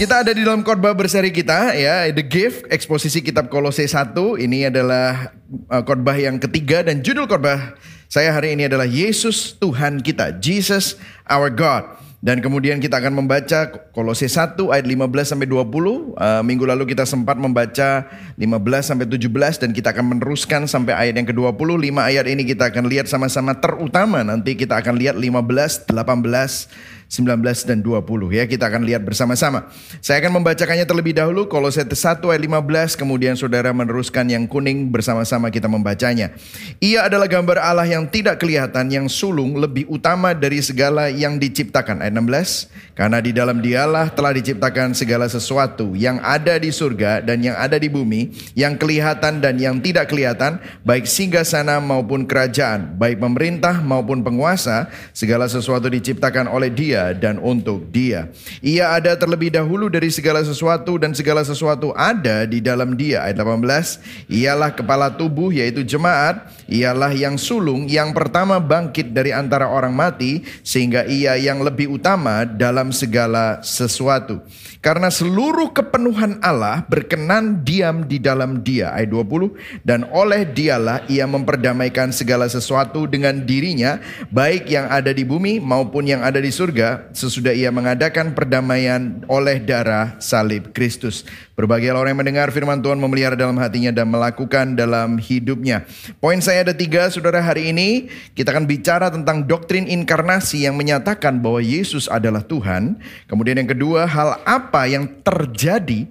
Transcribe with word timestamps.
Kita 0.00 0.24
ada 0.24 0.32
di 0.32 0.40
dalam 0.40 0.64
khotbah 0.64 0.96
berseri 0.96 1.28
kita 1.28 1.76
ya, 1.76 2.08
The 2.08 2.24
Gift, 2.24 2.64
eksposisi 2.72 3.20
kitab 3.20 3.52
Kolose 3.52 3.84
1. 3.84 4.16
Ini 4.16 4.72
adalah 4.72 5.28
uh, 5.68 5.84
khotbah 5.84 6.16
yang 6.16 6.40
ketiga 6.40 6.80
dan 6.80 7.04
judul 7.04 7.28
khotbah 7.28 7.76
saya 8.08 8.32
hari 8.32 8.56
ini 8.56 8.64
adalah 8.64 8.88
Yesus 8.88 9.60
Tuhan 9.60 10.00
kita, 10.00 10.40
Jesus 10.40 10.96
our 11.28 11.52
God. 11.52 11.84
Dan 12.24 12.40
kemudian 12.40 12.80
kita 12.80 12.96
akan 12.96 13.12
membaca 13.12 13.92
Kolose 13.92 14.24
1 14.24 14.56
ayat 14.72 14.88
15 14.88 15.36
sampai 15.36 15.44
20. 15.44 15.68
Uh, 16.16 16.40
minggu 16.48 16.64
lalu 16.64 16.88
kita 16.88 17.04
sempat 17.04 17.36
membaca 17.36 18.08
15 18.40 18.40
sampai 18.80 19.04
17 19.04 19.28
dan 19.60 19.70
kita 19.76 19.92
akan 19.92 20.16
meneruskan 20.16 20.64
sampai 20.64 20.96
ayat 20.96 21.20
yang 21.20 21.28
ke-20. 21.28 21.76
5 21.76 22.08
ayat 22.08 22.24
ini 22.24 22.48
kita 22.48 22.72
akan 22.72 22.88
lihat 22.88 23.04
sama-sama 23.04 23.52
terutama 23.60 24.24
nanti 24.24 24.56
kita 24.56 24.80
akan 24.80 24.96
lihat 24.96 25.20
15, 25.20 25.92
18 25.92 26.99
19 27.10 27.42
dan 27.66 27.82
20 27.82 28.30
ya. 28.30 28.46
Kita 28.46 28.70
akan 28.70 28.86
lihat 28.86 29.02
bersama-sama. 29.02 29.66
Saya 29.98 30.22
akan 30.22 30.38
membacakannya 30.38 30.86
terlebih 30.86 31.18
dahulu 31.18 31.50
Kolose 31.50 31.82
1 31.82 32.22
ayat 32.22 32.42
15 32.46 32.94
kemudian 32.94 33.34
saudara 33.34 33.74
meneruskan 33.74 34.30
yang 34.30 34.46
kuning 34.46 34.94
bersama-sama 34.94 35.50
kita 35.50 35.66
membacanya. 35.66 36.30
Ia 36.78 37.10
adalah 37.10 37.26
gambar 37.26 37.58
Allah 37.58 37.90
yang 37.90 38.06
tidak 38.06 38.38
kelihatan 38.38 38.94
yang 38.94 39.10
sulung 39.10 39.58
lebih 39.58 39.90
utama 39.90 40.30
dari 40.38 40.62
segala 40.62 41.10
yang 41.10 41.42
diciptakan 41.42 41.98
ayat 41.98 42.14
16 42.14 42.94
karena 42.94 43.18
di 43.18 43.34
dalam 43.34 43.58
dialah 43.58 44.12
telah 44.14 44.30
diciptakan 44.30 44.94
segala 44.94 45.26
sesuatu 45.26 45.98
yang 45.98 46.22
ada 46.22 46.60
di 46.62 46.70
surga 46.70 47.24
dan 47.24 47.42
yang 47.42 47.56
ada 47.58 47.74
di 47.80 47.90
bumi 47.90 48.30
yang 48.54 48.78
kelihatan 48.78 49.42
dan 49.42 49.58
yang 49.58 49.82
tidak 49.82 50.12
kelihatan 50.12 50.62
baik 50.86 51.08
singgah 51.08 51.42
sana 51.42 51.82
maupun 51.82 52.28
kerajaan 52.28 52.94
baik 53.00 53.18
pemerintah 53.18 53.80
maupun 53.82 54.22
penguasa 54.22 54.92
segala 55.16 55.48
sesuatu 55.48 55.88
diciptakan 55.88 56.46
oleh 56.46 56.68
dia 56.68 56.99
dan 57.16 57.40
untuk 57.40 57.88
dia. 57.88 58.28
Ia 58.60 58.94
ada 58.96 59.16
terlebih 59.16 59.48
dahulu 59.48 59.88
dari 59.88 60.12
segala 60.12 60.44
sesuatu 60.44 61.00
dan 61.00 61.16
segala 61.16 61.40
sesuatu 61.42 61.96
ada 61.96 62.44
di 62.44 62.60
dalam 62.60 62.94
dia. 62.94 63.24
Ayat 63.24 63.40
18, 63.40 64.28
ialah 64.28 64.70
kepala 64.76 65.08
tubuh 65.12 65.48
yaitu 65.50 65.80
jemaat, 65.80 66.46
ialah 66.68 67.10
yang 67.16 67.40
sulung 67.40 67.88
yang 67.88 68.12
pertama 68.12 68.60
bangkit 68.60 69.10
dari 69.16 69.32
antara 69.32 69.66
orang 69.66 69.96
mati 69.96 70.44
sehingga 70.60 71.08
ia 71.08 71.34
yang 71.40 71.64
lebih 71.64 71.90
utama 71.90 72.44
dalam 72.44 72.92
segala 72.92 73.64
sesuatu. 73.64 74.44
Karena 74.80 75.12
seluruh 75.12 75.76
kepenuhan 75.76 76.40
Allah 76.40 76.88
berkenan 76.88 77.60
diam 77.60 78.08
di 78.08 78.16
dalam 78.16 78.64
dia. 78.64 78.88
Ayat 78.96 79.12
20. 79.12 79.84
Dan 79.84 80.08
oleh 80.08 80.48
dialah 80.48 81.04
ia 81.04 81.28
memperdamaikan 81.28 82.08
segala 82.16 82.48
sesuatu 82.48 83.04
dengan 83.04 83.44
dirinya. 83.44 84.00
Baik 84.32 84.72
yang 84.72 84.88
ada 84.88 85.12
di 85.12 85.20
bumi 85.20 85.60
maupun 85.60 86.08
yang 86.08 86.24
ada 86.24 86.40
di 86.40 86.48
surga. 86.48 86.89
Sesudah 87.12 87.52
ia 87.52 87.68
mengadakan 87.68 88.32
perdamaian 88.32 89.22
oleh 89.28 89.60
darah 89.60 90.16
salib 90.18 90.72
Kristus. 90.72 91.28
Berbagai 91.58 91.92
orang 91.92 92.16
yang 92.16 92.20
mendengar 92.24 92.48
firman 92.50 92.80
Tuhan 92.80 92.96
memelihara 92.96 93.36
dalam 93.36 93.58
hatinya 93.60 93.92
dan 93.92 94.08
melakukan 94.08 94.74
dalam 94.74 95.20
hidupnya. 95.20 95.84
Poin 96.18 96.40
saya 96.40 96.64
ada 96.64 96.74
tiga, 96.74 97.06
saudara 97.12 97.38
hari 97.44 97.70
ini 97.70 98.10
kita 98.32 98.50
akan 98.50 98.64
bicara 98.64 99.12
tentang 99.12 99.44
doktrin 99.44 99.84
inkarnasi 99.86 100.64
yang 100.64 100.74
menyatakan 100.74 101.38
bahwa 101.38 101.60
Yesus 101.60 102.08
adalah 102.08 102.40
Tuhan. 102.42 102.98
Kemudian 103.30 103.60
yang 103.60 103.70
kedua, 103.70 104.08
hal 104.08 104.40
apa 104.42 104.88
yang 104.88 105.06
terjadi 105.20 106.08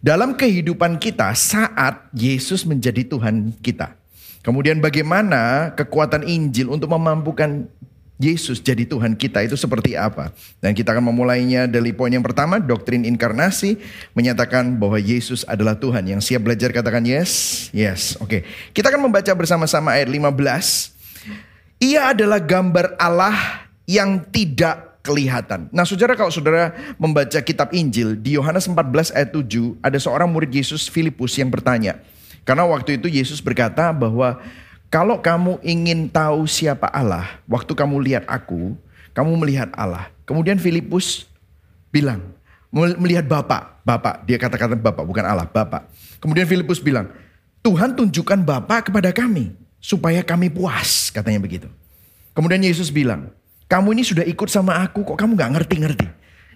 dalam 0.00 0.32
kehidupan 0.36 0.96
kita 0.96 1.32
saat 1.36 2.08
Yesus 2.16 2.64
menjadi 2.64 3.04
Tuhan 3.04 3.56
kita. 3.60 4.00
Kemudian 4.40 4.80
bagaimana 4.80 5.72
kekuatan 5.76 6.24
Injil 6.24 6.72
untuk 6.72 6.88
memampukan 6.96 7.68
Yesus 8.20 8.60
jadi 8.60 8.84
Tuhan 8.84 9.16
kita 9.16 9.40
itu 9.40 9.56
seperti 9.56 9.96
apa. 9.96 10.28
Dan 10.60 10.76
kita 10.76 10.92
akan 10.92 11.08
memulainya 11.08 11.64
dari 11.64 11.96
poin 11.96 12.12
yang 12.12 12.20
pertama, 12.20 12.60
doktrin 12.60 13.08
inkarnasi 13.08 13.80
menyatakan 14.12 14.76
bahwa 14.76 15.00
Yesus 15.00 15.48
adalah 15.48 15.80
Tuhan. 15.80 16.04
Yang 16.04 16.28
siap 16.28 16.44
belajar 16.44 16.68
katakan 16.68 17.00
yes, 17.08 17.72
yes. 17.72 18.20
Oke, 18.20 18.44
kita 18.76 18.92
akan 18.92 19.08
membaca 19.08 19.32
bersama-sama 19.32 19.96
ayat 19.96 20.12
15. 20.12 20.36
Ia 21.80 22.12
adalah 22.12 22.44
gambar 22.44 23.00
Allah 23.00 23.64
yang 23.88 24.20
tidak 24.28 25.00
kelihatan. 25.00 25.72
Nah 25.72 25.88
saudara 25.88 26.12
kalau 26.12 26.28
saudara 26.28 26.76
membaca 27.00 27.40
kitab 27.40 27.72
Injil 27.72 28.20
di 28.20 28.36
Yohanes 28.36 28.68
14 28.68 29.16
ayat 29.16 29.32
7 29.32 29.80
ada 29.80 29.96
seorang 29.96 30.28
murid 30.28 30.52
Yesus 30.52 30.92
Filipus 30.92 31.40
yang 31.40 31.48
bertanya. 31.48 32.04
Karena 32.44 32.68
waktu 32.68 33.00
itu 33.00 33.08
Yesus 33.08 33.40
berkata 33.40 33.92
bahwa 33.96 34.36
kalau 34.90 35.22
kamu 35.22 35.62
ingin 35.62 36.10
tahu 36.10 36.50
siapa 36.50 36.90
Allah, 36.90 37.38
waktu 37.46 37.70
kamu 37.78 38.02
lihat 38.02 38.26
aku, 38.26 38.74
kamu 39.14 39.38
melihat 39.38 39.70
Allah. 39.78 40.10
Kemudian 40.26 40.58
Filipus 40.58 41.30
bilang, 41.94 42.34
melihat 42.74 43.22
Bapak, 43.22 43.86
Bapak, 43.86 44.26
dia 44.26 44.34
kata-kata 44.34 44.74
Bapak, 44.74 45.06
bukan 45.06 45.22
Allah, 45.22 45.46
Bapak. 45.46 45.86
Kemudian 46.18 46.42
Filipus 46.42 46.82
bilang, 46.82 47.06
Tuhan 47.62 47.94
tunjukkan 47.94 48.42
Bapak 48.42 48.90
kepada 48.90 49.14
kami, 49.14 49.54
supaya 49.78 50.26
kami 50.26 50.50
puas, 50.50 51.14
katanya 51.14 51.38
begitu. 51.38 51.70
Kemudian 52.34 52.58
Yesus 52.58 52.90
bilang, 52.90 53.30
kamu 53.70 53.94
ini 53.94 54.02
sudah 54.02 54.26
ikut 54.26 54.50
sama 54.50 54.82
aku, 54.82 55.06
kok 55.06 55.18
kamu 55.18 55.38
gak 55.38 55.54
ngerti-ngerti. 55.54 56.06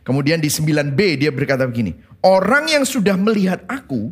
Kemudian 0.03 0.43
di 0.43 0.51
9b 0.51 1.23
dia 1.23 1.31
berkata 1.31 1.65
begini, 1.65 1.95
orang 2.19 2.67
yang 2.67 2.85
sudah 2.85 3.15
melihat 3.15 3.63
aku, 3.71 4.11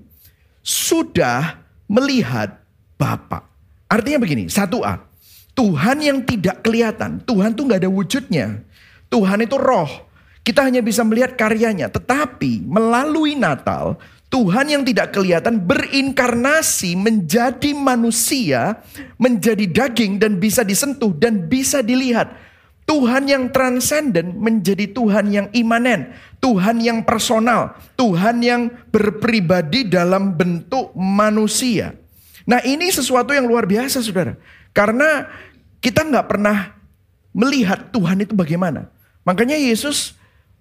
sudah 0.62 1.58
melihat 1.90 2.62
Bapak. 2.96 3.51
Artinya 3.92 4.24
begini, 4.24 4.48
satu 4.48 4.80
A, 4.80 5.04
Tuhan 5.52 6.00
yang 6.00 6.24
tidak 6.24 6.64
kelihatan, 6.64 7.20
Tuhan 7.28 7.52
tuh 7.52 7.68
nggak 7.68 7.84
ada 7.84 7.92
wujudnya. 7.92 8.64
Tuhan 9.12 9.44
itu 9.44 9.60
roh, 9.60 10.08
kita 10.40 10.64
hanya 10.64 10.80
bisa 10.80 11.04
melihat 11.04 11.36
karyanya. 11.36 11.92
Tetapi 11.92 12.64
melalui 12.64 13.36
Natal, 13.36 14.00
Tuhan 14.32 14.72
yang 14.72 14.80
tidak 14.80 15.12
kelihatan 15.12 15.60
berinkarnasi 15.60 16.96
menjadi 16.96 17.76
manusia, 17.76 18.80
menjadi 19.20 19.68
daging 19.68 20.16
dan 20.16 20.40
bisa 20.40 20.64
disentuh 20.64 21.12
dan 21.12 21.44
bisa 21.52 21.84
dilihat. 21.84 22.32
Tuhan 22.88 23.28
yang 23.28 23.52
transenden 23.52 24.40
menjadi 24.40 24.88
Tuhan 24.90 25.30
yang 25.30 25.48
imanen, 25.52 26.16
Tuhan 26.40 26.80
yang 26.80 27.04
personal, 27.04 27.76
Tuhan 27.94 28.40
yang 28.40 28.72
berpribadi 28.88 29.86
dalam 29.86 30.34
bentuk 30.34 30.90
manusia. 30.96 32.01
Nah 32.48 32.60
ini 32.62 32.90
sesuatu 32.90 33.30
yang 33.34 33.46
luar 33.46 33.66
biasa 33.66 34.02
saudara. 34.02 34.38
Karena 34.72 35.28
kita 35.82 36.06
nggak 36.06 36.26
pernah 36.26 36.76
melihat 37.34 37.90
Tuhan 37.90 38.22
itu 38.22 38.36
bagaimana. 38.36 38.88
Makanya 39.22 39.56
Yesus 39.58 40.14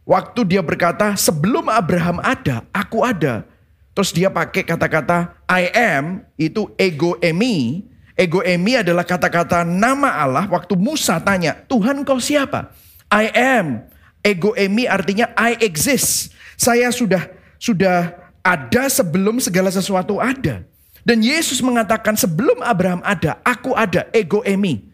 waktu 0.07 0.45
dia 0.45 0.61
berkata 0.63 1.13
sebelum 1.17 1.67
Abraham 1.67 2.21
ada, 2.21 2.65
aku 2.73 3.05
ada. 3.05 3.45
Terus 3.91 4.15
dia 4.15 4.31
pakai 4.31 4.63
kata-kata 4.63 5.35
I 5.51 5.67
am 5.75 6.23
itu 6.39 6.71
ego 6.79 7.19
emi. 7.19 7.85
Ego 8.15 8.39
emi 8.45 8.79
adalah 8.79 9.03
kata-kata 9.03 9.67
nama 9.67 10.15
Allah 10.21 10.45
waktu 10.47 10.77
Musa 10.79 11.19
tanya, 11.19 11.57
Tuhan 11.67 12.05
kau 12.07 12.21
siapa? 12.21 12.71
I 13.11 13.27
am. 13.35 13.83
Ego 14.21 14.53
emi 14.55 14.85
artinya 14.87 15.33
I 15.35 15.59
exist. 15.59 16.31
Saya 16.55 16.93
sudah 16.93 17.25
sudah 17.57 18.15
ada 18.45 18.83
sebelum 18.87 19.41
segala 19.41 19.73
sesuatu 19.73 20.21
ada. 20.21 20.63
Dan 21.01 21.25
Yesus 21.25 21.59
mengatakan 21.65 22.13
sebelum 22.13 22.61
Abraham 22.61 23.01
ada, 23.01 23.41
aku 23.41 23.73
ada, 23.73 24.05
ego 24.13 24.45
emi. 24.45 24.85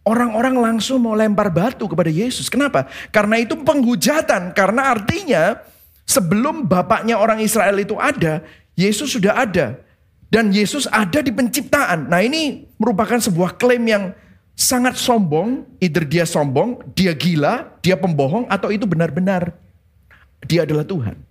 Orang-orang 0.00 0.56
langsung 0.56 1.04
mau 1.04 1.12
lempar 1.12 1.52
batu 1.52 1.84
kepada 1.84 2.08
Yesus. 2.08 2.48
Kenapa? 2.48 2.88
Karena 3.12 3.36
itu 3.36 3.52
penghujatan. 3.60 4.56
Karena 4.56 4.96
artinya 4.96 5.60
sebelum 6.08 6.64
bapaknya 6.64 7.20
orang 7.20 7.44
Israel 7.44 7.76
itu 7.76 8.00
ada, 8.00 8.40
Yesus 8.72 9.12
sudah 9.12 9.36
ada. 9.36 9.76
Dan 10.32 10.54
Yesus 10.54 10.88
ada 10.88 11.20
di 11.20 11.28
penciptaan. 11.28 12.08
Nah 12.08 12.24
ini 12.24 12.64
merupakan 12.80 13.20
sebuah 13.20 13.60
klaim 13.60 13.84
yang 13.84 14.04
sangat 14.56 14.96
sombong. 14.96 15.68
Either 15.84 16.06
dia 16.08 16.24
sombong, 16.24 16.80
dia 16.96 17.12
gila, 17.12 17.68
dia 17.84 17.98
pembohong, 18.00 18.48
atau 18.48 18.72
itu 18.72 18.88
benar-benar 18.88 19.52
dia 20.48 20.64
adalah 20.64 20.86
Tuhan. 20.86 21.29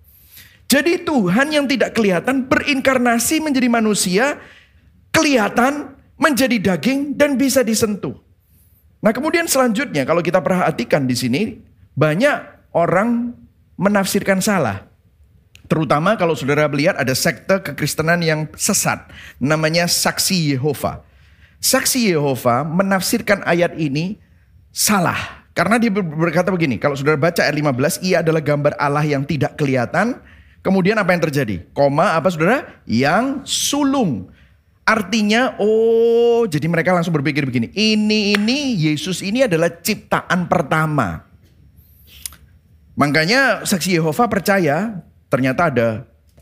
Jadi 0.70 1.02
Tuhan 1.02 1.50
yang 1.50 1.66
tidak 1.66 1.98
kelihatan 1.98 2.46
berinkarnasi 2.46 3.42
menjadi 3.42 3.66
manusia, 3.66 4.38
kelihatan 5.10 5.98
menjadi 6.14 6.62
daging 6.62 7.18
dan 7.18 7.34
bisa 7.34 7.66
disentuh. 7.66 8.14
Nah, 9.02 9.10
kemudian 9.10 9.50
selanjutnya 9.50 10.06
kalau 10.06 10.22
kita 10.22 10.38
perhatikan 10.38 11.10
di 11.10 11.18
sini 11.18 11.42
banyak 11.98 12.70
orang 12.70 13.34
menafsirkan 13.74 14.38
salah. 14.38 14.86
Terutama 15.66 16.14
kalau 16.14 16.38
saudara 16.38 16.70
melihat 16.70 16.94
ada 16.94 17.14
sekte 17.18 17.58
kekristenan 17.66 18.22
yang 18.22 18.46
sesat 18.54 19.10
namanya 19.42 19.90
Saksi 19.90 20.54
Yehova. 20.54 21.02
Saksi 21.58 22.14
Yehova 22.14 22.62
menafsirkan 22.62 23.42
ayat 23.42 23.74
ini 23.74 24.22
salah. 24.70 25.42
Karena 25.50 25.82
dia 25.82 25.90
berkata 25.90 26.54
begini, 26.54 26.78
kalau 26.78 26.94
saudara 26.94 27.18
baca 27.18 27.42
ayat 27.42 27.58
15, 27.58 28.06
ia 28.06 28.22
adalah 28.22 28.38
gambar 28.38 28.78
Allah 28.78 29.02
yang 29.02 29.26
tidak 29.26 29.58
kelihatan, 29.58 30.18
Kemudian 30.60 30.96
apa 31.00 31.16
yang 31.16 31.22
terjadi? 31.24 31.64
Koma 31.72 32.16
apa 32.16 32.28
saudara? 32.28 32.84
Yang 32.84 33.48
sulung. 33.48 34.28
Artinya, 34.84 35.56
oh 35.62 36.44
jadi 36.44 36.66
mereka 36.66 36.92
langsung 36.92 37.14
berpikir 37.16 37.46
begini. 37.46 37.72
Ini, 37.72 38.36
ini, 38.36 38.74
Yesus 38.76 39.24
ini 39.24 39.46
adalah 39.46 39.70
ciptaan 39.70 40.50
pertama. 40.50 41.30
Makanya 42.98 43.64
saksi 43.64 43.96
Yehova 43.96 44.28
percaya 44.28 45.00
ternyata 45.32 45.72
ada 45.72 45.88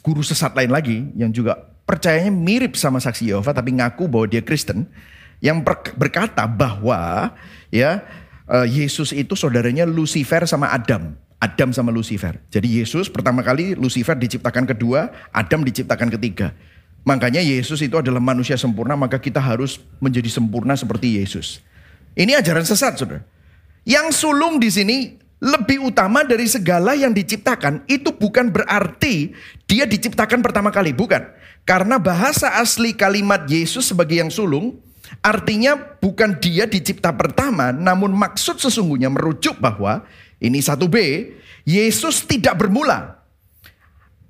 guru 0.03 0.25
sesat 0.25 0.57
lain 0.59 0.73
lagi 0.73 1.07
yang 1.15 1.31
juga 1.31 1.55
percayanya 1.87 2.35
mirip 2.35 2.75
sama 2.75 2.99
saksi 2.99 3.31
Yehova 3.31 3.55
tapi 3.55 3.77
ngaku 3.79 4.11
bahwa 4.11 4.27
dia 4.27 4.43
Kristen 4.43 4.89
yang 5.39 5.63
berkata 5.95 6.49
bahwa 6.51 7.31
ya 7.71 8.03
eh, 8.51 8.67
Yesus 8.67 9.15
itu 9.15 9.39
saudaranya 9.39 9.87
Lucifer 9.87 10.43
sama 10.51 10.75
Adam. 10.75 11.15
Adam 11.39 11.71
sama 11.71 11.95
Lucifer. 11.95 12.43
Jadi 12.51 12.83
Yesus 12.83 13.07
pertama 13.07 13.47
kali 13.47 13.79
Lucifer 13.79 14.19
diciptakan 14.19 14.67
kedua, 14.67 15.11
Adam 15.31 15.63
diciptakan 15.63 16.11
ketiga. 16.19 16.51
Makanya 17.07 17.39
Yesus 17.41 17.79
itu 17.81 17.95
adalah 17.95 18.19
manusia 18.19 18.59
sempurna, 18.59 18.99
maka 18.99 19.23
kita 19.23 19.39
harus 19.39 19.79
menjadi 20.03 20.29
sempurna 20.29 20.75
seperti 20.75 21.23
Yesus. 21.23 21.63
Ini 22.19 22.43
ajaran 22.43 22.67
sesat, 22.67 22.99
Saudara. 22.99 23.23
Yang 23.87 24.27
sulung 24.27 24.59
di 24.59 24.69
sini 24.69 25.17
lebih 25.39 25.95
utama 25.95 26.27
dari 26.27 26.51
segala 26.51 26.99
yang 26.99 27.15
diciptakan 27.15 27.87
itu 27.87 28.11
bukan 28.11 28.51
berarti 28.51 29.31
dia 29.71 29.87
diciptakan 29.87 30.43
pertama 30.43 30.75
kali, 30.75 30.91
bukan. 30.91 31.23
Karena 31.63 31.97
bahasa 32.03 32.59
asli 32.59 32.93
kalimat 32.93 33.47
Yesus 33.47 33.95
sebagai 33.95 34.19
yang 34.19 34.35
sulung 34.35 34.83
artinya 35.25 35.79
bukan 35.79 36.37
dia 36.37 36.69
dicipta 36.69 37.15
pertama, 37.15 37.73
namun 37.73 38.13
maksud 38.13 38.61
sesungguhnya 38.61 39.09
merujuk 39.09 39.57
bahwa 39.57 40.05
ini 40.39 40.63
satu 40.63 40.87
B, 40.87 41.29
Yesus 41.67 42.23
tidak 42.23 42.63
bermula. 42.63 43.19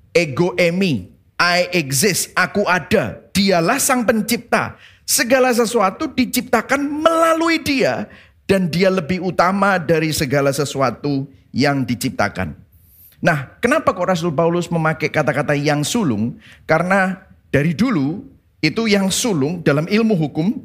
Ego 0.09 0.57
emi, 0.57 1.13
I 1.37 1.69
exist, 1.71 2.33
aku 2.33 2.65
ada. 2.65 3.21
Dialah 3.29 3.77
sang 3.77 4.03
pencipta. 4.03 4.75
Segala 5.05 5.53
sesuatu 5.53 6.09
diciptakan 6.13 6.81
melalui 6.85 7.61
dia 7.61 8.09
dan 8.49 8.69
dia 8.69 8.89
lebih 8.89 9.21
utama 9.21 9.77
dari 9.77 10.13
segala 10.13 10.53
sesuatu 10.53 11.29
yang 11.53 11.85
diciptakan. 11.85 12.53
Nah, 13.21 13.57
kenapa 13.61 13.93
kok 13.93 14.09
Rasul 14.09 14.31
Paulus 14.33 14.69
memakai 14.69 15.09
kata-kata 15.09 15.53
yang 15.57 15.85
sulung? 15.85 16.37
Karena 16.65 17.25
dari 17.49 17.73
dulu 17.73 18.21
itu 18.61 18.89
yang 18.89 19.09
sulung 19.13 19.61
dalam 19.61 19.85
ilmu 19.85 20.13
hukum 20.17 20.55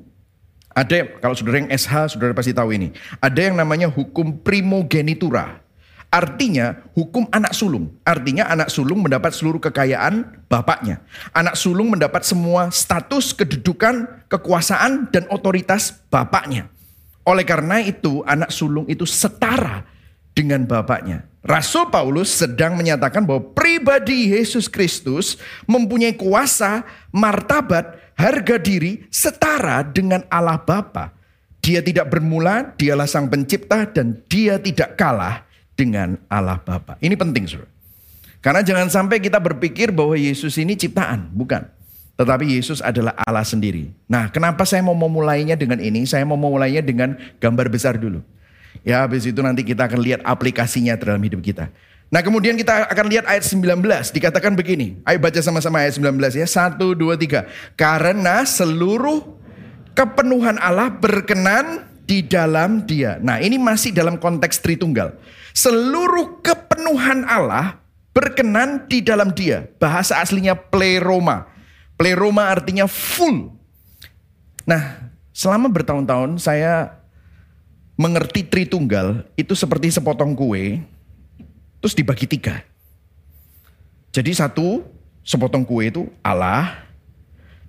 ada 0.75 1.07
kalau 1.23 1.39
saudara 1.39 1.63
yang 1.63 1.71
SH 1.71 2.19
saudara 2.19 2.35
pasti 2.35 2.51
tahu 2.51 2.75
ini. 2.75 2.91
Ada 3.23 3.51
yang 3.51 3.55
namanya 3.55 3.87
hukum 3.87 4.35
primogenitura. 4.43 5.63
Artinya 6.11 6.79
hukum 6.95 7.27
anak 7.31 7.55
sulung. 7.55 7.91
Artinya 8.07 8.47
anak 8.47 8.71
sulung 8.71 9.03
mendapat 9.03 9.35
seluruh 9.35 9.59
kekayaan 9.59 10.47
bapaknya. 10.47 11.03
Anak 11.35 11.59
sulung 11.59 11.91
mendapat 11.91 12.23
semua 12.23 12.71
status, 12.71 13.35
kedudukan, 13.35 14.27
kekuasaan, 14.31 15.11
dan 15.11 15.27
otoritas 15.27 16.07
bapaknya. 16.11 16.71
Oleh 17.27 17.43
karena 17.43 17.83
itu 17.83 18.23
anak 18.31 18.55
sulung 18.55 18.87
itu 18.87 19.03
setara 19.03 19.83
dengan 20.39 20.63
bapaknya. 20.67 21.27
Rasul 21.45 21.91
Paulus 21.93 22.31
sedang 22.33 22.79
menyatakan 22.79 23.27
bahwa 23.27 23.53
pribadi 23.53 24.33
Yesus 24.33 24.71
Kristus 24.71 25.37
mempunyai 25.69 26.17
kuasa, 26.17 26.87
martabat, 27.13 28.04
harga 28.15 28.57
diri 28.59 29.07
setara 29.11 29.83
dengan 29.87 30.23
Allah 30.31 30.59
Bapa. 30.59 31.15
Dia 31.65 31.81
tidak 31.81 32.13
bermula, 32.13 32.77
dialah 32.77 33.09
sang 33.09 33.33
pencipta 33.33 33.89
dan 33.89 34.21
dia 34.29 34.61
tidak 34.61 35.01
kalah 35.01 35.49
dengan 35.73 36.21
Allah 36.29 36.61
Bapa. 36.61 37.01
Ini 37.01 37.17
penting, 37.17 37.49
Saudara. 37.49 37.73
Karena 38.45 38.61
jangan 38.61 38.93
sampai 38.93 39.25
kita 39.25 39.41
berpikir 39.41 39.89
bahwa 39.89 40.13
Yesus 40.21 40.61
ini 40.61 40.77
ciptaan, 40.77 41.33
bukan. 41.33 41.65
Tetapi 42.15 42.45
Yesus 42.47 42.85
adalah 42.85 43.17
Allah 43.25 43.43
sendiri. 43.43 43.89
Nah, 44.05 44.29
kenapa 44.29 44.69
saya 44.69 44.85
mau 44.85 44.95
memulainya 44.95 45.57
dengan 45.57 45.81
ini? 45.81 46.05
Saya 46.05 46.23
mau 46.29 46.37
memulainya 46.37 46.85
dengan 46.85 47.17
gambar 47.41 47.73
besar 47.73 47.97
dulu. 47.97 48.21
Ya, 48.85 49.01
habis 49.01 49.25
itu 49.25 49.41
nanti 49.41 49.65
kita 49.65 49.89
akan 49.89 49.99
lihat 49.99 50.21
aplikasinya 50.23 50.95
dalam 50.95 51.25
hidup 51.25 51.41
kita. 51.41 51.73
Nah 52.15 52.23
kemudian 52.23 52.55
kita 52.55 52.87
akan 52.87 53.11
lihat 53.11 53.27
ayat 53.27 53.43
19. 53.43 53.83
Dikatakan 54.15 54.55
begini. 54.55 55.03
Ayo 55.03 55.19
baca 55.19 55.43
sama-sama 55.43 55.83
ayat 55.83 55.99
19 55.99 56.15
ya. 56.39 56.47
Satu, 56.47 56.95
dua, 56.95 57.19
tiga. 57.19 57.51
Karena 57.75 58.47
seluruh 58.47 59.35
kepenuhan 59.99 60.55
Allah 60.63 60.95
berkenan 60.95 61.91
di 62.07 62.23
dalam 62.23 62.87
dia. 62.87 63.19
Nah 63.19 63.43
ini 63.43 63.59
masih 63.59 63.91
dalam 63.91 64.15
konteks 64.15 64.63
Tritunggal. 64.63 65.19
Seluruh 65.51 66.39
kepenuhan 66.39 67.27
Allah 67.27 67.83
berkenan 68.15 68.87
di 68.87 69.03
dalam 69.03 69.35
dia. 69.35 69.67
Bahasa 69.83 70.23
aslinya 70.23 70.55
pleroma. 70.55 71.51
Pleroma 71.99 72.47
artinya 72.47 72.87
full. 72.87 73.51
Nah 74.63 75.11
selama 75.35 75.67
bertahun-tahun 75.67 76.39
saya 76.39 76.95
mengerti 77.99 78.47
Tritunggal 78.47 79.27
itu 79.35 79.59
seperti 79.59 79.91
sepotong 79.91 80.39
kue 80.39 80.94
Terus 81.85 81.93
dibagi 81.93 82.25
tiga. 82.25 82.65
Jadi 84.09 84.33
satu 84.33 84.81
sepotong 85.21 85.69
kue 85.69 85.93
itu 85.93 86.09
Allah, 86.25 86.81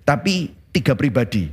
tapi 0.08 0.56
tiga 0.72 0.96
pribadi. 0.96 1.52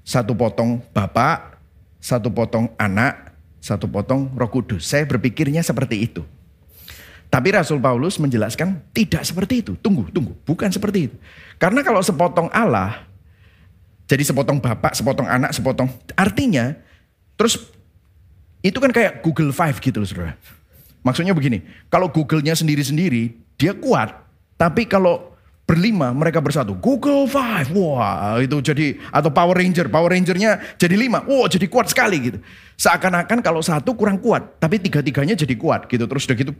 Satu 0.00 0.32
potong 0.32 0.80
bapak, 0.96 1.60
satu 2.00 2.32
potong 2.32 2.72
anak, 2.80 3.36
satu 3.60 3.92
potong 3.92 4.32
roh 4.32 4.48
kudus. 4.48 4.88
Saya 4.88 5.04
berpikirnya 5.04 5.60
seperti 5.60 6.08
itu. 6.08 6.24
Tapi 7.28 7.52
Rasul 7.52 7.76
Paulus 7.76 8.16
menjelaskan 8.16 8.80
tidak 8.96 9.28
seperti 9.28 9.60
itu. 9.60 9.76
Tunggu, 9.76 10.08
tunggu. 10.16 10.32
Bukan 10.48 10.72
seperti 10.72 11.12
itu. 11.12 11.16
Karena 11.60 11.84
kalau 11.84 12.00
sepotong 12.00 12.48
Allah, 12.56 13.04
jadi 14.08 14.24
sepotong 14.24 14.64
bapak, 14.64 14.96
sepotong 14.96 15.28
anak, 15.28 15.52
sepotong. 15.52 15.92
Artinya, 16.16 16.72
terus 17.36 17.60
itu 18.64 18.80
kan 18.80 18.88
kayak 18.88 19.20
Google 19.20 19.52
Five 19.52 19.76
gitu 19.84 20.00
loh 20.00 20.08
saudara. 20.08 20.40
Maksudnya 21.02 21.34
begini, 21.34 21.62
kalau 21.90 22.06
Google-nya 22.10 22.54
sendiri-sendiri, 22.54 23.34
dia 23.58 23.74
kuat. 23.74 24.14
Tapi 24.54 24.86
kalau 24.86 25.32
berlima 25.62 26.10
mereka 26.10 26.42
bersatu. 26.42 26.74
Google 26.76 27.24
Five, 27.30 27.70
wah 27.72 28.36
itu 28.42 28.58
jadi 28.60 28.98
atau 29.08 29.30
Power 29.30 29.56
Ranger, 29.56 29.88
Power 29.88 30.10
Rangernya 30.10 30.58
jadi 30.76 30.94
lima, 30.98 31.22
wah 31.24 31.46
jadi 31.48 31.66
kuat 31.70 31.88
sekali 31.88 32.18
gitu. 32.20 32.38
Seakan-akan 32.76 33.40
kalau 33.40 33.62
satu 33.62 33.94
kurang 33.94 34.18
kuat, 34.18 34.58
tapi 34.58 34.82
tiga-tiganya 34.82 35.38
jadi 35.38 35.54
kuat 35.54 35.86
gitu. 35.86 36.04
Terus 36.04 36.22
udah 36.28 36.36
gitu, 36.36 36.52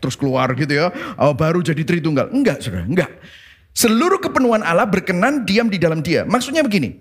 terus 0.00 0.16
keluar 0.16 0.48
gitu 0.56 0.72
ya, 0.72 0.88
oh, 1.20 1.36
baru 1.36 1.60
jadi 1.60 1.84
Tritunggal. 1.84 2.32
Enggak, 2.32 2.64
saudara, 2.64 2.88
enggak. 2.88 3.10
Seluruh 3.70 4.18
kepenuhan 4.18 4.66
Allah 4.66 4.88
berkenan 4.88 5.46
diam 5.46 5.70
di 5.70 5.78
dalam 5.78 6.02
dia. 6.02 6.26
Maksudnya 6.26 6.66
begini, 6.66 6.98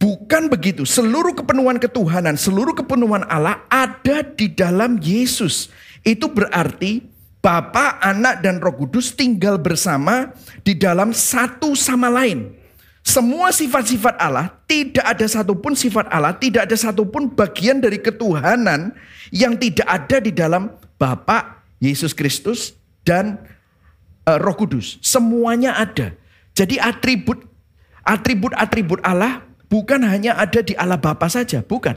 Bukan 0.00 0.48
begitu. 0.48 0.88
Seluruh 0.88 1.36
kepenuhan 1.36 1.76
ketuhanan, 1.76 2.32
seluruh 2.40 2.72
kepenuhan 2.72 3.28
Allah 3.28 3.60
ada 3.68 4.24
di 4.24 4.48
dalam 4.48 4.96
Yesus. 4.96 5.68
Itu 6.00 6.32
berarti 6.32 7.04
Bapa, 7.44 8.00
Anak, 8.00 8.40
dan 8.40 8.64
Roh 8.64 8.72
Kudus 8.72 9.12
tinggal 9.12 9.60
bersama 9.60 10.32
di 10.64 10.72
dalam 10.72 11.12
satu 11.12 11.76
sama 11.76 12.08
lain. 12.08 12.56
Semua 13.04 13.52
sifat-sifat 13.52 14.16
Allah, 14.16 14.48
tidak 14.64 15.04
ada 15.04 15.24
satupun 15.28 15.76
sifat 15.76 16.08
Allah, 16.08 16.32
tidak 16.36 16.68
ada 16.68 16.76
satupun 16.76 17.32
bagian 17.32 17.80
dari 17.80 18.00
ketuhanan 18.00 18.96
yang 19.32 19.56
tidak 19.56 19.88
ada 19.88 20.16
di 20.20 20.32
dalam 20.32 20.72
Bapa, 20.96 21.64
Yesus 21.80 22.16
Kristus, 22.16 22.72
dan 23.04 23.40
uh, 24.24 24.36
Roh 24.40 24.56
Kudus. 24.56 24.96
Semuanya 25.04 25.76
ada. 25.76 26.12
Jadi 26.56 26.76
atribut 26.76 27.40
atribut-atribut 28.04 29.00
Allah 29.04 29.49
bukan 29.70 30.02
hanya 30.02 30.34
ada 30.36 30.60
di 30.60 30.74
Allah 30.74 30.98
Bapa 30.98 31.30
saja, 31.30 31.62
bukan. 31.62 31.96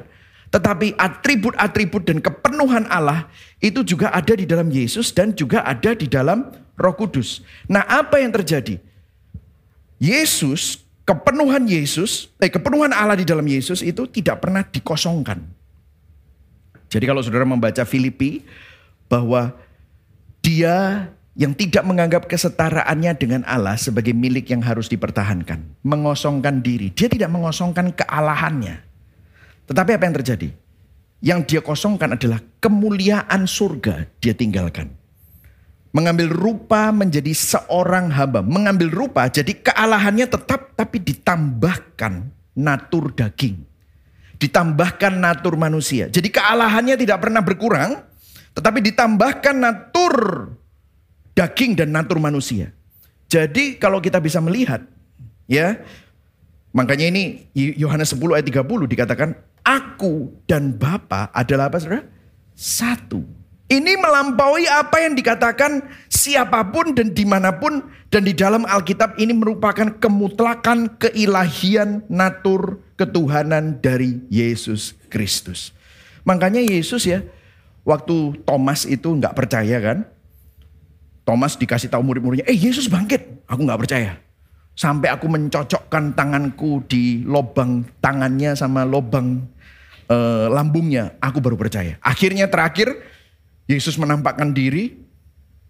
Tetapi 0.53 0.93
atribut-atribut 0.93 2.05
dan 2.05 2.21
kepenuhan 2.21 2.85
Allah 2.85 3.25
itu 3.57 3.81
juga 3.81 4.13
ada 4.13 4.37
di 4.37 4.45
dalam 4.45 4.69
Yesus 4.69 5.09
dan 5.09 5.33
juga 5.33 5.65
ada 5.65 5.97
di 5.97 6.05
dalam 6.05 6.53
Roh 6.77 6.93
Kudus. 6.93 7.41
Nah, 7.65 7.81
apa 7.89 8.21
yang 8.21 8.29
terjadi? 8.29 8.77
Yesus, 9.97 10.85
kepenuhan 11.09 11.65
Yesus, 11.65 12.29
eh, 12.37 12.53
kepenuhan 12.53 12.93
Allah 12.93 13.17
di 13.17 13.25
dalam 13.25 13.43
Yesus 13.49 13.81
itu 13.81 14.05
tidak 14.05 14.45
pernah 14.45 14.61
dikosongkan. 14.61 15.41
Jadi 16.93 17.09
kalau 17.09 17.25
saudara 17.25 17.49
membaca 17.49 17.81
Filipi 17.89 18.45
bahwa 19.09 19.57
dia 20.45 21.09
yang 21.33 21.57
tidak 21.57 21.81
menganggap 21.81 22.29
kesetaraannya 22.29 23.17
dengan 23.17 23.41
Allah 23.49 23.73
sebagai 23.73 24.13
milik 24.13 24.53
yang 24.53 24.61
harus 24.61 24.85
dipertahankan, 24.85 25.65
mengosongkan 25.81 26.61
diri. 26.61 26.93
Dia 26.93 27.09
tidak 27.09 27.33
mengosongkan 27.33 27.89
kealahannya. 27.89 28.85
Tetapi 29.65 29.89
apa 29.97 30.03
yang 30.05 30.15
terjadi? 30.21 30.49
Yang 31.23 31.39
dia 31.49 31.61
kosongkan 31.63 32.19
adalah 32.19 32.37
kemuliaan 32.61 33.49
surga 33.49 34.05
dia 34.21 34.37
tinggalkan. 34.37 34.93
Mengambil 35.93 36.29
rupa 36.29 36.89
menjadi 36.89 37.33
seorang 37.33 38.13
hamba. 38.13 38.41
Mengambil 38.41 38.89
rupa 38.89 39.29
jadi 39.29 39.53
kealahannya 39.53 40.25
tetap 40.25 40.73
tapi 40.73 41.01
ditambahkan 41.01 42.29
natur 42.57 43.13
daging. 43.13 43.61
Ditambahkan 44.37 45.21
natur 45.21 45.55
manusia. 45.55 46.11
Jadi 46.11 46.29
kealahannya 46.33 46.97
tidak 46.97 47.17
pernah 47.23 47.41
berkurang. 47.41 48.03
Tetapi 48.53 48.85
ditambahkan 48.85 49.55
natur 49.57 50.13
daging 51.33 51.77
dan 51.77 51.93
natur 51.93 52.17
manusia. 52.21 52.73
Jadi 53.29 53.81
kalau 53.81 53.97
kita 53.97 54.21
bisa 54.21 54.37
melihat 54.37 54.85
ya 55.49 55.81
makanya 56.73 57.09
ini 57.09 57.49
Yohanes 57.53 58.13
10 58.13 58.37
ayat 58.37 58.45
30 58.45 58.65
dikatakan 58.85 59.29
aku 59.65 60.29
dan 60.45 60.73
Bapa 60.77 61.33
adalah 61.33 61.69
apa 61.69 61.81
Saudara? 61.81 62.05
Satu. 62.53 63.25
Ini 63.73 63.97
melampaui 63.97 64.69
apa 64.69 65.01
yang 65.01 65.17
dikatakan 65.17 65.81
siapa 66.05 66.61
pun 66.69 66.93
dan 66.93 67.09
di 67.09 67.25
mana 67.25 67.57
pun 67.57 67.81
dan 68.13 68.21
di 68.21 68.37
dalam 68.37 68.69
Alkitab 68.69 69.17
ini 69.17 69.33
merupakan 69.33 69.89
kemutlakan 69.97 71.01
keilahian 71.01 72.05
natur 72.05 72.77
ketuhanan 72.93 73.81
dari 73.81 74.21
Yesus 74.29 74.93
Kristus. 75.09 75.73
Makanya 76.21 76.61
Yesus 76.61 77.09
ya, 77.09 77.25
waktu 77.81 78.45
Thomas 78.45 78.85
itu 78.85 79.09
nggak 79.09 79.33
percaya 79.33 79.81
kan, 79.81 80.05
Thomas 81.23 81.55
dikasih 81.55 81.87
tahu 81.87 82.03
murid-muridnya, 82.03 82.43
eh 82.47 82.55
Yesus 82.55 82.91
bangkit. 82.91 83.47
Aku 83.47 83.63
nggak 83.63 83.79
percaya. 83.79 84.19
Sampai 84.75 85.07
aku 85.07 85.29
mencocokkan 85.31 86.17
tanganku 86.17 86.83
di 86.89 87.23
lobang 87.23 87.85
tangannya 88.01 88.57
sama 88.57 88.83
lobang 88.83 89.45
uh, 90.09 90.51
lambungnya, 90.51 91.15
aku 91.23 91.39
baru 91.39 91.55
percaya. 91.55 91.95
Akhirnya 92.03 92.49
terakhir 92.49 92.91
Yesus 93.69 93.95
menampakkan 93.95 94.51
diri, 94.51 94.97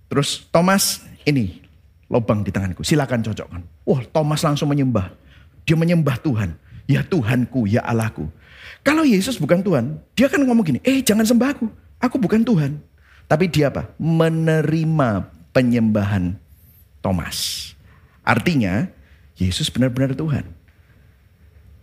terus 0.10 0.48
Thomas 0.50 1.03
ini 1.27 1.62
lobang 2.10 2.41
di 2.41 2.50
tanganku, 2.50 2.81
silakan 2.81 3.22
cocokkan. 3.22 3.62
Wah 3.86 4.01
Thomas 4.10 4.41
langsung 4.41 4.72
menyembah, 4.72 5.13
dia 5.67 5.77
menyembah 5.77 6.17
Tuhan, 6.24 6.55
ya 6.89 7.05
Tuhanku, 7.05 7.69
ya 7.69 7.83
Allahku. 7.86 8.25
Kalau 8.81 9.03
Yesus 9.03 9.36
bukan 9.36 9.62
Tuhan, 9.62 10.00
dia 10.15 10.31
kan 10.31 10.41
ngomong 10.41 10.63
gini, 10.63 10.79
eh 10.81 11.03
jangan 11.03 11.27
sembah 11.27 11.50
aku, 11.60 11.67
aku 12.00 12.15
bukan 12.17 12.41
Tuhan. 12.41 12.79
Tapi 13.27 13.48
dia 13.48 13.72
apa? 13.72 13.91
Menerima 14.00 15.27
penyembahan 15.53 16.36
Thomas. 17.00 17.72
Artinya 18.25 18.89
Yesus 19.38 19.69
benar-benar 19.69 20.17
Tuhan. 20.17 20.45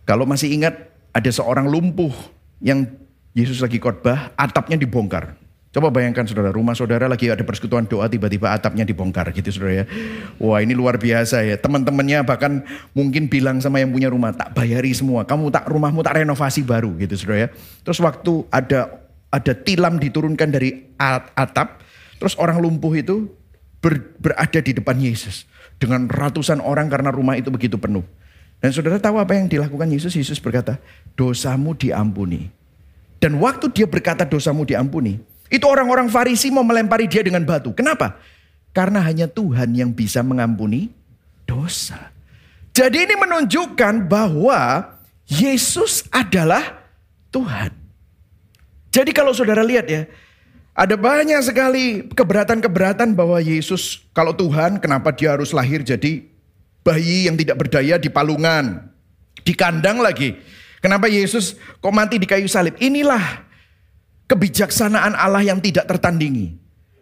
Kalau 0.05 0.27
masih 0.27 0.51
ingat 0.51 0.91
ada 1.15 1.29
seorang 1.31 1.71
lumpuh 1.71 2.11
yang 2.59 2.87
Yesus 3.31 3.63
lagi 3.63 3.79
khotbah, 3.79 4.35
atapnya 4.35 4.75
dibongkar. 4.75 5.39
Coba 5.71 5.87
bayangkan 5.87 6.27
saudara, 6.27 6.51
rumah 6.51 6.75
saudara 6.75 7.07
lagi 7.07 7.31
ada 7.31 7.47
persekutuan 7.47 7.87
doa, 7.87 8.03
tiba-tiba 8.11 8.51
atapnya 8.51 8.83
dibongkar 8.83 9.31
gitu 9.31 9.55
saudara 9.55 9.71
ya. 9.71 9.85
Wah 10.35 10.59
ini 10.59 10.75
luar 10.75 10.99
biasa 10.99 11.47
ya. 11.47 11.55
Teman-temannya 11.55 12.27
bahkan 12.27 12.67
mungkin 12.91 13.31
bilang 13.31 13.63
sama 13.63 13.79
yang 13.79 13.95
punya 13.95 14.11
rumah, 14.11 14.35
tak 14.35 14.51
bayari 14.51 14.91
semua. 14.91 15.23
Kamu 15.23 15.47
tak 15.47 15.71
rumahmu 15.71 16.03
tak 16.03 16.19
renovasi 16.19 16.67
baru 16.67 16.91
gitu 16.99 17.15
saudara 17.15 17.47
ya. 17.47 17.49
Terus 17.87 18.03
waktu 18.03 18.43
ada 18.51 18.99
ada 19.31 19.53
tilam 19.55 19.95
diturunkan 19.95 20.51
dari 20.51 20.91
atap, 20.99 21.79
terus 22.19 22.35
orang 22.35 22.59
lumpuh 22.59 22.91
itu 22.99 23.31
ber, 23.81 24.15
berada 24.21 24.59
di 24.61 24.71
depan 24.71 24.95
Yesus. 25.01 25.49
Dengan 25.81 26.05
ratusan 26.05 26.61
orang 26.61 26.87
karena 26.87 27.09
rumah 27.09 27.35
itu 27.35 27.49
begitu 27.49 27.75
penuh. 27.81 28.05
Dan 28.61 28.69
saudara 28.69 29.01
tahu 29.01 29.17
apa 29.17 29.33
yang 29.33 29.49
dilakukan 29.49 29.89
Yesus? 29.89 30.13
Yesus 30.13 30.37
berkata, 30.37 30.77
dosamu 31.17 31.73
diampuni. 31.73 32.53
Dan 33.17 33.41
waktu 33.41 33.73
dia 33.73 33.89
berkata 33.89 34.21
dosamu 34.21 34.65
diampuni, 34.65 35.17
itu 35.49 35.65
orang-orang 35.65 36.07
Farisi 36.07 36.53
mau 36.53 36.61
melempari 36.61 37.09
dia 37.09 37.25
dengan 37.25 37.41
batu. 37.41 37.73
Kenapa? 37.73 38.21
Karena 38.71 39.01
hanya 39.01 39.25
Tuhan 39.25 39.73
yang 39.73 39.91
bisa 39.91 40.21
mengampuni 40.21 40.93
dosa. 41.49 42.13
Jadi 42.71 43.03
ini 43.03 43.19
menunjukkan 43.19 44.07
bahwa 44.07 44.93
Yesus 45.27 46.07
adalah 46.13 46.87
Tuhan. 47.33 47.75
Jadi 48.91 49.11
kalau 49.11 49.35
saudara 49.35 49.63
lihat 49.63 49.87
ya, 49.87 50.07
ada 50.71 50.95
banyak 50.95 51.41
sekali 51.43 52.07
keberatan-keberatan 52.15 53.11
bahwa 53.11 53.43
Yesus 53.43 54.07
kalau 54.15 54.31
Tuhan 54.31 54.79
kenapa 54.79 55.11
dia 55.11 55.35
harus 55.35 55.51
lahir 55.51 55.83
jadi 55.83 56.23
bayi 56.81 57.27
yang 57.27 57.35
tidak 57.35 57.59
berdaya 57.59 57.99
di 57.99 58.07
palungan, 58.07 58.87
di 59.43 59.53
kandang 59.53 59.99
lagi. 59.99 60.39
Kenapa 60.81 61.05
Yesus 61.11 61.59
kok 61.59 61.93
mati 61.93 62.17
di 62.17 62.25
kayu 62.25 62.49
salib? 62.49 62.73
Inilah 62.81 63.45
kebijaksanaan 64.25 65.13
Allah 65.13 65.45
yang 65.45 65.61
tidak 65.61 65.85
tertandingi. 65.85 66.57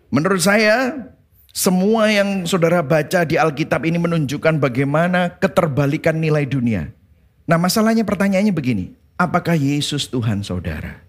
Menurut 0.09 0.41
saya, 0.41 1.07
semua 1.53 2.09
yang 2.09 2.49
saudara 2.49 2.81
baca 2.81 3.23
di 3.23 3.37
Alkitab 3.37 3.85
ini 3.85 4.01
menunjukkan 4.01 4.57
bagaimana 4.57 5.37
keterbalikan 5.37 6.17
nilai 6.17 6.43
dunia. 6.49 6.91
Nah 7.45 7.57
masalahnya 7.61 8.03
pertanyaannya 8.03 8.53
begini, 8.53 8.97
apakah 9.15 9.55
Yesus 9.55 10.09
Tuhan 10.09 10.41
saudara? 10.41 11.08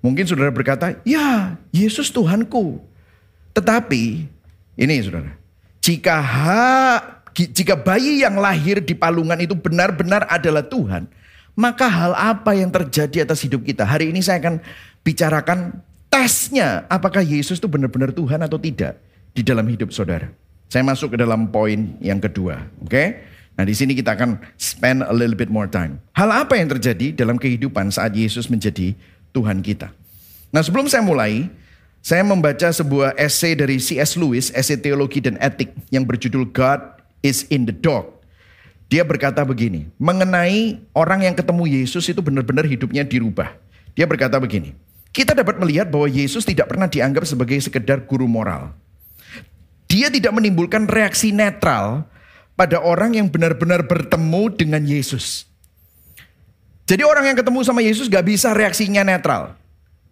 Mungkin 0.00 0.24
saudara 0.24 0.48
berkata, 0.48 0.96
ya 1.04 1.56
Yesus 1.72 2.08
Tuhanku. 2.08 2.80
Tetapi, 3.52 4.24
ini 4.80 4.94
saudara, 5.04 5.36
jika 5.84 6.16
ha, 6.20 7.20
jika 7.36 7.76
bayi 7.76 8.24
yang 8.24 8.40
lahir 8.40 8.80
di 8.80 8.96
palungan 8.96 9.36
itu 9.40 9.52
benar-benar 9.52 10.24
adalah 10.28 10.64
Tuhan, 10.64 11.04
maka 11.52 11.86
hal 11.88 12.16
apa 12.16 12.56
yang 12.56 12.72
terjadi 12.72 13.28
atas 13.28 13.44
hidup 13.44 13.60
kita? 13.64 13.84
Hari 13.84 14.08
ini 14.08 14.24
saya 14.24 14.40
akan 14.40 14.64
bicarakan 15.04 15.84
tesnya 16.08 16.88
apakah 16.88 17.20
Yesus 17.20 17.60
itu 17.60 17.68
benar-benar 17.68 18.10
Tuhan 18.16 18.40
atau 18.40 18.56
tidak 18.56 18.96
di 19.36 19.44
dalam 19.44 19.68
hidup 19.68 19.92
saudara. 19.92 20.32
Saya 20.70 20.86
masuk 20.86 21.14
ke 21.14 21.18
dalam 21.18 21.50
poin 21.50 21.98
yang 21.98 22.22
kedua, 22.22 22.64
oke? 22.80 22.90
Okay? 22.90 23.08
Nah, 23.58 23.68
di 23.68 23.74
sini 23.76 23.92
kita 23.92 24.16
akan 24.16 24.40
spend 24.56 25.04
a 25.04 25.12
little 25.12 25.36
bit 25.36 25.52
more 25.52 25.68
time. 25.68 26.00
Hal 26.16 26.32
apa 26.32 26.56
yang 26.56 26.72
terjadi 26.72 27.12
dalam 27.12 27.36
kehidupan 27.36 27.92
saat 27.92 28.16
Yesus 28.16 28.48
menjadi 28.48 28.96
Tuhan 29.30 29.62
kita? 29.64 29.94
Nah, 30.50 30.62
sebelum 30.62 30.90
saya 30.90 31.02
mulai, 31.06 31.46
saya 32.00 32.24
membaca 32.24 32.72
sebuah 32.72 33.14
essay 33.20 33.52
dari 33.52 33.76
C.S. 33.76 34.16
Lewis, 34.16 34.48
essay 34.56 34.80
teologi 34.80 35.20
dan 35.20 35.36
etik 35.38 35.70
yang 35.92 36.08
berjudul 36.08 36.48
God 36.50 36.80
is 37.20 37.44
in 37.52 37.68
the 37.68 37.74
Dog. 37.76 38.20
Dia 38.90 39.06
berkata 39.06 39.46
begini, 39.46 39.86
mengenai 40.02 40.82
orang 40.96 41.22
yang 41.22 41.34
ketemu 41.38 41.78
Yesus 41.78 42.10
itu 42.10 42.18
benar-benar 42.18 42.66
hidupnya 42.66 43.06
dirubah. 43.06 43.54
Dia 43.94 44.02
berkata 44.08 44.40
begini, 44.42 44.74
kita 45.14 45.34
dapat 45.34 45.58
melihat 45.58 45.90
bahwa 45.90 46.10
Yesus 46.10 46.42
tidak 46.42 46.70
pernah 46.70 46.90
dianggap 46.90 47.22
sebagai 47.26 47.58
sekedar 47.62 48.02
guru 48.06 48.26
moral. 48.26 48.74
Dia 49.90 50.06
tidak 50.10 50.34
menimbulkan 50.34 50.86
reaksi 50.86 51.34
netral 51.34 52.06
pada 52.54 52.78
orang 52.78 53.18
yang 53.18 53.26
benar-benar 53.26 53.86
bertemu 53.86 54.42
dengan 54.54 54.82
Yesus. 54.86 55.49
Jadi 56.90 57.06
orang 57.06 57.30
yang 57.30 57.38
ketemu 57.38 57.62
sama 57.62 57.86
Yesus 57.86 58.10
gak 58.10 58.26
bisa 58.26 58.50
reaksinya 58.50 59.06
netral. 59.06 59.54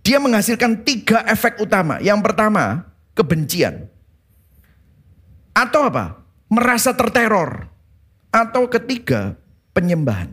Dia 0.06 0.22
menghasilkan 0.22 0.86
tiga 0.86 1.26
efek 1.26 1.58
utama. 1.58 1.98
Yang 1.98 2.22
pertama, 2.22 2.86
kebencian. 3.18 3.90
Atau 5.50 5.90
apa? 5.90 6.22
Merasa 6.46 6.94
terteror. 6.94 7.66
Atau 8.30 8.70
ketiga, 8.70 9.34
penyembahan. 9.74 10.30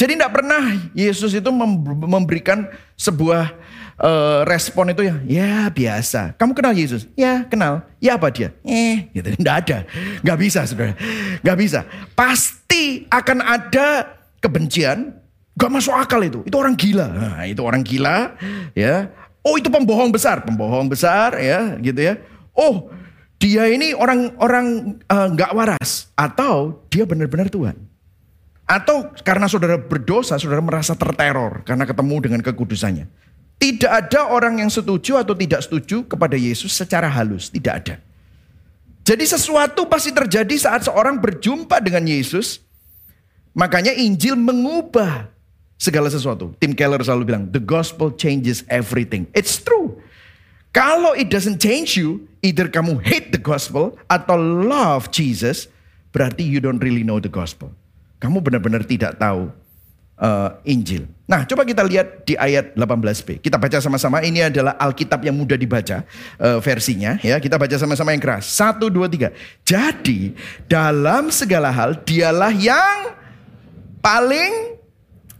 Jadi 0.00 0.16
tidak 0.16 0.32
pernah 0.32 0.64
Yesus 0.96 1.36
itu 1.36 1.52
memberikan 1.84 2.64
sebuah 2.96 3.52
uh, 4.00 4.42
respon 4.48 4.90
itu 4.90 5.06
ya, 5.06 5.16
ya 5.28 5.52
biasa. 5.68 6.34
Kamu 6.40 6.56
kenal 6.56 6.72
Yesus? 6.72 7.04
Ya 7.14 7.44
kenal. 7.46 7.84
Ya 8.00 8.16
apa 8.16 8.32
dia? 8.32 8.50
Eh, 8.64 9.12
gitu. 9.12 9.28
Tidak 9.38 9.54
ada. 9.54 9.78
Gak 10.24 10.38
bisa 10.40 10.64
saudara. 10.64 10.96
Gak 11.44 11.58
bisa. 11.60 11.84
Pasti 12.16 13.04
akan 13.12 13.38
ada 13.44 14.18
kebencian. 14.40 15.23
Gak 15.54 15.70
masuk 15.70 15.94
akal 15.94 16.20
itu. 16.26 16.42
Itu 16.42 16.58
orang 16.58 16.74
gila. 16.74 17.06
Nah, 17.06 17.42
itu 17.46 17.62
orang 17.62 17.82
gila. 17.86 18.34
Ya. 18.74 19.10
Oh 19.46 19.54
itu 19.54 19.70
pembohong 19.70 20.10
besar. 20.10 20.42
Pembohong 20.42 20.90
besar 20.90 21.38
ya 21.38 21.78
gitu 21.78 22.00
ya. 22.02 22.18
Oh 22.54 22.90
dia 23.38 23.70
ini 23.70 23.94
orang-orang 23.94 24.98
uh, 25.06 25.28
gak 25.30 25.54
waras. 25.54 26.10
Atau 26.18 26.82
dia 26.90 27.06
benar-benar 27.06 27.46
Tuhan. 27.46 27.78
Atau 28.64 29.12
karena 29.22 29.44
saudara 29.44 29.76
berdosa, 29.76 30.40
saudara 30.40 30.64
merasa 30.64 30.96
terteror 30.96 31.62
karena 31.62 31.84
ketemu 31.84 32.16
dengan 32.24 32.40
kekudusannya. 32.40 33.06
Tidak 33.54 33.92
ada 33.92 34.34
orang 34.34 34.58
yang 34.58 34.72
setuju 34.72 35.20
atau 35.20 35.36
tidak 35.36 35.62
setuju 35.62 36.02
kepada 36.08 36.34
Yesus 36.34 36.74
secara 36.74 37.06
halus. 37.06 37.52
Tidak 37.52 37.70
ada. 37.70 38.02
Jadi 39.04 39.24
sesuatu 39.28 39.84
pasti 39.84 40.10
terjadi 40.10 40.56
saat 40.56 40.88
seorang 40.88 41.20
berjumpa 41.20 41.76
dengan 41.84 42.08
Yesus. 42.08 42.64
Makanya 43.52 43.92
Injil 43.94 44.34
mengubah 44.34 45.33
segala 45.78 46.08
sesuatu. 46.08 46.54
Tim 46.62 46.72
Keller 46.72 47.02
selalu 47.02 47.22
bilang, 47.28 47.44
the 47.50 47.62
gospel 47.62 48.14
changes 48.14 48.62
everything. 48.70 49.26
It's 49.34 49.58
true. 49.60 49.98
Kalau 50.74 51.14
it 51.14 51.30
doesn't 51.30 51.62
change 51.62 51.94
you, 51.94 52.26
either 52.42 52.66
kamu 52.66 52.98
hate 52.98 53.30
the 53.30 53.38
gospel 53.38 53.94
atau 54.10 54.34
love 54.40 55.14
Jesus, 55.14 55.70
berarti 56.10 56.42
you 56.42 56.58
don't 56.58 56.82
really 56.82 57.06
know 57.06 57.22
the 57.22 57.30
gospel. 57.30 57.70
Kamu 58.18 58.42
benar-benar 58.42 58.82
tidak 58.82 59.14
tahu 59.22 59.54
uh, 60.18 60.58
Injil. 60.66 61.06
Nah, 61.24 61.46
coba 61.48 61.64
kita 61.64 61.86
lihat 61.86 62.26
di 62.28 62.34
ayat 62.36 62.76
18b. 62.76 63.40
Kita 63.40 63.56
baca 63.56 63.78
sama-sama. 63.80 64.20
Ini 64.20 64.52
adalah 64.52 64.76
Alkitab 64.76 65.24
yang 65.24 65.38
mudah 65.38 65.56
dibaca 65.56 66.04
uh, 66.42 66.58
versinya. 66.60 67.16
Ya, 67.22 67.40
kita 67.40 67.56
baca 67.56 67.74
sama-sama 67.78 68.12
yang 68.12 68.20
keras. 68.20 68.50
Satu, 68.50 68.92
dua, 68.92 69.08
tiga. 69.08 69.32
Jadi 69.64 70.36
dalam 70.68 71.32
segala 71.32 71.72
hal 71.72 72.02
dialah 72.04 72.52
yang 72.52 73.16
paling 74.04 74.76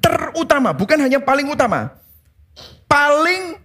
terutama, 0.05 0.77
bukan 0.77 1.01
hanya 1.01 1.17
paling 1.17 1.49
utama, 1.49 1.97
paling 2.85 3.57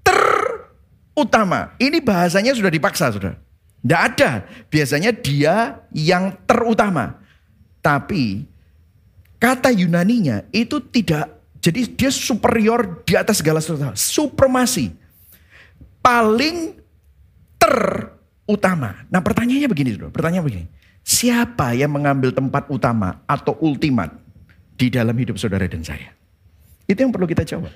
terutama. 0.00 1.76
Ini 1.76 2.00
bahasanya 2.00 2.56
sudah 2.56 2.72
dipaksa, 2.72 3.12
sudah. 3.12 3.36
Tidak 3.84 4.00
ada. 4.00 4.42
Biasanya 4.72 5.12
dia 5.12 5.84
yang 5.92 6.34
terutama. 6.48 7.20
Tapi 7.84 8.42
kata 9.38 9.70
Yunaninya 9.70 10.42
itu 10.50 10.82
tidak, 10.90 11.30
jadi 11.62 11.86
dia 11.94 12.10
superior 12.10 13.04
di 13.06 13.14
atas 13.14 13.38
segala 13.44 13.60
sesuatu. 13.62 13.94
Supremasi. 13.94 15.04
paling 16.06 16.78
terutama. 17.58 19.02
Nah 19.10 19.18
pertanyaannya 19.18 19.66
begini 19.66 19.98
dulu, 19.98 20.14
pertanyaan 20.14 20.46
begini. 20.46 20.66
Siapa 21.02 21.74
yang 21.74 21.90
mengambil 21.98 22.30
tempat 22.30 22.70
utama 22.70 23.26
atau 23.26 23.58
ultimat 23.58 24.14
di 24.76 24.92
dalam 24.92 25.16
hidup 25.16 25.40
saudara 25.40 25.64
dan 25.64 25.82
saya? 25.82 26.12
Itu 26.86 27.02
yang 27.02 27.10
perlu 27.10 27.26
kita 27.26 27.42
jawab. 27.42 27.72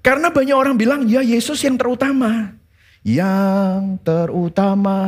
Karena 0.00 0.30
banyak 0.30 0.54
orang 0.56 0.78
bilang, 0.78 1.02
ya 1.04 1.20
Yesus 1.20 1.60
yang 1.66 1.74
terutama. 1.74 2.54
Yang 3.06 4.02
terutama 4.02 4.98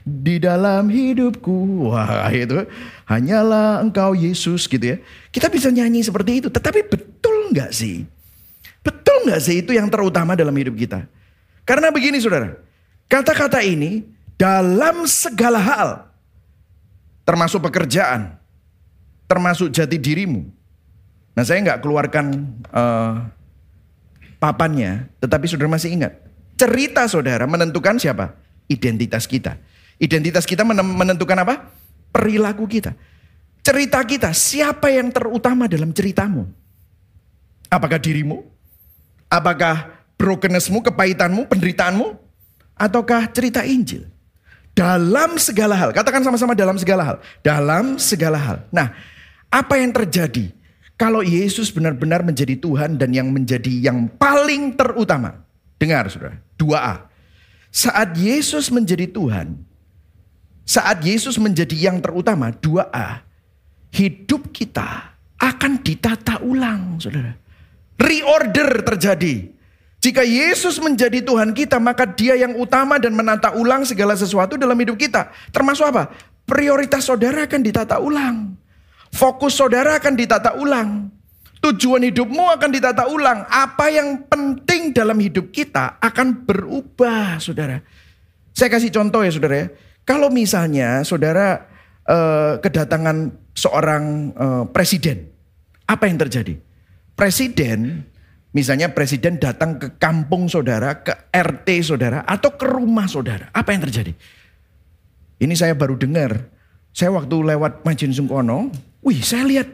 di 0.00 0.40
dalam 0.40 0.88
hidupku. 0.88 1.92
Wah 1.92 2.32
itu 2.32 2.64
hanyalah 3.04 3.84
engkau 3.84 4.16
Yesus 4.16 4.64
gitu 4.64 4.96
ya. 4.96 4.96
Kita 5.28 5.52
bisa 5.52 5.68
nyanyi 5.68 6.00
seperti 6.00 6.40
itu. 6.40 6.48
Tetapi 6.48 6.88
betul 6.88 7.52
nggak 7.52 7.68
sih? 7.68 8.08
Betul 8.80 9.28
nggak 9.28 9.40
sih 9.44 9.60
itu 9.60 9.76
yang 9.76 9.92
terutama 9.92 10.32
dalam 10.32 10.56
hidup 10.56 10.72
kita? 10.72 11.04
Karena 11.68 11.92
begini 11.92 12.16
saudara. 12.16 12.56
Kata-kata 13.12 13.60
ini 13.60 14.08
dalam 14.40 15.04
segala 15.04 15.60
hal. 15.60 15.88
Termasuk 17.28 17.60
pekerjaan. 17.60 18.37
Termasuk 19.28 19.70
jati 19.70 20.00
dirimu. 20.00 20.48
Nah 21.36 21.44
saya 21.44 21.60
nggak 21.62 21.84
keluarkan 21.84 22.26
uh, 22.72 23.28
papannya. 24.40 25.06
Tetapi 25.20 25.44
saudara 25.44 25.70
masih 25.70 25.92
ingat 25.94 26.28
Cerita 26.58 27.06
saudara 27.06 27.46
menentukan 27.46 28.02
siapa? 28.02 28.34
Identitas 28.66 29.30
kita. 29.30 29.62
Identitas 30.02 30.42
kita 30.42 30.66
menentukan 30.66 31.38
apa? 31.38 31.70
Perilaku 32.10 32.66
kita. 32.66 32.98
Cerita 33.62 34.02
kita, 34.02 34.34
siapa 34.34 34.90
yang 34.90 35.14
terutama 35.14 35.70
dalam 35.70 35.94
ceritamu? 35.94 36.50
Apakah 37.70 38.02
dirimu? 38.02 38.42
Apakah 39.30 40.02
brokennessmu, 40.18 40.82
kepahitanmu, 40.82 41.46
penderitaanmu? 41.46 42.18
Ataukah 42.74 43.30
cerita 43.30 43.62
Injil? 43.62 44.10
Dalam 44.74 45.38
segala 45.38 45.78
hal, 45.78 45.94
katakan 45.94 46.26
sama-sama 46.26 46.58
dalam 46.58 46.74
segala 46.74 47.02
hal. 47.06 47.16
Dalam 47.46 48.02
segala 48.02 48.38
hal. 48.38 48.58
Nah, 48.74 48.90
apa 49.48 49.80
yang 49.80 49.92
terjadi 49.92 50.52
kalau 50.98 51.22
Yesus 51.22 51.70
benar-benar 51.70 52.26
menjadi 52.26 52.58
Tuhan 52.58 52.98
dan 52.98 53.14
yang 53.14 53.30
menjadi 53.30 53.70
yang 53.70 54.10
paling 54.18 54.74
terutama? 54.74 55.46
Dengar 55.78 56.10
saudara, 56.10 56.42
2A. 56.58 57.06
Saat 57.70 58.18
Yesus 58.18 58.66
menjadi 58.74 59.06
Tuhan, 59.06 59.62
saat 60.66 60.98
Yesus 61.06 61.38
menjadi 61.38 61.78
yang 61.78 62.02
terutama, 62.02 62.50
2A. 62.50 63.24
Hidup 63.88 64.52
kita 64.52 65.16
akan 65.38 65.80
ditata 65.80 66.44
ulang 66.44 67.00
saudara. 67.00 67.32
Reorder 67.96 68.84
terjadi. 68.84 69.48
Jika 69.98 70.22
Yesus 70.22 70.78
menjadi 70.78 71.24
Tuhan 71.24 71.56
kita, 71.56 71.78
maka 71.78 72.06
dia 72.06 72.36
yang 72.38 72.54
utama 72.58 72.98
dan 73.02 73.14
menata 73.14 73.54
ulang 73.54 73.82
segala 73.82 74.14
sesuatu 74.14 74.54
dalam 74.54 74.78
hidup 74.78 74.94
kita. 74.94 75.30
Termasuk 75.50 75.88
apa? 75.88 76.10
Prioritas 76.46 77.06
saudara 77.06 77.46
akan 77.46 77.60
ditata 77.62 77.98
ulang. 77.98 78.54
Fokus 79.12 79.56
saudara 79.56 79.96
akan 79.96 80.14
ditata 80.14 80.56
ulang. 80.56 81.08
Tujuan 81.58 82.06
hidupmu 82.06 82.54
akan 82.54 82.70
ditata 82.70 83.10
ulang. 83.10 83.42
Apa 83.50 83.90
yang 83.90 84.30
penting 84.30 84.94
dalam 84.94 85.18
hidup 85.18 85.50
kita 85.50 85.98
akan 85.98 86.46
berubah, 86.46 87.42
saudara. 87.42 87.82
Saya 88.54 88.70
kasih 88.70 88.94
contoh 88.94 89.26
ya, 89.26 89.32
saudara. 89.34 89.56
Ya. 89.56 89.66
Kalau 90.06 90.30
misalnya 90.30 91.02
saudara 91.02 91.66
eh, 92.06 92.62
kedatangan 92.62 93.34
seorang 93.58 94.04
eh, 94.32 94.64
presiden, 94.70 95.28
apa 95.88 96.06
yang 96.06 96.20
terjadi? 96.20 96.54
Presiden, 97.18 98.06
misalnya 98.54 98.94
presiden 98.94 99.42
datang 99.42 99.82
ke 99.82 99.98
kampung 99.98 100.46
saudara, 100.46 101.02
ke 101.02 101.12
RT 101.34 101.68
saudara, 101.82 102.22
atau 102.22 102.54
ke 102.54 102.64
rumah 102.70 103.10
saudara. 103.10 103.50
Apa 103.50 103.74
yang 103.74 103.82
terjadi? 103.82 104.14
Ini 105.38 105.54
saya 105.54 105.74
baru 105.74 105.98
dengar. 105.98 106.50
Saya 106.94 107.14
waktu 107.14 107.34
lewat 107.54 107.86
Majin 107.86 108.10
Sungkono, 108.10 108.74
wih 109.02 109.20
saya 109.22 109.44
lihat 109.46 109.68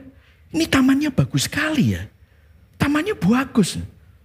ini 0.55 0.65
tamannya 0.71 1.11
bagus 1.11 1.51
sekali 1.51 1.99
ya. 1.99 2.03
Tamannya 2.79 3.19
bagus. 3.19 3.79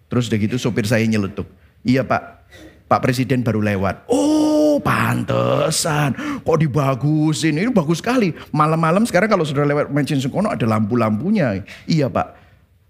Terus 0.10 0.26
udah 0.30 0.40
gitu 0.42 0.56
sopir 0.58 0.86
saya 0.86 1.06
nyeletuk. 1.06 1.46
Iya 1.86 2.02
pak, 2.04 2.50
Pak 2.90 3.00
Presiden 3.06 3.46
baru 3.46 3.62
lewat. 3.62 4.10
Oh 4.10 4.82
pantesan. 4.82 6.42
Kok 6.42 6.58
dibagusin. 6.58 7.60
Ini 7.60 7.70
bagus 7.70 8.02
sekali. 8.02 8.34
Malam-malam 8.50 9.06
sekarang 9.06 9.30
kalau 9.30 9.46
sudah 9.46 9.68
lewat 9.68 9.94
Mansion 9.94 10.18
Sukono 10.18 10.50
ada 10.50 10.66
lampu-lampunya. 10.66 11.62
Iya 11.86 12.10
pak. 12.10 12.38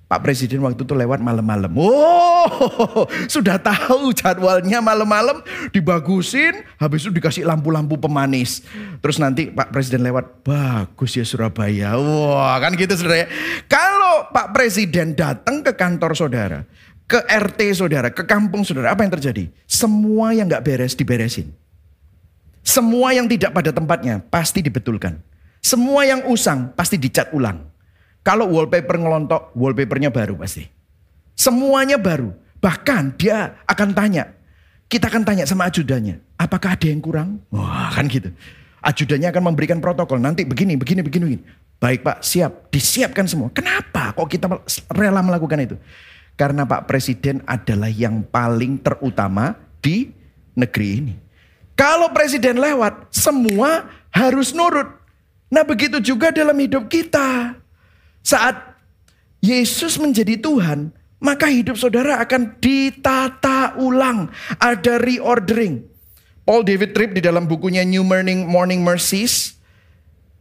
Pak 0.10 0.26
Presiden 0.26 0.66
waktu 0.66 0.82
itu 0.82 0.98
lewat 0.98 1.22
malam-malam. 1.22 1.70
Oh, 1.78 3.06
sudah 3.34 3.62
tahu 3.62 4.10
jadwalnya 4.10 4.82
malam-malam 4.82 5.46
dibagusin, 5.70 6.66
habis 6.82 7.06
itu 7.06 7.14
dikasih 7.14 7.46
lampu-lampu 7.46 7.94
pemanis. 7.94 8.66
Terus 9.06 9.22
nanti 9.22 9.54
Pak 9.54 9.70
Presiden 9.70 10.02
lewat, 10.02 10.42
bagus 10.42 11.14
ya 11.14 11.22
Surabaya. 11.22 11.94
Wah, 12.02 12.58
kan 12.58 12.74
gitu 12.74 12.98
saudara. 12.98 13.22
Ya. 13.22 13.28
Kalau 13.70 14.34
Pak 14.34 14.50
Presiden 14.50 15.14
datang 15.14 15.62
ke 15.62 15.78
kantor 15.78 16.18
saudara, 16.18 16.66
ke 17.06 17.22
RT 17.30 17.78
saudara, 17.78 18.10
ke 18.10 18.26
kampung 18.26 18.66
saudara, 18.66 18.98
apa 18.98 19.06
yang 19.06 19.14
terjadi? 19.14 19.46
Semua 19.70 20.34
yang 20.34 20.50
nggak 20.50 20.66
beres 20.66 20.98
diberesin. 20.98 21.54
Semua 22.66 23.14
yang 23.14 23.30
tidak 23.30 23.54
pada 23.54 23.70
tempatnya 23.70 24.26
pasti 24.26 24.66
dibetulkan. 24.66 25.22
Semua 25.62 26.02
yang 26.10 26.26
usang 26.26 26.74
pasti 26.74 26.98
dicat 26.98 27.30
ulang. 27.30 27.69
Kalau 28.30 28.46
wallpaper 28.46 28.94
ngelontok, 29.02 29.58
wallpapernya 29.58 30.14
baru 30.14 30.38
pasti. 30.38 30.70
Semuanya 31.34 31.98
baru. 31.98 32.30
Bahkan 32.62 33.18
dia 33.18 33.58
akan 33.66 33.90
tanya. 33.98 34.30
Kita 34.86 35.10
akan 35.10 35.26
tanya 35.26 35.50
sama 35.50 35.66
ajudannya. 35.66 36.22
Apakah 36.38 36.78
ada 36.78 36.86
yang 36.86 37.02
kurang? 37.02 37.42
Wah 37.50 37.90
kan 37.90 38.06
gitu. 38.06 38.30
Ajudannya 38.86 39.34
akan 39.34 39.50
memberikan 39.50 39.82
protokol. 39.82 40.22
Nanti 40.22 40.46
begini, 40.46 40.78
begini, 40.78 41.02
begini, 41.02 41.24
begini. 41.26 41.44
Baik 41.82 42.06
pak, 42.06 42.22
siap. 42.22 42.70
Disiapkan 42.70 43.26
semua. 43.26 43.50
Kenapa 43.50 44.14
kok 44.14 44.30
kita 44.30 44.46
rela 44.94 45.26
melakukan 45.26 45.66
itu? 45.66 45.76
Karena 46.38 46.70
Pak 46.70 46.86
Presiden 46.86 47.42
adalah 47.50 47.90
yang 47.90 48.22
paling 48.30 48.78
terutama 48.78 49.58
di 49.82 50.06
negeri 50.54 50.90
ini. 51.02 51.16
Kalau 51.74 52.14
Presiden 52.14 52.62
lewat, 52.62 53.10
semua 53.10 53.90
harus 54.14 54.54
nurut. 54.54 54.86
Nah 55.50 55.66
begitu 55.66 55.98
juga 55.98 56.30
dalam 56.30 56.54
hidup 56.62 56.86
kita. 56.94 57.58
Saat 58.24 58.80
Yesus 59.40 59.96
menjadi 59.96 60.36
Tuhan, 60.36 60.92
maka 61.20 61.48
hidup 61.48 61.76
saudara 61.76 62.20
akan 62.24 62.60
ditata 62.60 63.80
ulang. 63.80 64.32
Ada 64.60 65.00
reordering. 65.00 65.84
Paul 66.44 66.66
David 66.66 66.98
Tripp 66.98 67.14
di 67.14 67.22
dalam 67.22 67.46
bukunya 67.46 67.86
New 67.86 68.02
Morning 68.02 68.50
Morning 68.50 68.82
Mercies, 68.82 69.60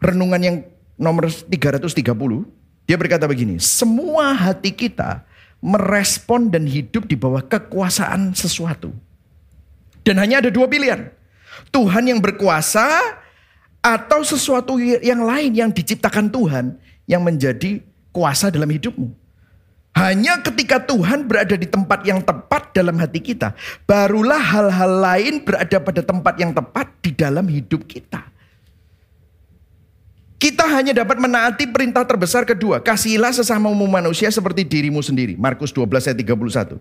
renungan 0.01 0.41
yang 0.41 0.57
nomor 0.97 1.29
330, 1.29 1.93
dia 2.88 2.97
berkata 2.97 3.29
begini, 3.29 3.61
semua 3.61 4.33
hati 4.33 4.73
kita 4.73 5.29
merespon 5.61 6.49
dan 6.49 6.64
hidup 6.64 7.05
di 7.05 7.19
bawah 7.19 7.45
kekuasaan 7.45 8.33
sesuatu. 8.33 8.95
Dan 10.01 10.17
hanya 10.17 10.41
ada 10.41 10.49
dua 10.49 10.64
pilihan. 10.64 11.12
Tuhan 11.69 12.09
yang 12.09 12.23
berkuasa 12.23 12.88
atau 13.85 14.25
sesuatu 14.25 14.81
yang 14.81 15.21
lain 15.21 15.53
yang 15.53 15.71
diciptakan 15.71 16.33
Tuhan 16.33 16.81
yang 17.09 17.25
menjadi 17.25 17.81
kuasa 18.12 18.53
dalam 18.53 18.68
hidupmu. 18.68 19.09
Hanya 19.97 20.38
ketika 20.44 20.79
Tuhan 20.79 21.27
berada 21.27 21.59
di 21.59 21.66
tempat 21.66 22.07
yang 22.07 22.23
tepat 22.23 22.71
dalam 22.71 22.94
hati 23.03 23.18
kita, 23.18 23.57
barulah 23.83 24.38
hal-hal 24.38 24.92
lain 25.03 25.42
berada 25.42 25.83
pada 25.83 26.05
tempat 26.07 26.38
yang 26.38 26.55
tepat 26.55 26.87
di 27.03 27.11
dalam 27.11 27.49
hidup 27.51 27.83
kita. 27.88 28.23
Kita 30.38 30.71
hanya 30.71 30.94
dapat 30.94 31.18
menaati 31.18 31.66
perintah 31.66 32.07
terbesar 32.07 32.47
kedua, 32.47 32.79
kasihilah 32.79 33.35
sesama 33.35 33.75
manusia 33.75 34.31
seperti 34.31 34.62
dirimu 34.62 35.03
sendiri. 35.03 35.35
Markus 35.35 35.75
12 35.75 36.14
ayat 36.14 36.18
31. 36.23 36.79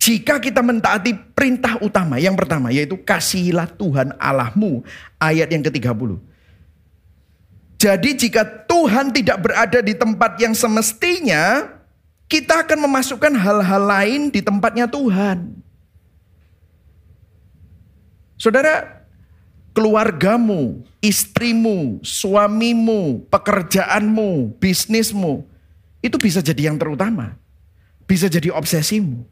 Jika 0.00 0.42
kita 0.42 0.58
mentaati 0.58 1.14
perintah 1.14 1.78
utama 1.78 2.18
yang 2.18 2.34
pertama 2.34 2.74
yaitu 2.74 2.98
kasihilah 2.98 3.70
Tuhan 3.78 4.16
Allahmu 4.18 4.82
ayat 5.22 5.54
yang 5.54 5.62
ke-30. 5.62 6.18
Jadi 7.80 8.12
jika 8.12 8.44
Tuhan 8.68 9.08
tidak 9.08 9.40
berada 9.40 9.80
di 9.80 9.96
tempat 9.96 10.36
yang 10.36 10.52
semestinya, 10.52 11.64
kita 12.28 12.60
akan 12.60 12.84
memasukkan 12.84 13.32
hal-hal 13.32 13.82
lain 13.88 14.28
di 14.28 14.44
tempatnya 14.44 14.84
Tuhan. 14.84 15.56
Saudara, 18.36 19.00
keluargamu, 19.72 20.84
istrimu, 21.00 22.04
suamimu, 22.04 23.24
pekerjaanmu, 23.32 24.60
bisnismu, 24.60 25.48
itu 26.04 26.20
bisa 26.20 26.44
jadi 26.44 26.68
yang 26.68 26.76
terutama. 26.76 27.32
Bisa 28.04 28.28
jadi 28.28 28.52
obsesimu. 28.52 29.24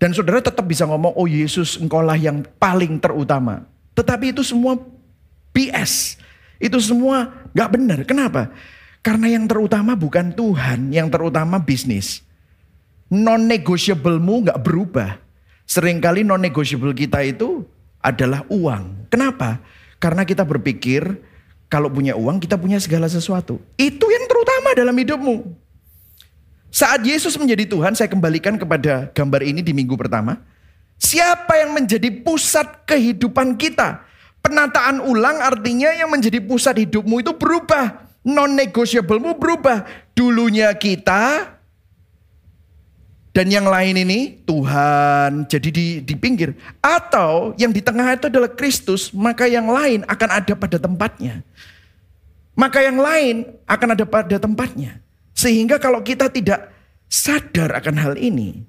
Dan 0.00 0.16
saudara 0.16 0.40
tetap 0.40 0.64
bisa 0.64 0.88
ngomong, 0.88 1.12
oh 1.12 1.28
Yesus 1.28 1.76
engkaulah 1.76 2.16
yang 2.16 2.40
paling 2.56 2.96
terutama. 2.96 3.68
Tetapi 3.92 4.32
itu 4.32 4.40
semua 4.40 4.80
BS. 5.52 6.24
Itu 6.56 6.80
semua 6.80 7.48
gak 7.52 7.76
benar. 7.76 8.02
Kenapa? 8.08 8.52
Karena 9.04 9.30
yang 9.30 9.46
terutama 9.46 9.94
bukan 9.94 10.34
Tuhan, 10.34 10.90
yang 10.90 11.06
terutama 11.12 11.62
bisnis. 11.62 12.26
Non-negotiablemu 13.06 14.50
gak 14.50 14.60
berubah. 14.66 15.22
Seringkali 15.66 16.26
non-negotiable 16.26 16.94
kita 16.94 17.22
itu 17.22 17.66
adalah 18.02 18.42
uang. 18.50 19.10
Kenapa? 19.10 19.62
Karena 19.98 20.22
kita 20.22 20.42
berpikir 20.42 21.02
kalau 21.66 21.90
punya 21.90 22.14
uang 22.14 22.38
kita 22.38 22.54
punya 22.54 22.78
segala 22.78 23.10
sesuatu. 23.10 23.58
Itu 23.74 24.06
yang 24.06 24.26
terutama 24.30 24.68
dalam 24.74 24.94
hidupmu. 24.94 25.36
Saat 26.70 27.02
Yesus 27.08 27.34
menjadi 27.40 27.64
Tuhan, 27.66 27.96
saya 27.96 28.10
kembalikan 28.10 28.60
kepada 28.60 29.08
gambar 29.10 29.42
ini 29.42 29.64
di 29.64 29.72
minggu 29.72 29.96
pertama. 29.96 30.38
Siapa 30.96 31.56
yang 31.60 31.72
menjadi 31.76 32.08
pusat 32.20 32.84
kehidupan 32.84 33.56
kita? 33.56 34.04
Penataan 34.46 35.02
ulang 35.02 35.42
artinya 35.42 35.90
yang 35.90 36.06
menjadi 36.06 36.38
pusat 36.38 36.78
hidupmu 36.86 37.18
itu 37.18 37.34
berubah. 37.34 38.06
Non-negotiablemu 38.22 39.34
berubah. 39.34 39.82
Dulunya 40.14 40.70
kita 40.78 41.56
dan 43.36 43.52
yang 43.52 43.68
lain 43.68 44.00
ini 44.00 44.40
Tuhan 44.48 45.44
jadi 45.44 45.68
di, 45.68 45.86
di 46.00 46.14
pinggir. 46.16 46.56
Atau 46.80 47.52
yang 47.60 47.68
di 47.68 47.84
tengah 47.84 48.16
itu 48.16 48.32
adalah 48.32 48.48
Kristus, 48.48 49.12
maka 49.12 49.44
yang 49.44 49.68
lain 49.68 50.08
akan 50.08 50.30
ada 50.40 50.56
pada 50.56 50.80
tempatnya. 50.80 51.44
Maka 52.56 52.80
yang 52.80 52.96
lain 52.96 53.44
akan 53.68 53.88
ada 53.92 54.08
pada 54.08 54.40
tempatnya. 54.40 55.04
Sehingga 55.36 55.76
kalau 55.76 56.00
kita 56.00 56.32
tidak 56.32 56.72
sadar 57.12 57.76
akan 57.76 58.00
hal 58.00 58.14
ini, 58.16 58.64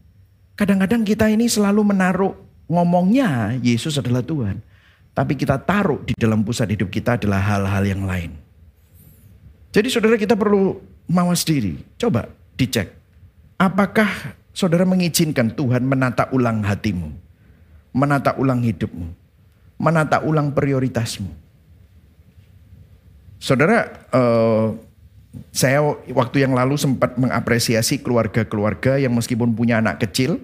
kadang-kadang 0.60 1.08
kita 1.08 1.32
ini 1.32 1.48
selalu 1.48 1.88
menaruh 1.88 2.36
ngomongnya 2.68 3.56
Yesus 3.64 3.96
adalah 3.96 4.20
Tuhan. 4.20 4.60
Tapi 5.18 5.34
kita 5.34 5.58
taruh 5.58 5.98
di 6.06 6.14
dalam 6.14 6.46
pusat 6.46 6.70
hidup 6.70 6.94
kita 6.94 7.18
adalah 7.18 7.42
hal-hal 7.42 7.82
yang 7.90 8.06
lain. 8.06 8.38
Jadi 9.74 9.90
saudara 9.90 10.14
kita 10.14 10.38
perlu 10.38 10.78
mawas 11.10 11.42
diri. 11.42 11.82
Coba 11.98 12.30
dicek. 12.54 12.94
Apakah 13.58 14.38
saudara 14.54 14.86
mengizinkan 14.86 15.50
Tuhan 15.58 15.82
menata 15.82 16.30
ulang 16.30 16.62
hatimu, 16.62 17.10
menata 17.98 18.38
ulang 18.38 18.62
hidupmu, 18.62 19.10
menata 19.82 20.22
ulang 20.22 20.54
prioritasmu. 20.54 21.34
Saudara, 23.42 23.90
uh, 24.14 24.78
saya 25.50 25.82
waktu 26.14 26.46
yang 26.46 26.54
lalu 26.58 26.78
sempat 26.78 27.18
mengapresiasi 27.18 28.02
keluarga-keluarga 28.02 29.02
yang 29.02 29.14
meskipun 29.14 29.54
punya 29.54 29.82
anak 29.82 30.02
kecil, 30.02 30.42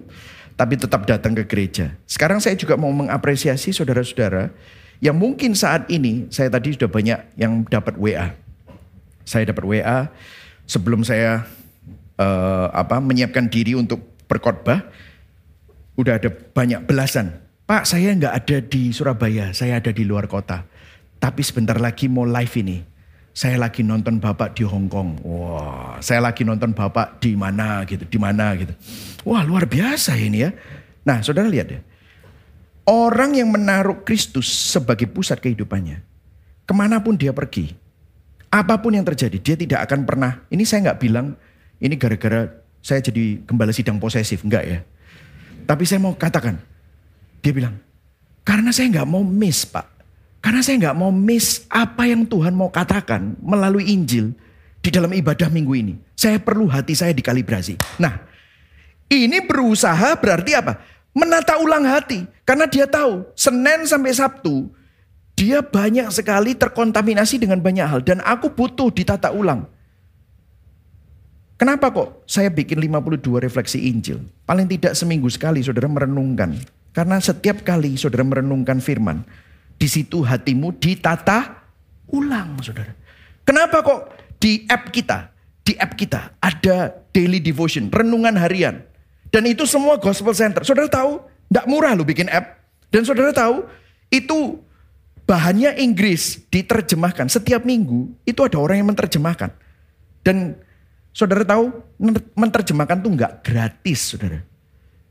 tapi 0.54 0.78
tetap 0.78 1.02
datang 1.06 1.34
ke 1.34 1.44
gereja. 1.46 1.94
Sekarang 2.06 2.38
saya 2.38 2.54
juga 2.54 2.78
mau 2.78 2.90
mengapresiasi 2.94 3.74
saudara-saudara 3.74 4.54
yang 5.02 5.18
mungkin 5.18 5.58
saat 5.58 5.90
ini 5.90 6.30
saya 6.30 6.50
tadi 6.50 6.74
sudah 6.74 6.90
banyak 6.90 7.18
yang 7.34 7.66
dapat 7.66 7.98
WA. 7.98 8.34
Saya 9.26 9.50
dapat 9.50 9.64
WA 9.66 9.98
sebelum 10.64 11.02
saya 11.02 11.44
uh, 12.20 12.68
apa 12.70 13.02
menyiapkan 13.02 13.50
diri 13.50 13.74
untuk 13.74 14.00
berkhotbah, 14.30 14.86
udah 15.98 16.18
ada 16.22 16.30
banyak 16.30 16.86
belasan. 16.86 17.42
Pak, 17.64 17.88
saya 17.88 18.12
nggak 18.12 18.34
ada 18.44 18.56
di 18.60 18.92
Surabaya, 18.92 19.50
saya 19.56 19.80
ada 19.80 19.90
di 19.90 20.04
luar 20.04 20.28
kota. 20.28 20.68
Tapi 21.16 21.40
sebentar 21.40 21.80
lagi 21.80 22.12
mau 22.12 22.28
live 22.28 22.54
ini. 22.60 22.78
Saya 23.34 23.58
lagi 23.58 23.82
nonton 23.82 24.22
Bapak 24.22 24.54
di 24.54 24.62
Hong 24.62 24.86
Kong. 24.86 25.18
Wah, 25.26 25.98
saya 25.98 26.22
lagi 26.22 26.46
nonton 26.46 26.70
Bapak 26.70 27.18
di 27.18 27.34
mana 27.34 27.82
gitu, 27.82 28.06
di 28.06 28.14
mana 28.14 28.54
gitu. 28.54 28.70
Wah, 29.26 29.42
luar 29.42 29.66
biasa 29.66 30.14
ini 30.14 30.46
ya. 30.46 30.54
Nah, 31.02 31.18
Saudara 31.18 31.50
lihat 31.50 31.66
ya. 31.66 31.82
Orang 32.86 33.34
yang 33.34 33.50
menaruh 33.50 34.06
Kristus 34.06 34.46
sebagai 34.46 35.10
pusat 35.10 35.42
kehidupannya, 35.42 35.98
ke 36.62 36.72
mana 36.76 37.02
pun 37.02 37.18
dia 37.18 37.34
pergi, 37.34 37.74
apa 38.54 38.78
pun 38.78 38.94
yang 38.94 39.02
terjadi, 39.02 39.34
dia 39.42 39.56
tidak 39.58 39.80
akan 39.90 40.06
pernah. 40.06 40.46
Ini 40.46 40.62
saya 40.62 40.92
nggak 40.92 41.00
bilang 41.02 41.34
ini 41.82 41.98
gara-gara 41.98 42.46
saya 42.78 43.02
jadi 43.02 43.42
gembala 43.42 43.74
sidang 43.74 43.98
posesif. 43.98 44.46
Enggak 44.46 44.62
ya. 44.62 44.78
Tapi 45.66 45.82
saya 45.82 45.98
mau 45.98 46.14
katakan. 46.14 46.60
Dia 47.42 47.50
bilang, 47.50 47.74
karena 48.46 48.70
saya 48.70 48.92
nggak 48.94 49.08
mau 49.10 49.26
miss 49.26 49.66
pak. 49.66 49.93
Karena 50.44 50.60
saya 50.60 50.76
nggak 50.76 50.98
mau 51.00 51.08
miss 51.08 51.64
apa 51.72 52.04
yang 52.04 52.28
Tuhan 52.28 52.52
mau 52.52 52.68
katakan 52.68 53.32
melalui 53.40 53.88
Injil 53.88 54.36
di 54.84 54.92
dalam 54.92 55.08
ibadah 55.16 55.48
minggu 55.48 55.72
ini. 55.72 55.96
Saya 56.12 56.36
perlu 56.36 56.68
hati 56.68 56.92
saya 56.92 57.16
dikalibrasi. 57.16 57.80
Nah, 57.96 58.12
ini 59.08 59.40
berusaha 59.40 60.20
berarti 60.20 60.52
apa? 60.52 60.84
Menata 61.16 61.56
ulang 61.56 61.88
hati. 61.88 62.28
Karena 62.44 62.68
dia 62.68 62.84
tahu 62.84 63.24
Senin 63.32 63.88
sampai 63.88 64.12
Sabtu 64.12 64.68
dia 65.32 65.64
banyak 65.64 66.12
sekali 66.12 66.52
terkontaminasi 66.52 67.40
dengan 67.40 67.64
banyak 67.64 67.88
hal. 67.88 68.00
Dan 68.04 68.20
aku 68.20 68.52
butuh 68.52 68.92
ditata 68.92 69.32
ulang. 69.32 69.64
Kenapa 71.56 71.88
kok 71.88 72.28
saya 72.28 72.52
bikin 72.52 72.84
52 72.84 73.40
refleksi 73.40 73.88
Injil? 73.88 74.20
Paling 74.44 74.68
tidak 74.68 74.92
seminggu 74.92 75.32
sekali 75.32 75.64
saudara 75.64 75.88
merenungkan. 75.88 76.52
Karena 76.92 77.16
setiap 77.16 77.64
kali 77.64 77.96
saudara 77.96 78.22
merenungkan 78.22 78.78
firman, 78.78 79.24
di 79.76 79.88
situ 79.90 80.24
hatimu 80.24 80.76
ditata 80.78 81.64
ulang 82.12 82.60
saudara. 82.62 82.94
Kenapa 83.44 83.84
kok 83.84 84.00
di 84.40 84.64
app 84.68 84.88
kita, 84.88 85.28
di 85.60 85.76
app 85.76 85.96
kita 85.96 86.40
ada 86.40 86.92
daily 87.12 87.40
devotion, 87.40 87.92
renungan 87.92 88.36
harian. 88.40 88.80
Dan 89.28 89.50
itu 89.50 89.66
semua 89.66 89.98
gospel 89.98 90.32
center. 90.32 90.62
Saudara 90.62 90.86
tahu, 90.86 91.18
tidak 91.50 91.66
murah 91.66 91.92
loh 91.98 92.06
bikin 92.06 92.30
app. 92.30 92.62
Dan 92.88 93.02
saudara 93.02 93.34
tahu, 93.34 93.66
itu 94.08 94.62
bahannya 95.26 95.74
Inggris 95.82 96.38
diterjemahkan. 96.48 97.26
Setiap 97.26 97.66
minggu 97.66 98.14
itu 98.22 98.40
ada 98.46 98.62
orang 98.62 98.78
yang 98.78 98.88
menerjemahkan. 98.94 99.50
Dan 100.22 100.54
Saudara 101.14 101.46
tahu 101.46 101.70
menerjemahkan 102.34 102.98
itu 102.98 103.08
enggak 103.14 103.32
gratis 103.46 104.00
saudara. 104.02 104.42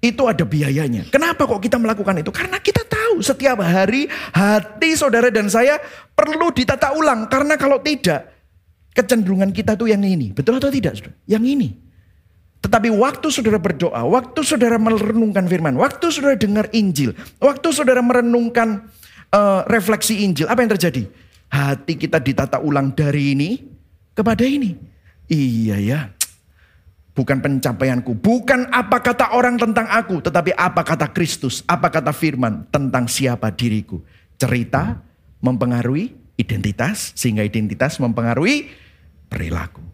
Itu 0.03 0.27
ada 0.27 0.43
biayanya. 0.43 1.07
Kenapa 1.07 1.47
kok 1.47 1.63
kita 1.63 1.79
melakukan 1.79 2.19
itu? 2.19 2.27
Karena 2.27 2.59
kita 2.59 2.83
tahu 3.13 3.21
setiap 3.21 3.61
hari 3.61 4.09
hati 4.33 4.97
saudara 4.97 5.29
dan 5.29 5.45
saya 5.45 5.77
perlu 6.17 6.49
ditata 6.49 6.97
ulang. 6.97 7.29
Karena 7.29 7.53
kalau 7.61 7.77
tidak 7.85 8.33
kecenderungan 8.97 9.53
kita 9.53 9.77
tuh 9.77 9.93
yang 9.93 10.01
ini. 10.01 10.33
Betul 10.33 10.57
atau 10.57 10.73
tidak 10.73 10.97
saudara? 10.97 11.13
Yang 11.29 11.45
ini. 11.45 11.69
Tetapi 12.65 12.89
waktu 12.89 13.27
saudara 13.29 13.59
berdoa, 13.61 14.01
waktu 14.07 14.39
saudara 14.41 14.81
merenungkan 14.81 15.45
firman, 15.45 15.77
waktu 15.77 16.09
saudara 16.09 16.33
dengar 16.33 16.71
Injil, 16.73 17.13
waktu 17.37 17.67
saudara 17.69 18.01
merenungkan 18.01 18.89
uh, 19.29 19.61
refleksi 19.69 20.25
Injil, 20.25 20.49
apa 20.49 20.65
yang 20.65 20.71
terjadi? 20.73 21.05
Hati 21.53 21.99
kita 21.99 22.17
ditata 22.17 22.57
ulang 22.63 22.95
dari 22.97 23.37
ini 23.37 23.61
kepada 24.15 24.41
ini. 24.41 24.73
Iya 25.29 25.77
ya. 25.77 25.99
Bukan 27.13 27.45
pencapaianku, 27.45 28.17
bukan 28.17 28.73
apa 28.73 28.97
kata 28.97 29.37
orang 29.37 29.53
tentang 29.61 29.85
aku, 29.85 30.17
tetapi 30.17 30.49
apa 30.57 30.81
kata 30.81 31.13
Kristus, 31.13 31.61
apa 31.69 31.93
kata 31.93 32.09
firman 32.09 32.65
tentang 32.73 33.05
siapa 33.05 33.53
diriku. 33.53 34.01
Cerita 34.41 34.97
mempengaruhi 35.37 36.09
identitas, 36.41 37.13
sehingga 37.13 37.45
identitas 37.45 38.01
mempengaruhi 38.01 38.73
perilaku. 39.29 39.85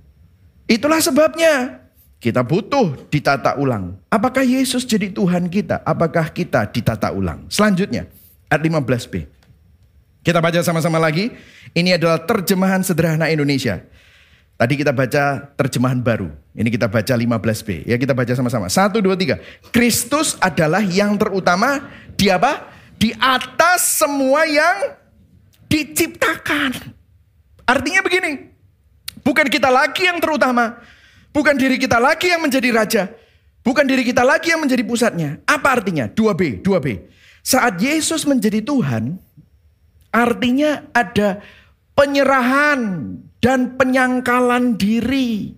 Itulah 0.69 1.03
sebabnya 1.03 1.83
kita 2.23 2.43
butuh 2.43 3.11
ditata 3.11 3.59
ulang. 3.59 3.99
Apakah 4.07 4.43
Yesus 4.43 4.87
jadi 4.87 5.11
Tuhan 5.11 5.51
kita? 5.51 5.83
Apakah 5.83 6.31
kita 6.31 6.67
ditata 6.71 7.11
ulang? 7.11 7.47
Selanjutnya, 7.51 8.07
ayat 8.47 8.63
15b. 8.63 9.27
Kita 10.19 10.43
baca 10.43 10.59
sama-sama 10.59 10.99
lagi. 10.99 11.31
Ini 11.71 11.95
adalah 11.95 12.19
terjemahan 12.27 12.83
sederhana 12.83 13.31
Indonesia. 13.31 13.79
Tadi 14.59 14.75
kita 14.75 14.91
baca 14.91 15.55
terjemahan 15.55 16.03
baru. 16.03 16.27
Ini 16.51 16.67
kita 16.67 16.91
baca 16.91 17.15
15b. 17.15 17.87
Ya 17.87 17.95
kita 17.95 18.11
baca 18.11 18.27
sama-sama. 18.35 18.67
Satu, 18.67 18.99
dua, 18.99 19.15
tiga. 19.15 19.39
Kristus 19.71 20.35
adalah 20.35 20.83
yang 20.83 21.15
terutama 21.15 21.87
di 22.19 22.27
apa? 22.27 22.67
Di 22.99 23.15
atas 23.15 24.03
semua 24.03 24.43
yang 24.43 24.99
diciptakan. 25.71 26.75
Artinya 27.63 28.03
begini. 28.03 28.51
Bukan 29.23 29.47
kita 29.47 29.71
lagi 29.71 30.11
yang 30.11 30.19
terutama. 30.19 30.75
Bukan 31.31 31.55
diri 31.55 31.79
kita 31.79 31.95
lagi 31.95 32.27
yang 32.27 32.43
menjadi 32.43 32.69
raja. 32.75 33.03
Bukan 33.63 33.87
diri 33.87 34.03
kita 34.03 34.27
lagi 34.27 34.51
yang 34.51 34.59
menjadi 34.59 34.83
pusatnya. 34.83 35.39
Apa 35.47 35.79
artinya? 35.79 36.11
2b, 36.11 36.59
2b. 36.59 36.87
Saat 37.47 37.79
Yesus 37.79 38.27
menjadi 38.27 38.59
Tuhan, 38.59 39.23
artinya 40.11 40.83
ada 40.91 41.39
penyerahan 41.99 42.79
dan 43.43 43.75
penyangkalan 43.75 44.79
diri. 44.79 45.51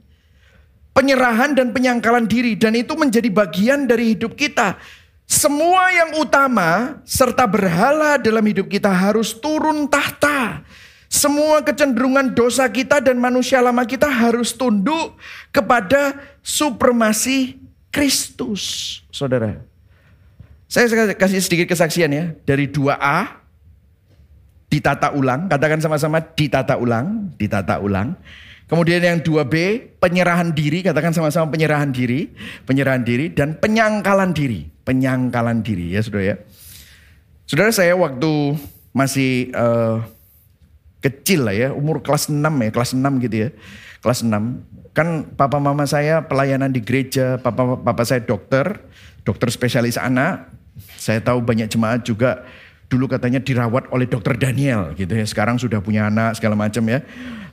Penyerahan 0.91 1.55
dan 1.55 1.71
penyangkalan 1.71 2.25
diri 2.27 2.57
dan 2.57 2.75
itu 2.75 2.97
menjadi 2.97 3.29
bagian 3.29 3.85
dari 3.85 4.17
hidup 4.17 4.33
kita. 4.35 4.75
Semua 5.23 5.87
yang 5.95 6.19
utama 6.19 6.99
serta 7.07 7.47
berhala 7.47 8.19
dalam 8.19 8.43
hidup 8.43 8.67
kita 8.67 8.91
harus 8.91 9.31
turun 9.31 9.87
tahta. 9.87 10.65
Semua 11.07 11.63
kecenderungan 11.63 12.35
dosa 12.35 12.67
kita 12.67 12.99
dan 12.99 13.15
manusia 13.15 13.63
lama 13.63 13.87
kita 13.87 14.11
harus 14.11 14.51
tunduk 14.51 15.15
kepada 15.55 16.19
supremasi 16.43 17.55
Kristus. 17.87 18.99
Saudara. 19.07 19.63
Saya 20.67 20.87
kasih 21.15 21.39
sedikit 21.39 21.71
kesaksian 21.71 22.11
ya. 22.11 22.25
Dari 22.43 22.67
2A 22.67 23.40
ditata 24.71 25.11
ulang, 25.11 25.51
katakan 25.51 25.83
sama-sama 25.83 26.23
ditata 26.23 26.79
ulang, 26.79 27.35
ditata 27.35 27.83
ulang. 27.83 28.15
Kemudian 28.71 29.03
yang 29.03 29.19
2B, 29.19 29.55
penyerahan 29.99 30.55
diri, 30.55 30.79
katakan 30.79 31.11
sama-sama 31.11 31.51
penyerahan 31.51 31.91
diri, 31.91 32.31
penyerahan 32.63 33.03
diri 33.03 33.27
dan 33.27 33.59
penyangkalan 33.59 34.31
diri. 34.31 34.71
penyangkalan 34.81 35.61
diri 35.61 35.93
ya 35.93 36.01
saudara 36.01 36.25
ya. 36.25 36.35
Saudara 37.45 37.69
saya 37.69 37.93
waktu 37.93 38.57
masih 38.91 39.53
uh, 39.53 40.01
kecil 41.03 41.45
lah 41.45 41.53
ya, 41.53 41.69
umur 41.69 42.01
kelas 42.01 42.33
6 42.33 42.41
ya, 42.41 42.69
kelas 42.73 42.91
6 42.97 43.23
gitu 43.27 43.35
ya. 43.45 43.49
Kelas 44.01 44.25
6. 44.25 44.95
Kan 44.95 45.29
papa 45.37 45.61
mama 45.61 45.85
saya 45.85 46.25
pelayanan 46.25 46.73
di 46.73 46.81
gereja, 46.81 47.37
papa 47.37 47.77
papa 47.77 48.03
saya 48.07 48.25
dokter, 48.25 48.81
dokter 49.21 49.53
spesialis 49.53 50.01
anak. 50.01 50.49
Saya 50.97 51.21
tahu 51.21 51.45
banyak 51.45 51.69
jemaat 51.69 52.01
juga 52.01 52.41
dulu 52.91 53.07
katanya 53.07 53.39
dirawat 53.39 53.87
oleh 53.95 54.03
dokter 54.03 54.35
Daniel 54.35 54.91
gitu 54.99 55.15
ya. 55.15 55.23
Sekarang 55.23 55.55
sudah 55.55 55.79
punya 55.79 56.11
anak 56.11 56.35
segala 56.35 56.59
macam 56.59 56.83
ya. 56.91 56.99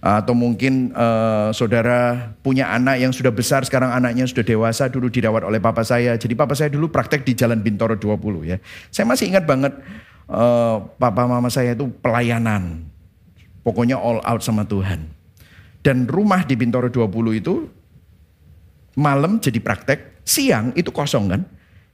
Atau 0.03 0.35
mungkin 0.35 0.91
uh, 0.95 1.55
saudara 1.55 2.35
punya 2.43 2.75
anak 2.75 2.99
yang 2.99 3.15
sudah 3.15 3.31
besar, 3.31 3.63
sekarang 3.63 3.95
anaknya 3.95 4.27
sudah 4.27 4.43
dewasa, 4.43 4.91
dulu 4.91 5.07
dirawat 5.07 5.47
oleh 5.47 5.63
papa 5.63 5.87
saya. 5.87 6.19
Jadi 6.19 6.35
papa 6.35 6.59
saya 6.59 6.75
dulu 6.75 6.91
praktek 6.91 7.23
di 7.23 7.39
Jalan 7.39 7.63
Bintoro 7.63 7.95
20 7.95 8.19
ya. 8.51 8.59
Saya 8.91 9.07
masih 9.07 9.31
ingat 9.31 9.47
banget 9.47 9.79
uh, 10.27 10.83
papa 10.99 11.23
mama 11.31 11.47
saya 11.55 11.79
itu 11.79 11.87
pelayanan. 12.03 12.91
Pokoknya 13.63 13.95
all 13.95 14.19
out 14.27 14.43
sama 14.43 14.67
Tuhan. 14.67 15.07
Dan 15.87 16.11
rumah 16.11 16.43
di 16.43 16.59
Bintoro 16.59 16.91
20 16.91 17.39
itu 17.39 17.71
malam 18.99 19.39
jadi 19.39 19.63
praktek, 19.63 20.27
siang 20.27 20.75
itu 20.75 20.91
kosong 20.91 21.31
kan 21.31 21.43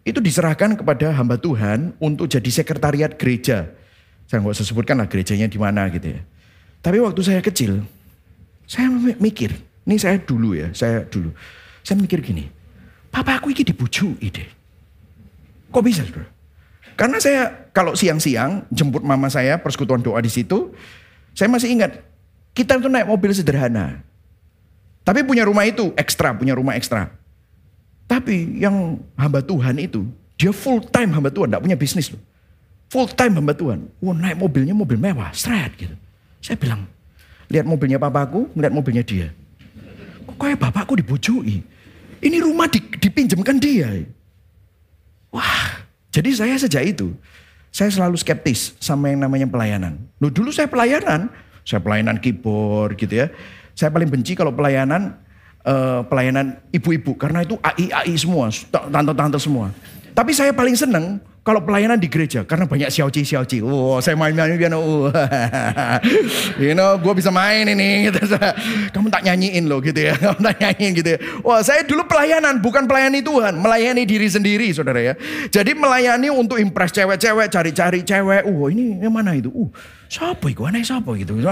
itu 0.05 0.21
diserahkan 0.21 0.77
kepada 0.77 1.17
hamba 1.17 1.41
Tuhan 1.41 1.97
untuk 1.97 2.29
jadi 2.29 2.51
sekretariat 2.53 3.17
gereja. 3.17 3.73
Saya 4.29 4.45
nggak 4.45 4.55
usah 4.61 4.69
sebutkan 4.69 5.01
lah 5.01 5.09
gerejanya 5.09 5.49
di 5.49 5.57
mana 5.57 5.89
gitu 5.89 6.13
ya. 6.13 6.21
Tapi 6.85 7.01
waktu 7.01 7.21
saya 7.25 7.41
kecil, 7.41 7.81
saya 8.69 8.93
mikir, 9.17 9.57
ini 9.89 9.97
saya 9.97 10.21
dulu 10.21 10.53
ya, 10.53 10.69
saya 10.77 11.09
dulu. 11.09 11.33
Saya 11.81 11.97
mikir 11.97 12.21
gini, 12.21 12.45
papa 13.09 13.41
aku 13.41 13.53
ini 13.57 13.65
dibujuk 13.65 14.21
ide. 14.21 14.45
Kok 15.73 15.81
bisa 15.81 16.05
saudara? 16.05 16.29
Karena 16.95 17.19
saya 17.19 17.73
kalau 17.73 17.97
siang-siang 17.97 18.69
jemput 18.71 19.03
mama 19.03 19.27
saya 19.33 19.59
persekutuan 19.59 20.05
doa 20.05 20.21
di 20.21 20.31
situ, 20.31 20.77
saya 21.33 21.49
masih 21.49 21.73
ingat 21.73 22.05
kita 22.53 22.77
itu 22.79 22.87
naik 22.93 23.09
mobil 23.09 23.33
sederhana. 23.33 24.05
Tapi 25.05 25.25
punya 25.25 25.45
rumah 25.45 25.65
itu 25.65 25.93
ekstra, 25.97 26.37
punya 26.37 26.53
rumah 26.53 26.77
ekstra. 26.77 27.13
Tapi 28.05 28.61
yang 28.61 29.01
hamba 29.17 29.41
Tuhan 29.41 29.81
itu, 29.81 30.05
dia 30.37 30.53
full 30.53 30.85
time 30.93 31.11
hamba 31.15 31.33
Tuhan, 31.33 31.49
tidak 31.49 31.63
punya 31.65 31.79
bisnis 31.79 32.13
loh. 32.13 32.21
Full 32.93 33.11
time 33.17 33.41
hamba 33.41 33.57
Tuhan. 33.57 33.89
Wah 33.99 34.15
naik 34.15 34.37
mobilnya 34.39 34.77
mobil 34.77 35.01
mewah, 35.01 35.33
straight 35.33 35.73
gitu. 35.75 35.97
Saya 36.45 36.61
bilang, 36.61 36.85
lihat 37.49 37.65
mobilnya 37.65 37.97
papaku, 37.97 38.53
melihat 38.53 38.75
mobilnya 38.77 39.01
dia. 39.01 39.33
Kok 40.29 40.37
kayak 40.37 40.61
bapakku 40.61 41.01
dibujui? 41.01 41.65
Ini 42.25 42.37
rumah 42.41 42.69
di, 42.69 42.81
dipinjamkan 42.81 43.57
dia. 43.61 44.05
Wah, 45.33 45.85
jadi 46.13 46.31
saya 46.31 46.55
sejak 46.61 46.85
itu, 46.95 47.13
saya 47.75 47.91
selalu 47.91 48.15
skeptis 48.21 48.77
sama 48.79 49.11
yang 49.11 49.25
namanya 49.25 49.51
pelayanan. 49.51 49.99
Loh 50.23 50.31
dulu 50.31 50.55
saya 50.55 50.71
pelayanan, 50.71 51.27
saya 51.67 51.83
pelayanan 51.83 52.23
keyboard 52.23 52.95
gitu 53.01 53.25
ya. 53.25 53.27
Saya 53.75 53.91
paling 53.91 54.07
benci 54.07 54.39
kalau 54.39 54.55
pelayanan 54.55 55.19
uh, 55.65 56.01
pelayanan 56.07 56.61
ibu-ibu 56.71 57.17
karena 57.17 57.43
itu 57.43 57.59
AI 57.61 57.91
AI 57.91 58.15
semua, 58.15 58.53
tante-tante 58.71 59.41
semua. 59.41 59.73
Tapi 60.15 60.31
saya 60.31 60.55
paling 60.55 60.79
seneng 60.79 61.19
kalau 61.45 61.61
pelayanan 61.61 62.01
di 62.01 62.09
gereja 62.09 62.41
karena 62.49 62.65
banyak 62.65 62.89
xiaoci 62.89 63.21
xiaoci. 63.21 63.61
Oh, 63.61 64.01
saya 64.01 64.17
main-main 64.17 64.57
piano. 64.57 64.81
Oh. 64.81 65.13
you 66.65 66.73
know, 66.73 66.97
gue 66.97 67.13
bisa 67.13 67.29
main 67.29 67.69
ini. 67.69 68.09
Gitu. 68.09 68.17
Kamu 68.97 69.13
tak 69.13 69.29
nyanyiin 69.29 69.69
loh 69.69 69.85
gitu 69.85 70.09
ya. 70.09 70.17
Kamu 70.25 70.41
tak 70.41 70.57
nyanyiin 70.57 70.93
gitu 70.97 71.09
ya. 71.15 71.19
Wah, 71.45 71.61
saya 71.61 71.85
dulu 71.85 72.09
pelayanan 72.09 72.65
bukan 72.65 72.89
pelayani 72.89 73.21
Tuhan, 73.21 73.61
melayani 73.61 74.09
diri 74.09 74.25
sendiri, 74.25 74.73
saudara 74.73 75.05
ya. 75.05 75.15
Jadi 75.53 75.77
melayani 75.77 76.33
untuk 76.33 76.57
impress 76.57 76.97
cewek-cewek, 76.97 77.53
cari-cari 77.53 78.01
cewek. 78.01 78.49
Uh, 78.49 78.73
ini 78.73 79.05
yang 79.05 79.13
mana 79.13 79.37
itu? 79.37 79.53
Uh, 79.53 79.69
Siapa 80.15 80.47
itu? 80.47 80.63
Aneh 80.63 80.87
siapa 80.87 81.11
gitu. 81.19 81.43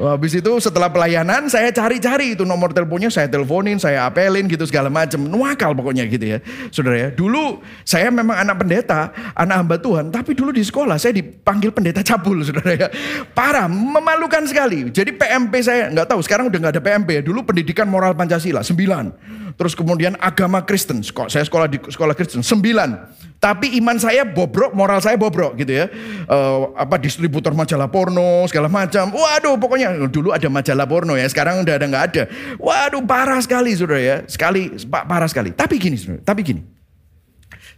Habis 0.00 0.32
itu 0.34 0.52
setelah 0.58 0.90
pelayanan 0.90 1.46
saya 1.46 1.70
cari-cari 1.70 2.34
itu 2.34 2.42
nomor 2.42 2.74
teleponnya 2.74 3.06
saya 3.06 3.30
teleponin, 3.30 3.78
saya 3.78 4.08
apelin 4.10 4.50
gitu 4.50 4.66
segala 4.66 4.90
macam. 4.90 5.22
Nuakal 5.30 5.70
pokoknya 5.78 6.10
gitu 6.10 6.26
ya. 6.26 6.38
Saudara 6.74 6.96
ya. 6.96 7.08
Dulu 7.14 7.62
saya 7.86 8.10
memang 8.10 8.34
anak 8.34 8.49
pendeta, 8.56 9.12
anak 9.36 9.56
hamba 9.60 9.76
Tuhan. 9.76 10.08
Tapi 10.08 10.32
dulu 10.32 10.50
di 10.50 10.64
sekolah 10.64 10.96
saya 10.96 11.14
dipanggil 11.14 11.70
pendeta 11.74 12.00
cabul 12.00 12.42
saudara 12.46 12.72
ya. 12.74 12.88
Parah, 13.34 13.68
memalukan 13.68 14.46
sekali. 14.48 14.88
Jadi 14.88 15.14
PMP 15.14 15.60
saya 15.60 15.90
nggak 15.90 16.06
tahu 16.10 16.20
sekarang 16.24 16.48
udah 16.48 16.58
nggak 16.58 16.74
ada 16.78 16.82
PMP 16.82 17.08
ya. 17.20 17.22
Dulu 17.22 17.46
pendidikan 17.46 17.86
moral 17.86 18.16
Pancasila 18.16 18.64
9. 18.64 19.54
Terus 19.60 19.76
kemudian 19.76 20.16
agama 20.16 20.64
Kristen. 20.64 21.04
Saya 21.04 21.44
sekolah 21.44 21.68
di 21.68 21.76
sekolah 21.76 22.16
Kristen 22.16 22.40
9. 22.40 23.36
Tapi 23.40 23.72
iman 23.80 23.96
saya 23.96 24.28
bobrok, 24.28 24.76
moral 24.76 25.00
saya 25.00 25.16
bobrok 25.16 25.56
gitu 25.56 25.72
ya. 25.72 25.88
Uh, 26.28 26.76
apa 26.76 27.00
distributor 27.00 27.56
majalah 27.56 27.88
porno 27.88 28.44
segala 28.48 28.68
macam. 28.68 29.08
Waduh, 29.12 29.56
pokoknya 29.56 29.96
dulu 30.12 30.32
ada 30.32 30.44
majalah 30.52 30.84
porno 30.84 31.16
ya. 31.16 31.24
Sekarang 31.24 31.64
udah 31.64 31.74
ada 31.80 31.86
nggak 31.88 32.04
ada. 32.12 32.22
Waduh, 32.60 33.00
parah 33.08 33.40
sekali 33.40 33.72
saudara 33.72 34.00
ya. 34.00 34.16
Sekali 34.28 34.76
parah 34.88 35.28
sekali. 35.28 35.56
Tapi 35.56 35.80
gini 35.80 35.96
saudara, 35.96 36.20
tapi 36.20 36.40
gini. 36.44 36.79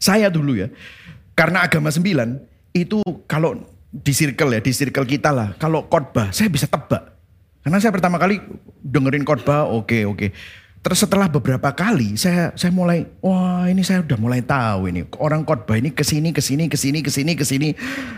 Saya 0.03 0.27
dulu 0.35 0.59
ya, 0.59 0.67
karena 1.39 1.63
agama 1.63 1.95
sembilan 1.95 2.43
itu 2.75 2.99
kalau 3.31 3.63
di 3.95 4.11
circle 4.11 4.59
ya, 4.59 4.61
di 4.61 4.75
circle 4.75 5.07
kita 5.07 5.31
lah. 5.31 5.55
Kalau 5.63 5.87
khotbah 5.87 6.35
saya 6.35 6.51
bisa 6.51 6.67
tebak. 6.67 7.15
Karena 7.63 7.79
saya 7.79 7.95
pertama 7.95 8.19
kali 8.19 8.43
dengerin 8.83 9.23
khotbah, 9.23 9.71
oke 9.71 9.87
okay, 9.87 10.03
oke. 10.03 10.19
Okay. 10.19 10.31
Terus 10.83 10.99
setelah 10.99 11.31
beberapa 11.31 11.71
kali 11.71 12.19
saya 12.19 12.51
saya 12.59 12.75
mulai 12.75 13.07
wah 13.23 13.71
ini 13.71 13.87
saya 13.87 14.03
udah 14.03 14.19
mulai 14.19 14.43
tahu 14.43 14.91
ini 14.91 15.07
orang 15.23 15.47
khotbah 15.47 15.79
ini 15.79 15.95
ke 15.95 16.03
sini 16.03 16.35
ke 16.35 16.43
sini 16.43 16.67
ke 16.67 16.75
sini 16.75 16.99
ke 16.99 17.11
sini 17.15 17.33
ke 17.39 17.45
sini. 17.47 17.69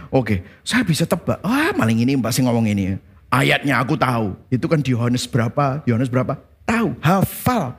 Oke, 0.09 0.41
saya 0.65 0.81
bisa 0.81 1.05
tebak. 1.05 1.45
Wah 1.45 1.77
maling 1.77 2.09
ini 2.09 2.17
pasti 2.17 2.41
ngomong 2.41 2.65
ini. 2.65 2.97
Ayatnya 3.29 3.77
aku 3.85 4.01
tahu. 4.01 4.33
Itu 4.49 4.65
kan 4.65 4.81
di 4.81 4.97
Yohanes 4.97 5.29
berapa? 5.29 5.85
Yohanes 5.85 6.09
berapa? 6.09 6.41
Tahu, 6.65 6.97
hafal. 7.05 7.77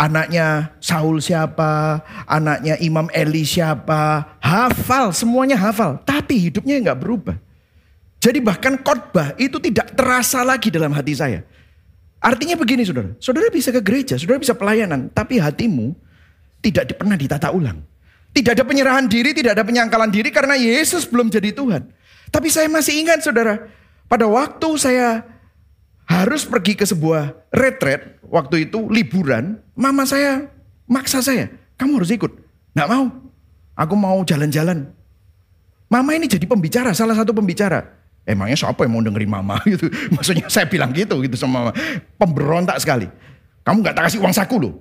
Anaknya 0.00 0.74
Saul 0.82 1.22
siapa? 1.22 2.02
Anaknya 2.26 2.80
Imam 2.82 3.06
Eli 3.12 3.46
siapa? 3.46 4.36
Hafal, 4.42 5.14
semuanya 5.14 5.54
hafal. 5.60 6.00
Tapi 6.02 6.50
hidupnya 6.50 6.80
nggak 6.80 6.98
berubah. 6.98 7.36
Jadi 8.22 8.38
bahkan 8.38 8.78
khotbah 8.78 9.34
itu 9.34 9.58
tidak 9.58 9.98
terasa 9.98 10.46
lagi 10.46 10.70
dalam 10.70 10.94
hati 10.94 11.14
saya. 11.14 11.42
Artinya 12.22 12.54
begini 12.54 12.86
saudara, 12.86 13.18
saudara 13.18 13.50
bisa 13.50 13.74
ke 13.74 13.82
gereja, 13.82 14.14
saudara 14.14 14.38
bisa 14.38 14.54
pelayanan, 14.54 15.10
tapi 15.10 15.42
hatimu 15.42 15.90
tidak 16.62 16.94
pernah 16.94 17.18
ditata 17.18 17.50
ulang. 17.50 17.82
Tidak 18.30 18.54
ada 18.54 18.62
penyerahan 18.62 19.10
diri, 19.10 19.34
tidak 19.34 19.58
ada 19.58 19.66
penyangkalan 19.66 20.08
diri 20.08 20.30
karena 20.30 20.54
Yesus 20.54 21.02
belum 21.04 21.34
jadi 21.34 21.50
Tuhan. 21.50 21.82
Tapi 22.30 22.48
saya 22.48 22.70
masih 22.70 23.02
ingat 23.02 23.26
saudara, 23.26 23.66
pada 24.06 24.30
waktu 24.30 24.68
saya 24.78 25.26
harus 26.12 26.44
pergi 26.44 26.76
ke 26.76 26.84
sebuah 26.84 27.48
retret, 27.48 28.20
waktu 28.28 28.68
itu 28.68 28.84
liburan, 28.92 29.56
mama 29.72 30.04
saya 30.04 30.52
maksa 30.84 31.24
saya, 31.24 31.48
kamu 31.80 32.02
harus 32.02 32.12
ikut. 32.12 32.32
Nggak 32.76 32.88
mau, 32.92 33.04
aku 33.72 33.94
mau 33.96 34.18
jalan-jalan. 34.20 34.92
Mama 35.88 36.10
ini 36.16 36.28
jadi 36.28 36.44
pembicara, 36.44 36.92
salah 36.92 37.16
satu 37.16 37.32
pembicara. 37.32 37.84
Emangnya 38.22 38.54
siapa 38.54 38.86
yang 38.86 38.92
mau 38.94 39.02
dengerin 39.02 39.28
mama 39.28 39.56
gitu. 39.72 39.88
Maksudnya 40.12 40.46
saya 40.52 40.68
bilang 40.68 40.92
gitu 40.94 41.18
gitu 41.24 41.34
sama 41.34 41.68
mama. 41.68 41.72
Pemberontak 42.16 42.78
sekali. 42.78 43.10
Kamu 43.66 43.82
nggak 43.82 43.94
tak 43.98 44.04
kasih 44.08 44.18
uang 44.22 44.34
saku 44.34 44.56
loh. 44.62 44.74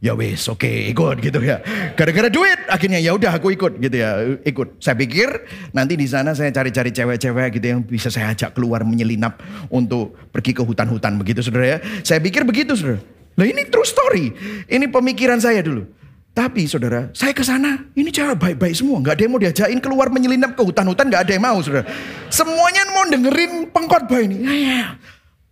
Ya 0.00 0.16
wes, 0.16 0.48
oke 0.48 0.64
okay, 0.64 0.88
ikut 0.88 1.20
gitu 1.20 1.44
ya. 1.44 1.60
Gara-gara 1.92 2.32
duit 2.32 2.56
akhirnya 2.72 2.96
ya 3.04 3.12
udah 3.12 3.36
aku 3.36 3.52
ikut 3.52 3.84
gitu 3.84 4.00
ya, 4.00 4.16
ikut. 4.48 4.80
Saya 4.80 4.96
pikir 4.96 5.28
nanti 5.76 5.92
di 5.92 6.08
sana 6.08 6.32
saya 6.32 6.48
cari-cari 6.48 6.88
cewek-cewek 6.88 7.60
gitu 7.60 7.66
yang 7.68 7.80
bisa 7.84 8.08
saya 8.08 8.32
ajak 8.32 8.56
keluar 8.56 8.80
menyelinap 8.80 9.44
untuk 9.68 10.16
pergi 10.32 10.56
ke 10.56 10.64
hutan-hutan 10.64 11.20
begitu 11.20 11.44
saudara 11.44 11.76
ya. 11.76 11.78
Saya 12.00 12.16
pikir 12.16 12.48
begitu 12.48 12.72
saudara. 12.72 13.04
Nah 13.36 13.44
ini 13.44 13.68
true 13.68 13.84
story. 13.84 14.32
Ini 14.72 14.88
pemikiran 14.88 15.36
saya 15.36 15.60
dulu. 15.60 15.84
Tapi 16.32 16.64
saudara, 16.64 17.12
saya 17.12 17.36
ke 17.36 17.44
sana, 17.44 17.90
ini 17.92 18.08
cara 18.08 18.32
baik-baik 18.32 18.72
semua. 18.72 19.04
Nggak 19.04 19.20
ada 19.20 19.22
yang 19.28 19.32
mau 19.36 19.42
diajakin 19.42 19.80
keluar 19.84 20.08
menyelinap 20.08 20.56
ke 20.56 20.62
hutan-hutan, 20.64 21.12
nggak 21.12 21.28
ada 21.28 21.32
yang 21.36 21.44
mau 21.44 21.60
saudara. 21.60 21.84
Semuanya 22.32 22.88
mau 22.88 23.04
dengerin 23.04 23.68
pengkhotbah 23.68 24.20
ini. 24.24 24.48
Ya, 24.48 24.54
ya. 24.56 24.82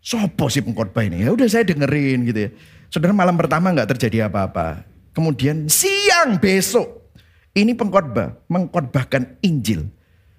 Sopo 0.01 0.49
sih 0.49 0.65
pengkhotbah 0.65 1.05
ini? 1.05 1.27
Ya 1.27 1.37
udah 1.37 1.45
saya 1.51 1.69
dengerin 1.69 2.25
gitu 2.25 2.41
ya. 2.49 2.51
Saudara 2.89 3.13
malam 3.13 3.37
pertama 3.37 3.69
nggak 3.73 3.97
terjadi 3.97 4.29
apa-apa. 4.29 4.85
Kemudian 5.13 5.69
siang 5.69 6.41
besok, 6.41 7.13
ini 7.53 7.77
pengkhotbah, 7.77 8.39
mengkhotbahkan 8.49 9.41
Injil. 9.45 9.89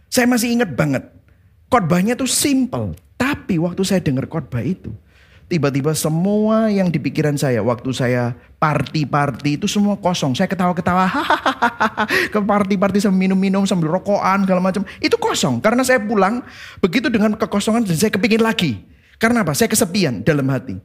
Saya 0.09 0.25
masih 0.25 0.57
ingat 0.57 0.73
banget, 0.73 1.05
khotbahnya 1.69 2.17
tuh 2.17 2.29
simple. 2.29 2.97
Tapi 3.19 3.59
waktu 3.59 3.83
saya 3.85 4.01
dengar 4.01 4.25
khotbah 4.25 4.63
itu, 4.63 4.89
Tiba-tiba 5.49 5.97
semua 5.97 6.69
yang 6.69 6.93
di 6.93 7.01
pikiran 7.01 7.33
saya 7.33 7.65
waktu 7.65 7.89
saya 7.89 8.37
party-party 8.61 9.57
itu 9.57 9.65
semua 9.65 9.97
kosong. 9.97 10.37
Saya 10.37 10.45
ketawa-ketawa, 10.45 11.09
ke 12.33 12.37
party-party 12.37 13.01
sambil 13.01 13.25
minum-minum 13.25 13.65
sambil 13.65 13.89
rokokan 13.89 14.45
segala 14.45 14.61
macam. 14.61 14.85
Itu 15.01 15.17
kosong 15.17 15.57
karena 15.57 15.81
saya 15.81 15.97
pulang 16.05 16.45
begitu 16.77 17.09
dengan 17.09 17.33
kekosongan 17.33 17.81
dan 17.81 17.97
saya 17.97 18.13
kepingin 18.13 18.45
lagi. 18.45 18.85
Karena 19.17 19.41
apa? 19.41 19.57
Saya 19.57 19.73
kesepian 19.73 20.21
dalam 20.21 20.45
hati. 20.53 20.77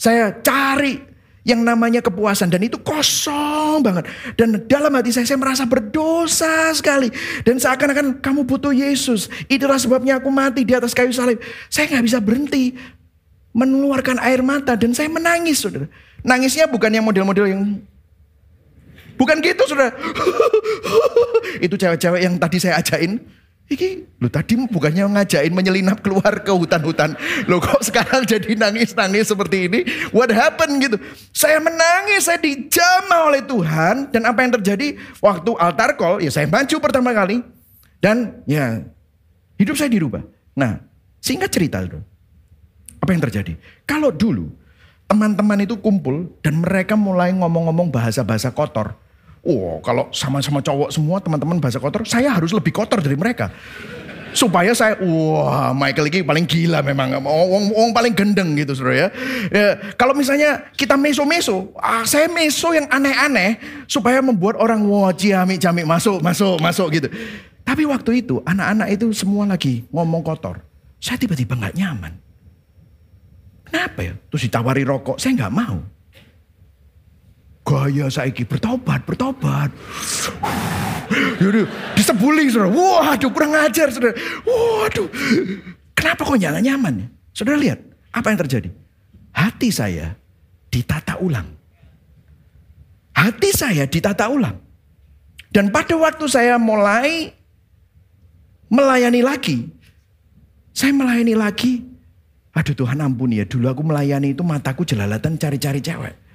Saya 0.00 0.32
cari 0.40 0.96
yang 1.44 1.60
namanya 1.60 2.00
kepuasan. 2.00 2.48
Dan 2.48 2.64
itu 2.64 2.80
kosong 2.80 3.84
banget. 3.84 4.08
Dan 4.32 4.64
dalam 4.64 4.92
hati 4.96 5.12
saya 5.12 5.28
saya 5.28 5.36
merasa 5.36 5.68
berdosa 5.68 6.72
sekali. 6.72 7.12
Dan 7.44 7.60
seakan-akan 7.60 8.24
kamu 8.24 8.48
butuh 8.48 8.72
Yesus. 8.72 9.28
Itulah 9.44 9.76
sebabnya 9.76 10.16
aku 10.16 10.32
mati 10.32 10.64
di 10.64 10.72
atas 10.72 10.96
kayu 10.96 11.12
salib. 11.12 11.36
Saya 11.68 11.92
nggak 11.92 12.04
bisa 12.08 12.18
berhenti 12.24 12.72
mengeluarkan 13.52 14.16
air 14.24 14.40
mata. 14.40 14.72
Dan 14.72 14.96
saya 14.96 15.12
menangis 15.12 15.60
saudara. 15.60 15.84
Nangisnya 16.24 16.64
bukan 16.68 16.92
yang 16.92 17.04
model-model 17.04 17.46
yang 17.48 17.62
bukan 19.20 19.36
gitu 19.44 19.68
saudara. 19.68 19.92
Itu 21.64 21.76
cewek-cewek 21.76 22.20
yang 22.24 22.40
tadi 22.40 22.56
saya 22.56 22.80
ajain 22.80 23.20
Iki, 23.70 24.18
lu 24.18 24.26
tadi 24.26 24.58
bukannya 24.58 25.06
ngajain 25.14 25.54
menyelinap 25.54 26.02
keluar 26.02 26.42
ke 26.42 26.50
hutan-hutan. 26.50 27.14
Lo 27.46 27.62
kok 27.62 27.78
sekarang 27.86 28.26
jadi 28.26 28.58
nangis-nangis 28.58 29.30
seperti 29.30 29.70
ini? 29.70 29.86
What 30.10 30.34
happened 30.34 30.82
gitu? 30.82 30.98
Saya 31.30 31.62
menangis, 31.62 32.26
saya 32.26 32.42
dijamah 32.42 33.30
oleh 33.30 33.46
Tuhan. 33.46 34.10
Dan 34.10 34.26
apa 34.26 34.42
yang 34.42 34.58
terjadi 34.58 34.98
waktu 35.22 35.54
altar 35.54 35.94
call, 35.94 36.18
ya 36.18 36.34
saya 36.34 36.50
maju 36.50 36.76
pertama 36.82 37.14
kali. 37.14 37.46
Dan 38.02 38.42
ya 38.42 38.82
hidup 39.54 39.78
saya 39.78 39.86
dirubah. 39.86 40.26
Nah, 40.58 40.82
singkat 41.22 41.54
cerita 41.54 41.78
itu. 41.78 42.02
Apa 42.98 43.14
yang 43.14 43.22
terjadi? 43.22 43.54
Kalau 43.86 44.10
dulu 44.10 44.50
teman-teman 45.06 45.62
itu 45.62 45.78
kumpul 45.78 46.26
dan 46.42 46.58
mereka 46.58 46.98
mulai 46.98 47.30
ngomong-ngomong 47.38 47.94
bahasa-bahasa 47.94 48.50
kotor 48.50 48.98
Oh, 49.40 49.80
kalau 49.80 50.12
sama-sama 50.12 50.60
cowok 50.60 50.92
semua 50.92 51.16
teman-teman 51.16 51.56
bahasa 51.56 51.80
kotor, 51.80 52.04
saya 52.04 52.28
harus 52.28 52.52
lebih 52.52 52.76
kotor 52.76 53.00
dari 53.00 53.16
mereka. 53.16 53.48
Supaya 54.30 54.70
saya, 54.76 54.94
wah 55.00 55.74
Michael 55.74 56.06
ini 56.12 56.20
paling 56.22 56.46
gila 56.46 56.84
memang. 56.84 57.18
Wong, 57.24 57.74
wong 57.74 57.90
paling 57.90 58.14
gendeng 58.14 58.54
gitu 58.54 58.78
saudara 58.78 58.94
ya. 58.94 59.08
ya 59.50 59.68
kalau 59.98 60.14
misalnya 60.14 60.70
kita 60.76 60.94
meso-meso, 60.94 61.72
ah, 61.80 62.06
saya 62.06 62.30
meso 62.30 62.70
yang 62.70 62.86
aneh-aneh. 62.86 63.58
Supaya 63.90 64.22
membuat 64.22 64.60
orang, 64.60 64.84
wah 64.86 65.10
ciamik-ciamik 65.10 65.88
masuk, 65.88 66.20
masuk, 66.22 66.60
masuk 66.62 66.88
gitu. 66.94 67.08
Tapi 67.64 67.88
waktu 67.88 68.22
itu 68.22 68.44
anak-anak 68.44 68.88
itu 68.92 69.10
semua 69.16 69.48
lagi 69.48 69.88
ngomong 69.90 70.22
kotor. 70.22 70.62
Saya 71.00 71.16
tiba-tiba 71.16 71.56
gak 71.56 71.74
nyaman. 71.74 72.12
Kenapa 73.66 74.04
ya? 74.04 74.14
Terus 74.30 74.42
ditawari 74.46 74.84
rokok, 74.84 75.16
saya 75.16 75.32
gak 75.48 75.54
mau 75.54 75.80
gaya 77.70 78.06
saiki 78.10 78.42
bertobat, 78.42 79.06
bertobat. 79.06 79.70
Yaudah, 81.38 81.66
disebuli 81.94 82.50
saudara. 82.50 82.74
Waduh 82.74 83.30
kurang 83.30 83.54
ajar 83.54 83.94
saudara. 83.94 84.18
Waduh. 84.42 85.06
Kenapa 85.94 86.26
kok 86.26 86.38
jangan 86.42 86.58
nyaman 86.58 87.06
ya? 87.06 87.08
Saudara 87.30 87.56
lihat 87.62 87.78
apa 88.10 88.26
yang 88.34 88.38
terjadi. 88.42 88.68
Hati 89.30 89.70
saya 89.70 90.18
ditata 90.66 91.22
ulang. 91.22 91.46
Hati 93.14 93.50
saya 93.54 93.86
ditata 93.86 94.26
ulang. 94.26 94.58
Dan 95.50 95.70
pada 95.70 95.94
waktu 95.94 96.26
saya 96.26 96.58
mulai 96.58 97.30
melayani 98.70 99.22
lagi. 99.22 99.66
Saya 100.74 100.94
melayani 100.94 101.34
lagi. 101.38 101.86
Aduh 102.54 102.74
Tuhan 102.74 102.98
ampuni 102.98 103.42
ya. 103.42 103.46
Dulu 103.46 103.66
aku 103.70 103.82
melayani 103.86 104.34
itu 104.34 104.42
mataku 104.42 104.82
jelalatan 104.82 105.38
cari-cari 105.38 105.78
cewek. 105.82 106.29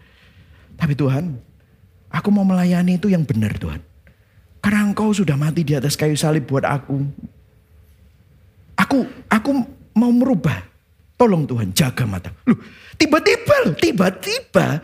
Tapi 0.76 0.94
Tuhan, 0.94 1.36
aku 2.12 2.30
mau 2.32 2.44
melayani 2.44 3.00
itu 3.00 3.08
yang 3.12 3.24
benar 3.24 3.56
Tuhan. 3.56 3.82
Karena 4.60 4.82
engkau 4.82 5.14
sudah 5.14 5.38
mati 5.38 5.62
di 5.62 5.78
atas 5.78 5.94
kayu 5.94 6.18
salib 6.18 6.50
buat 6.50 6.66
aku. 6.66 7.06
Aku 8.76 9.06
aku 9.30 9.50
mau 9.96 10.12
merubah. 10.12 10.58
Tolong 11.16 11.48
Tuhan 11.48 11.72
jaga 11.72 12.04
mata. 12.04 12.28
Loh, 12.44 12.60
tiba-tiba 13.00 13.56
loh, 13.64 13.76
tiba-tiba 13.80 14.84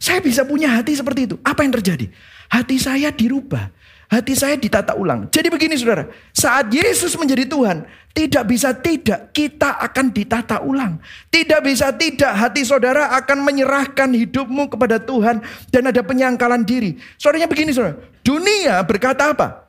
saya 0.00 0.22
bisa 0.22 0.46
punya 0.46 0.72
hati 0.72 0.96
seperti 0.96 1.28
itu. 1.28 1.36
Apa 1.44 1.66
yang 1.66 1.74
terjadi? 1.76 2.08
Hati 2.48 2.80
saya 2.80 3.12
dirubah. 3.12 3.68
Hati 4.08 4.32
saya 4.32 4.56
ditata 4.56 4.96
ulang. 4.96 5.28
Jadi 5.28 5.52
begini 5.52 5.76
saudara, 5.76 6.08
saat 6.32 6.72
Yesus 6.72 7.12
menjadi 7.20 7.44
Tuhan, 7.44 7.84
tidak 8.16 8.44
bisa 8.48 8.72
tidak 8.72 9.36
kita 9.36 9.76
akan 9.84 10.16
ditata 10.16 10.64
ulang. 10.64 10.96
Tidak 11.28 11.60
bisa 11.60 11.92
tidak 11.92 12.32
hati 12.32 12.64
saudara 12.64 13.12
akan 13.20 13.44
menyerahkan 13.44 14.08
hidupmu 14.08 14.72
kepada 14.72 14.96
Tuhan 14.96 15.44
dan 15.68 15.92
ada 15.92 16.00
penyangkalan 16.00 16.64
diri. 16.64 16.96
Saudaranya 17.20 17.52
begini 17.52 17.68
saudara, 17.76 18.00
dunia 18.24 18.80
berkata 18.88 19.36
apa? 19.36 19.68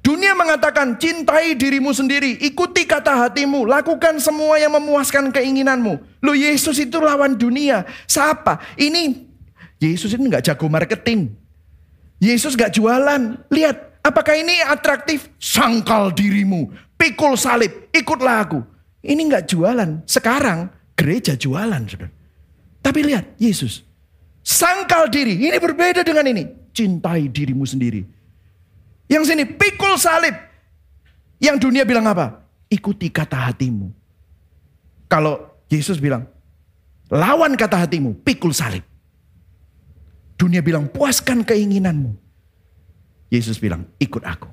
Dunia 0.00 0.32
mengatakan 0.32 0.96
cintai 0.96 1.52
dirimu 1.52 1.92
sendiri, 1.92 2.40
ikuti 2.40 2.88
kata 2.88 3.28
hatimu, 3.28 3.68
lakukan 3.68 4.16
semua 4.16 4.56
yang 4.60 4.72
memuaskan 4.76 5.28
keinginanmu. 5.28 6.24
Lo 6.24 6.32
Yesus 6.32 6.80
itu 6.80 7.00
lawan 7.04 7.36
dunia. 7.36 7.84
Siapa? 8.08 8.64
Ini 8.80 9.28
Yesus 9.76 10.16
ini 10.16 10.32
nggak 10.32 10.44
jago 10.48 10.72
marketing. 10.72 11.43
Yesus 12.24 12.56
gak 12.56 12.72
jualan. 12.72 13.44
Lihat, 13.52 14.00
apakah 14.00 14.32
ini 14.32 14.64
atraktif? 14.64 15.28
Sangkal 15.36 16.16
dirimu, 16.16 16.72
pikul 16.96 17.36
salib, 17.36 17.92
ikutlah 17.92 18.48
aku. 18.48 18.64
Ini 19.04 19.20
gak 19.28 19.52
jualan. 19.52 20.08
Sekarang 20.08 20.72
gereja 20.96 21.36
jualan, 21.36 21.84
saudara. 21.84 22.08
Tapi 22.80 23.00
lihat, 23.04 23.36
Yesus. 23.36 23.84
Sangkal 24.40 25.12
diri, 25.12 25.36
ini 25.36 25.56
berbeda 25.60 26.00
dengan 26.00 26.24
ini. 26.24 26.48
Cintai 26.72 27.28
dirimu 27.28 27.68
sendiri. 27.68 28.00
Yang 29.04 29.36
sini, 29.36 29.44
pikul 29.44 30.00
salib. 30.00 30.32
Yang 31.36 31.68
dunia 31.68 31.84
bilang 31.84 32.08
apa? 32.08 32.40
Ikuti 32.72 33.12
kata 33.12 33.52
hatimu. 33.52 33.92
Kalau 35.12 35.44
Yesus 35.68 36.00
bilang, 36.00 36.24
lawan 37.12 37.52
kata 37.52 37.84
hatimu, 37.84 38.16
pikul 38.24 38.56
salib. 38.56 38.93
Dunia 40.34 40.60
bilang 40.60 40.90
puaskan 40.90 41.46
keinginanmu. 41.46 42.12
Yesus 43.30 43.58
bilang 43.58 43.86
ikut 43.98 44.22
aku. 44.22 44.50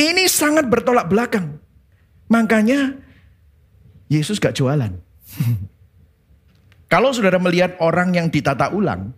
Ini 0.00 0.24
sangat 0.28 0.68
bertolak 0.68 1.08
belakang. 1.08 1.60
Makanya 2.32 2.96
Yesus 4.08 4.40
gak 4.40 4.56
jualan. 4.56 4.92
Kalau 6.92 7.08
saudara 7.16 7.40
melihat 7.40 7.80
orang 7.80 8.12
yang 8.12 8.28
ditata 8.28 8.68
ulang, 8.72 9.16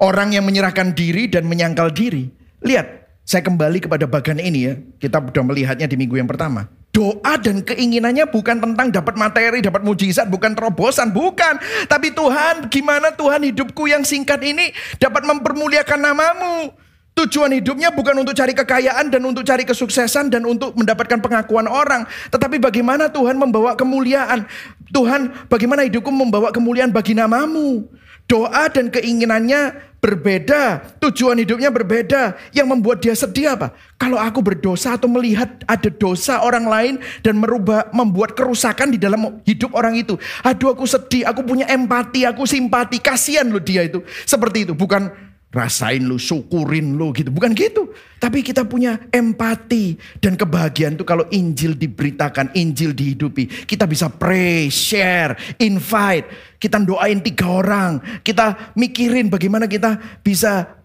orang 0.00 0.36
yang 0.36 0.44
menyerahkan 0.44 0.92
diri 0.92 1.32
dan 1.32 1.48
menyangkal 1.48 1.88
diri, 1.92 2.28
lihat, 2.60 3.00
saya 3.24 3.40
kembali 3.40 3.80
kepada 3.80 4.04
bagian 4.04 4.36
ini 4.36 4.60
ya. 4.68 4.74
Kita 5.00 5.24
sudah 5.24 5.44
melihatnya 5.44 5.88
di 5.88 5.96
minggu 5.96 6.20
yang 6.20 6.28
pertama. 6.28 6.68
Doa 6.90 7.38
dan 7.38 7.62
keinginannya 7.62 8.26
bukan 8.26 8.58
tentang 8.58 8.90
dapat 8.90 9.14
materi, 9.14 9.62
dapat 9.62 9.86
mujizat, 9.86 10.26
bukan 10.26 10.58
terobosan, 10.58 11.14
bukan. 11.14 11.54
Tapi 11.86 12.10
Tuhan, 12.10 12.66
gimana 12.66 13.14
Tuhan 13.14 13.46
hidupku 13.46 13.86
yang 13.86 14.02
singkat 14.02 14.42
ini 14.42 14.74
dapat 14.98 15.22
mempermuliakan 15.22 16.00
namamu. 16.02 16.74
Tujuan 17.14 17.54
hidupnya 17.54 17.94
bukan 17.94 18.22
untuk 18.22 18.34
cari 18.34 18.54
kekayaan 18.58 19.06
dan 19.06 19.22
untuk 19.22 19.46
cari 19.46 19.62
kesuksesan 19.62 20.34
dan 20.34 20.42
untuk 20.42 20.74
mendapatkan 20.74 21.22
pengakuan 21.22 21.70
orang. 21.70 22.10
Tetapi 22.32 22.58
bagaimana 22.58 23.06
Tuhan 23.06 23.38
membawa 23.38 23.78
kemuliaan. 23.78 24.46
Tuhan 24.90 25.46
bagaimana 25.46 25.86
hidupku 25.86 26.10
membawa 26.10 26.50
kemuliaan 26.50 26.90
bagi 26.90 27.14
namamu. 27.14 27.86
Doa 28.30 28.70
dan 28.70 28.94
keinginannya 28.94 29.90
berbeda, 29.98 30.94
tujuan 31.02 31.42
hidupnya 31.42 31.74
berbeda. 31.74 32.38
Yang 32.54 32.66
membuat 32.70 33.02
dia 33.02 33.18
sedih 33.18 33.58
apa? 33.58 33.74
Kalau 33.98 34.22
aku 34.22 34.38
berdosa 34.38 34.94
atau 34.94 35.10
melihat 35.10 35.50
ada 35.66 35.90
dosa 35.90 36.38
orang 36.46 36.70
lain 36.70 36.94
dan 37.26 37.42
merubah, 37.42 37.90
membuat 37.90 38.38
kerusakan 38.38 38.94
di 38.94 39.02
dalam 39.02 39.42
hidup 39.42 39.74
orang 39.74 39.98
itu. 39.98 40.14
Aduh 40.46 40.70
aku 40.70 40.86
sedih, 40.86 41.26
aku 41.26 41.42
punya 41.42 41.66
empati, 41.66 42.22
aku 42.22 42.46
simpati, 42.46 43.02
kasihan 43.02 43.50
loh 43.50 43.58
dia 43.58 43.82
itu. 43.82 44.00
Seperti 44.22 44.70
itu, 44.70 44.78
bukan 44.78 45.10
rasain 45.50 46.06
lu, 46.06 46.16
syukurin 46.16 46.94
lu 46.94 47.10
gitu. 47.10 47.34
Bukan 47.34 47.50
gitu. 47.58 47.90
Tapi 48.22 48.40
kita 48.46 48.62
punya 48.62 48.96
empati 49.10 49.98
dan 50.22 50.38
kebahagiaan 50.38 50.94
itu 50.94 51.02
kalau 51.02 51.26
Injil 51.34 51.74
diberitakan, 51.74 52.54
Injil 52.54 52.94
dihidupi. 52.94 53.66
Kita 53.66 53.84
bisa 53.90 54.06
pray, 54.08 54.70
share, 54.70 55.34
invite. 55.58 56.56
Kita 56.60 56.78
doain 56.78 57.18
tiga 57.18 57.50
orang. 57.50 58.22
Kita 58.22 58.74
mikirin 58.78 59.26
bagaimana 59.26 59.66
kita 59.66 60.22
bisa 60.22 60.78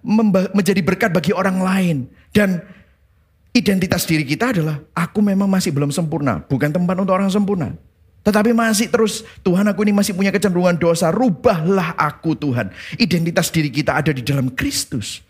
menjadi 0.54 0.82
berkat 0.82 1.12
bagi 1.14 1.30
orang 1.36 1.62
lain. 1.62 1.98
Dan 2.34 2.60
identitas 3.56 4.04
diri 4.04 4.26
kita 4.26 4.52
adalah 4.52 4.82
aku 4.98 5.22
memang 5.22 5.48
masih 5.48 5.72
belum 5.72 5.94
sempurna. 5.94 6.42
Bukan 6.48 6.74
tempat 6.74 6.96
untuk 6.98 7.14
orang 7.14 7.30
sempurna. 7.30 7.76
Tetapi 8.26 8.58
masih 8.58 8.90
terus, 8.90 9.22
Tuhan 9.46 9.70
aku 9.70 9.86
ini 9.86 9.94
masih 9.94 10.18
punya 10.18 10.34
kecenderungan 10.34 10.74
dosa. 10.82 11.14
Rubahlah 11.14 11.94
aku 11.94 12.34
Tuhan. 12.34 12.74
Identitas 12.98 13.54
diri 13.54 13.70
kita 13.70 14.02
ada 14.02 14.10
di 14.10 14.26
dalam 14.26 14.50
Kristus. 14.50 15.22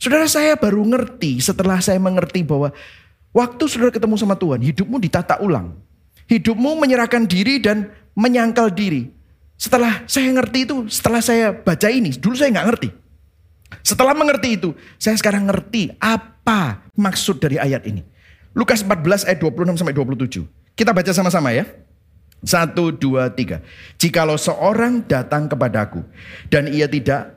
Saudara 0.00 0.24
saya 0.24 0.56
baru 0.56 0.88
ngerti 0.88 1.36
setelah 1.44 1.84
saya 1.84 2.00
mengerti 2.00 2.40
bahwa 2.40 2.72
waktu 3.36 3.64
saudara 3.68 3.92
ketemu 3.92 4.16
sama 4.16 4.40
Tuhan, 4.40 4.64
hidupmu 4.64 4.96
ditata 4.96 5.36
ulang. 5.44 5.76
Hidupmu 6.32 6.80
menyerahkan 6.80 7.28
diri 7.28 7.60
dan 7.60 7.92
menyangkal 8.16 8.72
diri. 8.72 9.12
Setelah 9.60 10.06
saya 10.08 10.32
ngerti 10.32 10.64
itu, 10.64 10.76
setelah 10.88 11.20
saya 11.20 11.52
baca 11.52 11.92
ini, 11.92 12.14
dulu 12.16 12.32
saya 12.32 12.48
nggak 12.56 12.68
ngerti. 12.72 12.88
Setelah 13.84 14.16
mengerti 14.16 14.56
itu, 14.56 14.72
saya 14.96 15.18
sekarang 15.18 15.44
ngerti 15.44 15.92
apa 16.00 16.88
maksud 16.96 17.36
dari 17.36 17.60
ayat 17.60 17.84
ini. 17.84 18.00
Lukas 18.56 18.80
14 18.80 19.28
ayat 19.28 19.38
26 19.44 19.76
sampai 19.76 19.92
27. 19.92 20.46
Kita 20.72 20.96
baca 20.96 21.12
sama-sama 21.12 21.52
ya. 21.52 21.68
Satu, 22.38 22.94
dua, 22.94 23.34
tiga. 23.34 23.66
Jikalau 23.98 24.38
seorang 24.38 25.02
datang 25.02 25.50
kepadaku 25.50 26.06
dan 26.46 26.70
ia 26.70 26.86
tidak 26.86 27.34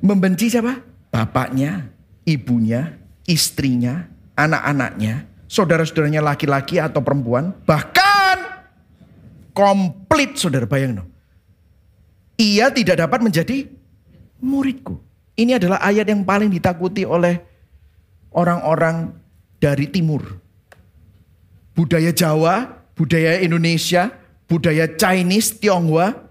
membenci 0.00 0.48
siapa? 0.48 0.80
Bapaknya, 1.12 1.92
ibunya, 2.24 2.96
istrinya, 3.28 4.08
anak-anaknya, 4.40 5.28
saudara-saudaranya 5.44 6.24
laki-laki 6.24 6.80
atau 6.80 7.04
perempuan, 7.04 7.52
bahkan 7.68 8.64
komplit 9.52 10.40
saudara 10.40 10.64
bayang 10.64 11.02
no. 11.02 11.04
Ia 12.40 12.72
tidak 12.72 13.04
dapat 13.04 13.20
menjadi 13.20 13.68
muridku. 14.40 14.96
Ini 15.36 15.60
adalah 15.60 15.84
ayat 15.84 16.08
yang 16.08 16.24
paling 16.24 16.48
ditakuti 16.48 17.04
oleh 17.04 17.36
orang-orang 18.32 19.12
dari 19.60 19.92
timur. 19.92 20.40
Budaya 21.76 22.12
Jawa 22.16 22.79
budaya 23.00 23.40
Indonesia, 23.40 24.12
budaya 24.44 24.84
Chinese, 24.92 25.56
Tionghoa. 25.56 26.28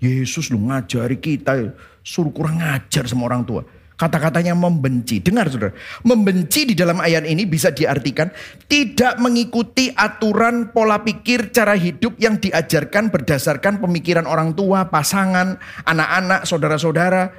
Yesus 0.00 0.48
lu 0.48 0.64
ngajari 0.64 1.20
kita, 1.20 1.76
suruh 2.00 2.32
kurang 2.32 2.64
ngajar 2.64 3.04
sama 3.04 3.28
orang 3.28 3.44
tua. 3.44 3.62
Kata-katanya 3.96 4.52
membenci. 4.52 5.24
Dengar 5.24 5.48
saudara. 5.48 5.72
Membenci 6.04 6.68
di 6.68 6.74
dalam 6.76 7.00
ayat 7.00 7.24
ini 7.24 7.48
bisa 7.48 7.72
diartikan 7.72 8.28
tidak 8.68 9.16
mengikuti 9.16 9.88
aturan 9.88 10.68
pola 10.68 11.00
pikir 11.00 11.48
cara 11.48 11.72
hidup 11.72 12.12
yang 12.20 12.36
diajarkan 12.36 13.08
berdasarkan 13.08 13.80
pemikiran 13.80 14.28
orang 14.28 14.52
tua, 14.52 14.92
pasangan, 14.92 15.56
anak-anak, 15.88 16.44
saudara-saudara. 16.44 17.32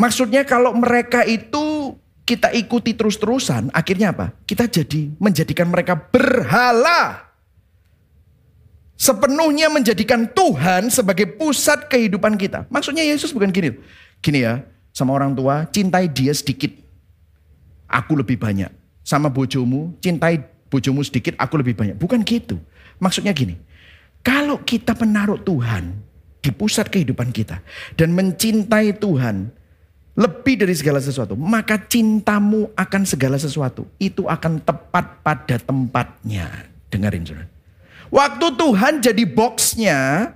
Maksudnya 0.00 0.48
kalau 0.48 0.72
mereka 0.72 1.28
itu 1.28 1.92
kita 2.24 2.56
ikuti 2.56 2.96
terus-terusan, 2.96 3.68
akhirnya 3.76 4.16
apa? 4.16 4.32
Kita 4.48 4.64
jadi 4.64 5.12
menjadikan 5.20 5.68
mereka 5.68 5.92
berhala 5.92 7.29
sepenuhnya 9.00 9.72
menjadikan 9.72 10.28
Tuhan 10.28 10.92
sebagai 10.92 11.24
pusat 11.40 11.88
kehidupan 11.88 12.36
kita. 12.36 12.68
Maksudnya 12.68 13.00
Yesus 13.00 13.32
bukan 13.32 13.48
gini. 13.48 13.72
Gini 14.20 14.44
ya, 14.44 14.60
sama 14.92 15.16
orang 15.16 15.32
tua, 15.32 15.64
cintai 15.72 16.04
dia 16.12 16.36
sedikit. 16.36 16.68
Aku 17.88 18.12
lebih 18.20 18.36
banyak. 18.36 18.68
Sama 19.00 19.32
bojomu, 19.32 19.96
cintai 20.04 20.44
bojomu 20.68 21.00
sedikit, 21.00 21.32
aku 21.40 21.56
lebih 21.56 21.72
banyak. 21.72 21.96
Bukan 21.96 22.20
gitu. 22.28 22.60
Maksudnya 23.00 23.32
gini, 23.32 23.56
kalau 24.20 24.60
kita 24.60 24.92
menaruh 24.92 25.40
Tuhan 25.40 25.96
di 26.44 26.52
pusat 26.52 26.92
kehidupan 26.92 27.32
kita 27.32 27.64
dan 27.96 28.12
mencintai 28.12 29.00
Tuhan 29.00 29.48
lebih 30.12 30.60
dari 30.60 30.76
segala 30.76 31.00
sesuatu, 31.00 31.32
maka 31.40 31.80
cintamu 31.88 32.68
akan 32.76 33.02
segala 33.08 33.40
sesuatu 33.40 33.88
itu 33.96 34.28
akan 34.28 34.60
tepat 34.60 35.24
pada 35.24 35.56
tempatnya. 35.56 36.68
Dengarin 36.92 37.24
saudara. 37.24 37.59
Waktu 38.10 38.46
Tuhan 38.58 38.98
jadi 38.98 39.22
boxnya, 39.22 40.34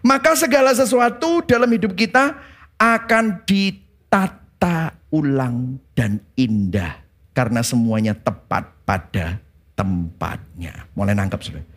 maka 0.00 0.32
segala 0.32 0.72
sesuatu 0.72 1.44
dalam 1.44 1.68
hidup 1.68 1.92
kita 1.92 2.32
akan 2.80 3.44
ditata 3.44 4.96
ulang 5.12 5.76
dan 5.92 6.24
indah. 6.32 6.96
Karena 7.36 7.60
semuanya 7.60 8.16
tepat 8.16 8.72
pada 8.88 9.36
tempatnya. 9.76 10.88
Mulai 10.96 11.14
nangkap 11.14 11.44
saudara. 11.44 11.68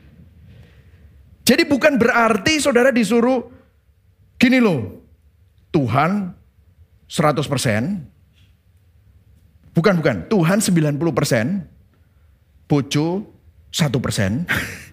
Jadi 1.44 1.68
bukan 1.68 2.00
berarti 2.00 2.64
saudara 2.64 2.90
disuruh 2.90 3.52
gini 4.40 4.64
loh. 4.64 5.04
Tuhan 5.76 6.32
100%. 7.12 9.76
Bukan, 9.76 9.94
bukan. 10.00 10.24
Tuhan 10.32 10.64
90%. 10.64 12.72
Bojo 12.72 13.28
1%. 13.76 14.48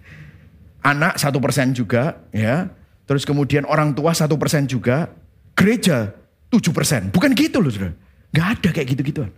anak 0.81 1.17
satu 1.21 1.41
persen 1.41 1.73
juga, 1.73 2.21
ya. 2.33 2.69
Terus 3.09 3.27
kemudian 3.27 3.67
orang 3.67 3.93
tua 3.97 4.15
satu 4.15 4.39
persen 4.39 4.71
juga, 4.71 5.11
gereja 5.59 6.15
tujuh 6.51 6.71
persen. 6.75 7.11
Bukan 7.11 7.35
gitu 7.35 7.59
loh, 7.59 7.71
saudara. 7.71 7.95
Gak 8.31 8.49
ada 8.59 8.69
kayak 8.71 8.89
gitu-gituan. 8.95 9.31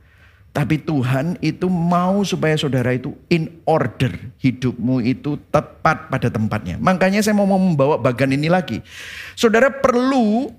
Tapi 0.52 0.84
Tuhan 0.84 1.40
itu 1.40 1.64
mau 1.72 2.20
supaya 2.28 2.52
saudara 2.60 2.92
itu 2.92 3.16
in 3.32 3.48
order. 3.64 4.12
Hidupmu 4.36 5.00
itu 5.00 5.40
tepat 5.48 6.12
pada 6.12 6.28
tempatnya. 6.28 6.76
Makanya 6.76 7.24
saya 7.24 7.32
mau 7.32 7.48
membawa 7.48 7.96
bagian 7.96 8.36
ini 8.36 8.52
lagi. 8.52 8.84
Saudara 9.32 9.72
perlu 9.72 10.52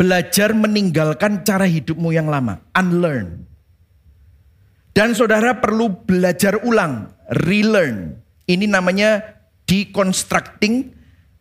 belajar 0.00 0.56
meninggalkan 0.56 1.44
cara 1.44 1.68
hidupmu 1.68 2.08
yang 2.08 2.32
lama. 2.32 2.64
Unlearn. 2.72 3.44
Dan 4.96 5.12
saudara 5.12 5.60
perlu 5.60 5.92
belajar 5.92 6.56
ulang. 6.64 7.12
Relearn. 7.44 8.16
Ini 8.48 8.64
namanya 8.64 9.35
deconstructing, 9.66 10.94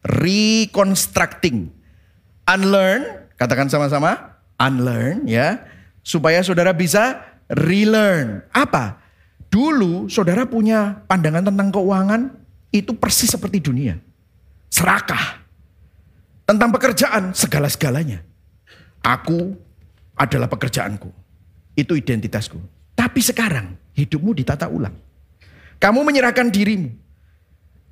reconstructing. 0.03 1.69
Unlearn, 2.45 3.29
katakan 3.37 3.69
sama-sama, 3.69 4.41
unlearn 4.57 5.25
ya. 5.29 5.65
Supaya 6.05 6.41
saudara 6.45 6.69
bisa 6.73 7.21
relearn. 7.49 8.45
Apa? 8.53 9.01
Dulu 9.49 10.11
saudara 10.11 10.45
punya 10.45 11.01
pandangan 11.09 11.49
tentang 11.49 11.73
keuangan 11.73 12.21
itu 12.69 12.93
persis 12.93 13.31
seperti 13.31 13.63
dunia. 13.63 13.97
Serakah. 14.69 15.41
Tentang 16.45 16.69
pekerjaan 16.69 17.33
segala-segalanya. 17.33 18.21
Aku 19.01 19.57
adalah 20.13 20.45
pekerjaanku. 20.45 21.09
Itu 21.73 21.97
identitasku. 21.97 22.61
Tapi 22.93 23.17
sekarang 23.25 23.73
hidupmu 23.97 24.37
ditata 24.37 24.69
ulang. 24.69 24.93
Kamu 25.81 26.05
menyerahkan 26.05 26.53
dirimu 26.53 27.04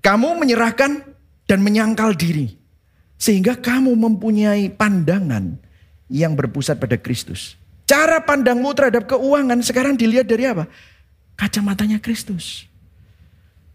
kamu 0.03 0.35
menyerahkan 0.43 1.01
dan 1.47 1.59
menyangkal 1.63 2.13
diri. 2.13 2.59
Sehingga 3.15 3.55
kamu 3.55 3.95
mempunyai 3.95 4.67
pandangan 4.67 5.55
yang 6.11 6.35
berpusat 6.35 6.75
pada 6.75 6.99
Kristus. 6.99 7.55
Cara 7.87 8.19
pandangmu 8.19 8.67
terhadap 8.75 9.07
keuangan 9.07 9.63
sekarang 9.63 9.95
dilihat 9.95 10.27
dari 10.27 10.43
apa? 10.43 10.67
Kacamatanya 11.39 12.03
Kristus. 12.03 12.67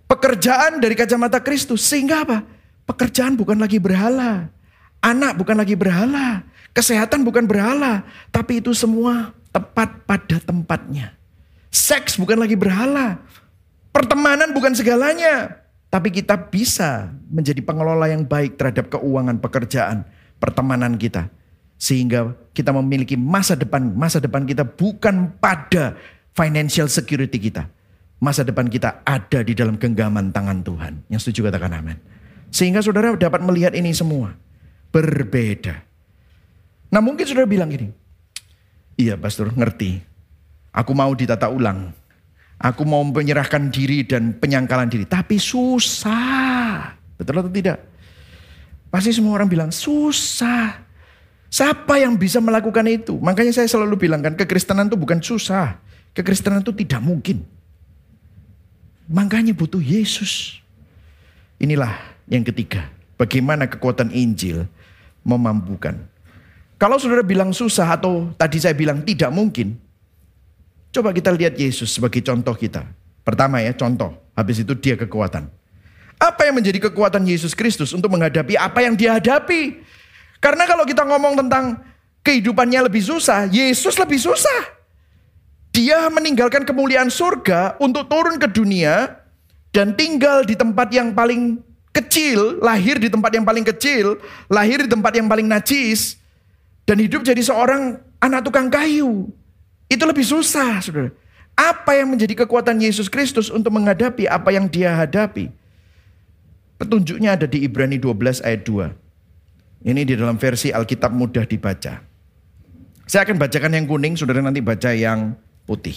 Pekerjaan 0.04 0.84
dari 0.84 0.92
kacamata 0.92 1.40
Kristus. 1.40 1.80
Sehingga 1.80 2.28
apa? 2.28 2.44
Pekerjaan 2.84 3.40
bukan 3.40 3.56
lagi 3.56 3.80
berhala. 3.80 4.52
Anak 5.00 5.40
bukan 5.40 5.56
lagi 5.56 5.72
berhala. 5.80 6.44
Kesehatan 6.76 7.24
bukan 7.24 7.48
berhala. 7.48 8.04
Tapi 8.28 8.60
itu 8.60 8.76
semua 8.76 9.32
tepat 9.48 10.04
pada 10.04 10.36
tempatnya. 10.44 11.16
Seks 11.72 12.20
bukan 12.20 12.36
lagi 12.36 12.56
berhala. 12.56 13.16
Pertemanan 13.96 14.52
bukan 14.52 14.76
segalanya. 14.76 15.67
Tapi 15.88 16.12
kita 16.12 16.36
bisa 16.52 17.08
menjadi 17.32 17.64
pengelola 17.64 18.12
yang 18.12 18.28
baik 18.28 18.60
terhadap 18.60 18.92
keuangan 18.92 19.40
pekerjaan, 19.40 20.04
pertemanan 20.36 21.00
kita. 21.00 21.32
Sehingga 21.80 22.36
kita 22.52 22.76
memiliki 22.76 23.16
masa 23.16 23.56
depan, 23.56 23.96
masa 23.96 24.20
depan 24.20 24.44
kita 24.44 24.68
bukan 24.68 25.32
pada 25.40 25.96
financial 26.36 26.92
security 26.92 27.40
kita. 27.40 27.72
Masa 28.20 28.44
depan 28.44 28.66
kita 28.68 29.00
ada 29.06 29.40
di 29.40 29.54
dalam 29.56 29.78
genggaman 29.80 30.34
tangan 30.34 30.60
Tuhan. 30.60 31.06
Yang 31.08 31.30
setuju 31.30 31.48
katakan 31.48 31.72
amin. 31.80 31.96
Sehingga 32.50 32.84
saudara 32.84 33.14
dapat 33.14 33.40
melihat 33.40 33.72
ini 33.72 33.94
semua. 33.94 34.34
Berbeda. 34.90 35.86
Nah 36.92 37.00
mungkin 37.00 37.24
saudara 37.24 37.48
bilang 37.48 37.70
gini. 37.70 37.88
Iya 38.98 39.14
pastor 39.14 39.54
ngerti. 39.54 40.02
Aku 40.74 40.92
mau 40.92 41.14
ditata 41.14 41.46
ulang. 41.48 41.94
Aku 42.58 42.82
mau 42.82 43.06
menyerahkan 43.06 43.70
diri 43.70 44.02
dan 44.02 44.34
penyangkalan 44.34 44.90
diri. 44.90 45.06
Tapi 45.06 45.38
susah. 45.38 46.90
Betul 47.14 47.38
atau 47.38 47.52
tidak? 47.54 47.78
Pasti 48.90 49.14
semua 49.14 49.38
orang 49.38 49.46
bilang 49.46 49.70
susah. 49.70 50.88
Siapa 51.48 52.02
yang 52.02 52.18
bisa 52.18 52.42
melakukan 52.42 52.84
itu? 52.90 53.16
Makanya 53.16 53.54
saya 53.54 53.68
selalu 53.70 53.96
bilang 53.96 54.20
kan 54.20 54.34
kekristenan 54.34 54.90
itu 54.90 54.98
bukan 54.98 55.22
susah. 55.22 55.80
Kekristenan 56.12 56.66
itu 56.66 56.74
tidak 56.74 57.00
mungkin. 57.00 57.46
Makanya 59.08 59.56
butuh 59.56 59.80
Yesus. 59.80 60.60
Inilah 61.62 61.94
yang 62.28 62.44
ketiga. 62.44 62.90
Bagaimana 63.16 63.70
kekuatan 63.70 64.12
Injil 64.12 64.68
memampukan. 65.24 65.96
Kalau 66.78 67.00
saudara 67.00 67.26
bilang 67.26 67.50
susah 67.50 67.98
atau 67.98 68.30
tadi 68.38 68.62
saya 68.62 68.76
bilang 68.76 69.02
tidak 69.02 69.32
mungkin. 69.32 69.87
Coba 70.88 71.12
kita 71.12 71.28
lihat 71.32 71.54
Yesus 71.54 71.92
sebagai 71.92 72.24
contoh 72.24 72.56
kita. 72.56 72.84
Pertama 73.22 73.60
ya, 73.60 73.76
contoh. 73.76 74.16
Habis 74.32 74.64
itu 74.64 74.72
dia 74.78 74.96
kekuatan. 74.96 75.50
Apa 76.18 76.48
yang 76.48 76.58
menjadi 76.58 76.90
kekuatan 76.90 77.22
Yesus 77.28 77.54
Kristus 77.54 77.94
untuk 77.94 78.10
menghadapi 78.10 78.58
apa 78.58 78.82
yang 78.82 78.98
dia 78.98 79.20
hadapi? 79.20 79.78
Karena 80.42 80.66
kalau 80.66 80.82
kita 80.82 81.06
ngomong 81.06 81.38
tentang 81.46 81.78
kehidupannya 82.26 82.90
lebih 82.90 83.02
susah, 83.04 83.46
Yesus 83.46 83.94
lebih 83.98 84.18
susah. 84.18 84.78
Dia 85.70 86.10
meninggalkan 86.10 86.66
kemuliaan 86.66 87.06
surga 87.06 87.78
untuk 87.78 88.10
turun 88.10 88.34
ke 88.40 88.50
dunia 88.50 89.22
dan 89.70 89.94
tinggal 89.94 90.42
di 90.42 90.58
tempat 90.58 90.90
yang 90.90 91.14
paling 91.14 91.62
kecil, 91.94 92.58
lahir 92.58 92.98
di 92.98 93.06
tempat 93.06 93.30
yang 93.34 93.46
paling 93.46 93.62
kecil, 93.62 94.18
lahir 94.50 94.82
di 94.82 94.90
tempat 94.90 95.12
yang 95.14 95.30
paling 95.30 95.46
najis, 95.46 96.18
dan 96.82 96.98
hidup 96.98 97.22
jadi 97.22 97.38
seorang 97.38 98.00
anak 98.18 98.42
tukang 98.42 98.66
kayu. 98.66 99.30
Itu 99.88 100.04
lebih 100.04 100.24
susah, 100.24 100.84
saudara. 100.84 101.10
Apa 101.58 101.98
yang 101.98 102.14
menjadi 102.14 102.44
kekuatan 102.44 102.78
Yesus 102.78 103.10
Kristus 103.10 103.50
untuk 103.50 103.74
menghadapi 103.74 104.30
apa 104.30 104.54
yang 104.54 104.70
dia 104.70 104.94
hadapi? 104.94 105.50
Petunjuknya 106.78 107.34
ada 107.34 107.50
di 107.50 107.66
Ibrani 107.66 107.98
12 107.98 108.46
ayat 108.46 108.62
2. 108.62 109.88
Ini 109.88 110.06
di 110.06 110.14
dalam 110.14 110.38
versi 110.38 110.70
Alkitab 110.70 111.10
mudah 111.10 111.42
dibaca. 111.42 111.98
Saya 113.08 113.20
akan 113.24 113.40
bacakan 113.40 113.74
yang 113.74 113.88
kuning, 113.88 114.14
saudara 114.14 114.38
nanti 114.38 114.62
baca 114.62 114.94
yang 114.94 115.34
putih. 115.66 115.96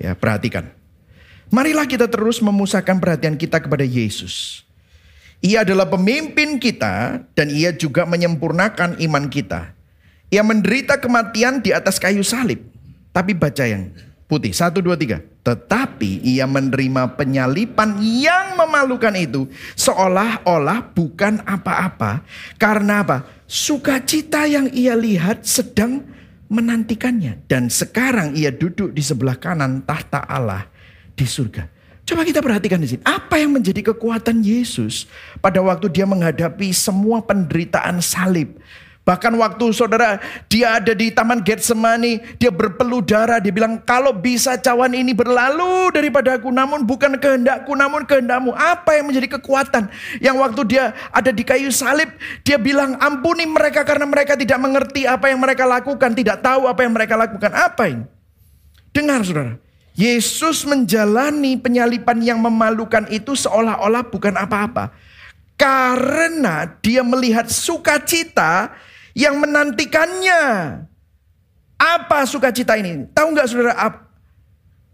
Ya, 0.00 0.14
perhatikan. 0.14 0.70
Marilah 1.50 1.84
kita 1.84 2.06
terus 2.06 2.38
memusahkan 2.38 2.96
perhatian 3.02 3.34
kita 3.34 3.58
kepada 3.58 3.82
Yesus. 3.82 4.62
Ia 5.42 5.66
adalah 5.66 5.90
pemimpin 5.90 6.56
kita 6.62 7.24
dan 7.34 7.46
ia 7.50 7.74
juga 7.74 8.06
menyempurnakan 8.06 9.02
iman 9.02 9.24
kita. 9.26 9.74
Ia 10.28 10.44
menderita 10.44 11.00
kematian 11.00 11.64
di 11.64 11.72
atas 11.72 11.96
kayu 11.96 12.22
salib. 12.22 12.60
Tapi 13.18 13.34
baca 13.34 13.66
yang 13.66 13.90
putih. 14.30 14.54
Satu, 14.54 14.78
dua, 14.78 14.94
tiga. 14.94 15.18
Tetapi 15.42 16.22
ia 16.22 16.46
menerima 16.46 17.18
penyalipan 17.18 17.98
yang 17.98 18.54
memalukan 18.54 19.10
itu 19.18 19.50
seolah-olah 19.74 20.94
bukan 20.94 21.42
apa-apa. 21.42 22.22
Karena 22.62 23.02
apa? 23.02 23.26
Sukacita 23.50 24.46
yang 24.46 24.70
ia 24.70 24.94
lihat 24.94 25.42
sedang 25.42 26.06
menantikannya. 26.46 27.42
Dan 27.50 27.66
sekarang 27.66 28.38
ia 28.38 28.54
duduk 28.54 28.94
di 28.94 29.02
sebelah 29.02 29.34
kanan 29.34 29.82
tahta 29.82 30.22
Allah 30.22 30.70
di 31.18 31.26
surga. 31.26 31.66
Coba 32.06 32.22
kita 32.22 32.38
perhatikan 32.38 32.78
di 32.78 32.86
sini. 32.86 33.02
Apa 33.02 33.42
yang 33.42 33.50
menjadi 33.50 33.90
kekuatan 33.90 34.46
Yesus 34.46 35.10
pada 35.42 35.58
waktu 35.58 35.90
dia 35.90 36.06
menghadapi 36.06 36.70
semua 36.70 37.18
penderitaan 37.18 37.98
salib. 37.98 38.62
Bahkan 39.08 39.40
waktu 39.40 39.72
saudara 39.72 40.20
dia 40.52 40.76
ada 40.76 40.92
di 40.92 41.08
taman 41.08 41.40
Getsemani, 41.40 42.20
dia 42.36 42.52
berpeluh 42.52 43.00
darah, 43.00 43.40
dia 43.40 43.48
bilang 43.48 43.80
kalau 43.80 44.12
bisa 44.12 44.60
cawan 44.60 44.92
ini 44.92 45.16
berlalu 45.16 45.88
daripada 45.96 46.36
aku, 46.36 46.52
namun 46.52 46.84
bukan 46.84 47.16
kehendakku, 47.16 47.72
namun 47.72 48.04
kehendakmu. 48.04 48.52
Apa 48.52 49.00
yang 49.00 49.08
menjadi 49.08 49.40
kekuatan? 49.40 49.88
Yang 50.20 50.36
waktu 50.44 50.60
dia 50.68 50.84
ada 51.08 51.32
di 51.32 51.40
kayu 51.40 51.72
salib, 51.72 52.12
dia 52.44 52.60
bilang 52.60 53.00
ampuni 53.00 53.48
mereka 53.48 53.80
karena 53.80 54.04
mereka 54.04 54.36
tidak 54.36 54.60
mengerti 54.60 55.08
apa 55.08 55.32
yang 55.32 55.40
mereka 55.40 55.64
lakukan, 55.64 56.12
tidak 56.12 56.44
tahu 56.44 56.68
apa 56.68 56.84
yang 56.84 56.92
mereka 56.92 57.16
lakukan. 57.16 57.48
Apa 57.48 57.88
ini? 57.88 58.04
Dengar 58.92 59.24
saudara, 59.24 59.56
Yesus 59.96 60.68
menjalani 60.68 61.56
penyalipan 61.56 62.20
yang 62.20 62.44
memalukan 62.44 63.08
itu 63.08 63.32
seolah-olah 63.32 64.04
bukan 64.12 64.36
apa-apa. 64.36 64.92
Karena 65.56 66.76
dia 66.84 67.00
melihat 67.00 67.48
sukacita 67.48 68.76
yang 69.18 69.42
menantikannya. 69.42 70.42
Apa 71.78 72.22
sukacita 72.22 72.78
ini? 72.78 73.10
Tahu 73.10 73.26
nggak 73.34 73.46
saudara? 73.50 73.74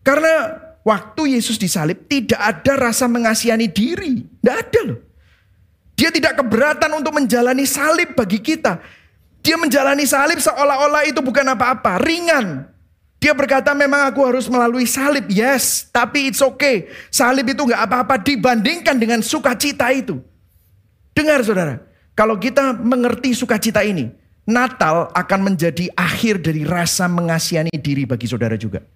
Karena 0.01 0.35
waktu 0.81 1.37
Yesus 1.37 1.61
disalib 1.61 2.09
tidak 2.09 2.41
ada 2.41 2.89
rasa 2.89 3.05
mengasihani 3.05 3.69
diri. 3.69 4.25
Tidak 4.25 4.57
ada 4.57 4.81
loh. 4.89 5.01
Dia 5.95 6.09
tidak 6.09 6.41
keberatan 6.41 6.91
untuk 6.97 7.13
menjalani 7.13 7.69
salib 7.69 8.17
bagi 8.17 8.41
kita. 8.41 8.81
Dia 9.45 9.61
menjalani 9.61 10.09
salib 10.09 10.41
seolah-olah 10.41 11.05
itu 11.05 11.21
bukan 11.21 11.45
apa-apa. 11.53 12.01
Ringan. 12.01 12.69
Dia 13.21 13.33
berkata 13.33 13.73
memang 13.73 14.05
aku 14.09 14.21
harus 14.25 14.49
melalui 14.49 14.85
salib. 14.85 15.25
Yes, 15.33 15.89
tapi 15.89 16.29
it's 16.29 16.45
okay. 16.45 16.93
Salib 17.09 17.49
itu 17.49 17.65
nggak 17.65 17.81
apa-apa 17.89 18.21
dibandingkan 18.21 18.97
dengan 19.01 19.25
sukacita 19.25 19.89
itu. 19.93 20.21
Dengar 21.17 21.41
saudara. 21.41 21.94
Kalau 22.15 22.39
kita 22.39 22.79
mengerti 22.79 23.35
sukacita 23.35 23.83
ini, 23.83 24.07
Natal 24.47 25.11
akan 25.11 25.41
menjadi 25.51 25.91
akhir 25.99 26.47
dari 26.47 26.63
rasa 26.63 27.11
mengasihani 27.11 27.75
diri 27.75 28.07
bagi 28.07 28.31
saudara 28.31 28.55
juga. 28.55 28.87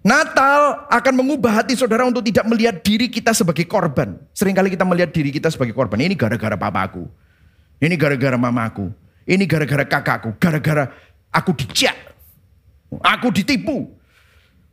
Natal 0.00 0.88
akan 0.88 1.14
mengubah 1.24 1.60
hati 1.60 1.76
saudara 1.76 2.04
untuk 2.08 2.24
tidak 2.24 2.44
melihat 2.48 2.80
diri 2.84 3.08
kita 3.08 3.32
sebagai 3.32 3.64
korban. 3.64 4.16
Seringkali 4.36 4.72
kita 4.76 4.84
melihat 4.84 5.12
diri 5.12 5.32
kita 5.32 5.48
sebagai 5.52 5.72
korban. 5.76 6.00
Ini 6.00 6.16
gara-gara 6.16 6.56
papaku. 6.56 7.04
Ini 7.80 7.96
gara-gara 7.96 8.36
mamaku. 8.36 8.92
Ini 9.28 9.44
gara-gara 9.44 9.84
kakakku. 9.84 10.36
Gara-gara 10.40 10.88
aku 11.32 11.52
dicek. 11.52 11.96
Aku 13.00 13.28
ditipu. 13.32 13.92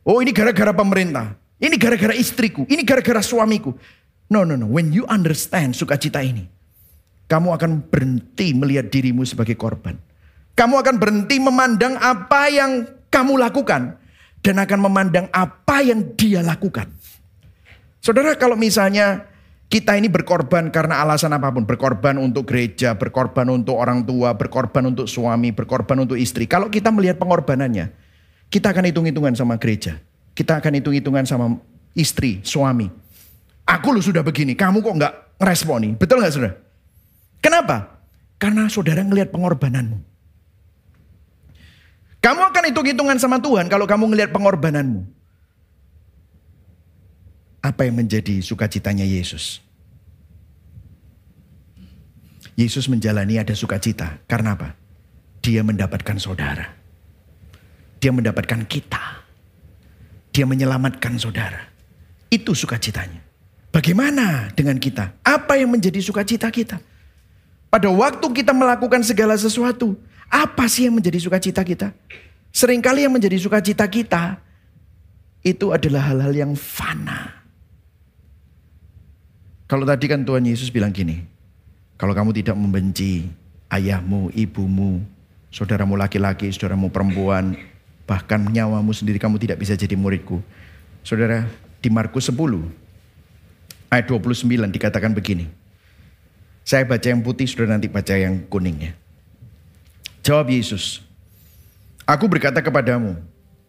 Oh 0.04 0.18
ini 0.20 0.32
gara-gara 0.32 0.72
pemerintah. 0.72 1.36
Ini 1.60 1.76
gara-gara 1.76 2.16
istriku. 2.16 2.64
Ini 2.64 2.80
gara-gara 2.84 3.20
suamiku. 3.20 3.76
No, 4.32 4.48
no, 4.48 4.56
no. 4.56 4.64
When 4.64 4.92
you 4.96 5.04
understand 5.08 5.76
sukacita 5.76 6.24
ini 6.24 6.57
kamu 7.28 7.48
akan 7.54 7.70
berhenti 7.92 8.56
melihat 8.56 8.88
dirimu 8.88 9.22
sebagai 9.28 9.54
korban. 9.54 10.00
Kamu 10.56 10.74
akan 10.80 10.96
berhenti 10.96 11.36
memandang 11.38 11.94
apa 12.00 12.50
yang 12.50 12.88
kamu 13.12 13.38
lakukan 13.38 13.94
dan 14.42 14.56
akan 14.58 14.78
memandang 14.88 15.26
apa 15.30 15.84
yang 15.84 16.16
dia 16.16 16.42
lakukan. 16.42 16.88
Saudara, 18.02 18.34
kalau 18.34 18.56
misalnya 18.56 19.28
kita 19.68 19.94
ini 20.00 20.08
berkorban 20.08 20.72
karena 20.72 21.04
alasan 21.04 21.36
apa 21.36 21.52
pun, 21.52 21.68
berkorban 21.68 22.16
untuk 22.16 22.48
gereja, 22.48 22.96
berkorban 22.96 23.52
untuk 23.52 23.76
orang 23.76 24.02
tua, 24.02 24.32
berkorban 24.34 24.88
untuk 24.88 25.04
suami, 25.04 25.52
berkorban 25.52 26.08
untuk 26.08 26.16
istri. 26.16 26.48
Kalau 26.48 26.72
kita 26.72 26.88
melihat 26.88 27.20
pengorbanannya, 27.20 27.92
kita 28.48 28.72
akan 28.72 28.88
hitung-hitungan 28.88 29.36
sama 29.36 29.60
gereja. 29.60 30.00
Kita 30.32 30.64
akan 30.64 30.80
hitung-hitungan 30.80 31.28
sama 31.28 31.60
istri, 31.92 32.40
suami. 32.40 32.88
Aku 33.68 33.92
lu 33.92 34.00
sudah 34.00 34.24
begini, 34.24 34.56
kamu 34.56 34.80
kok 34.80 34.94
nggak 34.96 35.14
ngeresponi? 35.36 36.00
Betul 36.00 36.24
nggak 36.24 36.32
saudara? 36.32 36.67
Kenapa? 37.38 38.02
Karena 38.38 38.70
saudara 38.70 39.02
ngelihat 39.02 39.34
pengorbananmu. 39.34 39.98
Kamu 42.18 42.40
akan 42.50 42.64
hitung-hitungan 42.70 43.18
sama 43.18 43.38
Tuhan 43.38 43.70
kalau 43.70 43.86
kamu 43.86 44.10
ngelihat 44.14 44.30
pengorbananmu. 44.34 45.06
Apa 47.62 47.86
yang 47.86 47.98
menjadi 47.98 48.42
sukacitanya 48.42 49.06
Yesus? 49.06 49.62
Yesus 52.58 52.90
menjalani 52.90 53.38
ada 53.38 53.54
sukacita. 53.54 54.18
Karena 54.26 54.58
apa? 54.58 54.74
Dia 55.42 55.62
mendapatkan 55.62 56.18
saudara. 56.18 56.74
Dia 58.02 58.10
mendapatkan 58.10 58.66
kita. 58.66 59.26
Dia 60.34 60.46
menyelamatkan 60.46 61.18
saudara. 61.18 61.70
Itu 62.30 62.58
sukacitanya. 62.58 63.22
Bagaimana 63.70 64.50
dengan 64.54 64.78
kita? 64.82 65.22
Apa 65.22 65.54
yang 65.54 65.70
menjadi 65.70 66.02
sukacita 66.02 66.50
kita? 66.50 66.82
Pada 67.68 67.92
waktu 67.92 68.26
kita 68.32 68.56
melakukan 68.56 69.04
segala 69.04 69.36
sesuatu, 69.36 69.92
apa 70.28 70.64
sih 70.68 70.88
yang 70.88 70.96
menjadi 70.96 71.20
sukacita 71.20 71.60
kita? 71.60 71.92
Seringkali 72.48 73.04
yang 73.04 73.12
menjadi 73.12 73.36
sukacita 73.36 73.84
kita 73.84 74.40
itu 75.44 75.68
adalah 75.72 76.08
hal-hal 76.08 76.32
yang 76.32 76.52
fana. 76.56 77.44
Kalau 79.68 79.84
tadi 79.84 80.08
kan 80.08 80.24
Tuhan 80.24 80.48
Yesus 80.48 80.72
bilang 80.72 80.88
gini, 80.88 81.20
kalau 82.00 82.16
kamu 82.16 82.32
tidak 82.32 82.56
membenci 82.56 83.28
ayahmu, 83.68 84.32
ibumu, 84.32 85.04
saudaramu 85.52 85.92
laki-laki, 85.92 86.48
saudaramu 86.48 86.88
perempuan, 86.88 87.52
bahkan 88.08 88.40
nyawamu 88.48 88.96
sendiri 88.96 89.20
kamu 89.20 89.36
tidak 89.36 89.60
bisa 89.60 89.76
jadi 89.76 89.92
muridku. 89.92 90.40
Saudara, 91.04 91.44
di 91.84 91.92
Markus 91.92 92.32
10 92.32 92.64
ayat 93.92 94.08
29 94.08 94.72
dikatakan 94.72 95.12
begini. 95.12 95.67
Saya 96.68 96.84
baca 96.84 97.08
yang 97.08 97.24
putih, 97.24 97.48
sudah 97.48 97.64
nanti 97.64 97.88
baca 97.88 98.12
yang 98.12 98.44
kuningnya. 98.52 98.92
Jawab 100.20 100.52
Yesus, 100.52 101.00
Aku 102.08 102.24
berkata 102.24 102.64
kepadamu, 102.64 103.20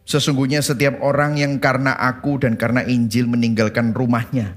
sesungguhnya 0.08 0.64
setiap 0.64 1.04
orang 1.04 1.36
yang 1.36 1.60
karena 1.60 1.92
aku 1.92 2.40
dan 2.40 2.56
karena 2.56 2.88
Injil 2.88 3.28
meninggalkan 3.28 3.92
rumahnya. 3.92 4.56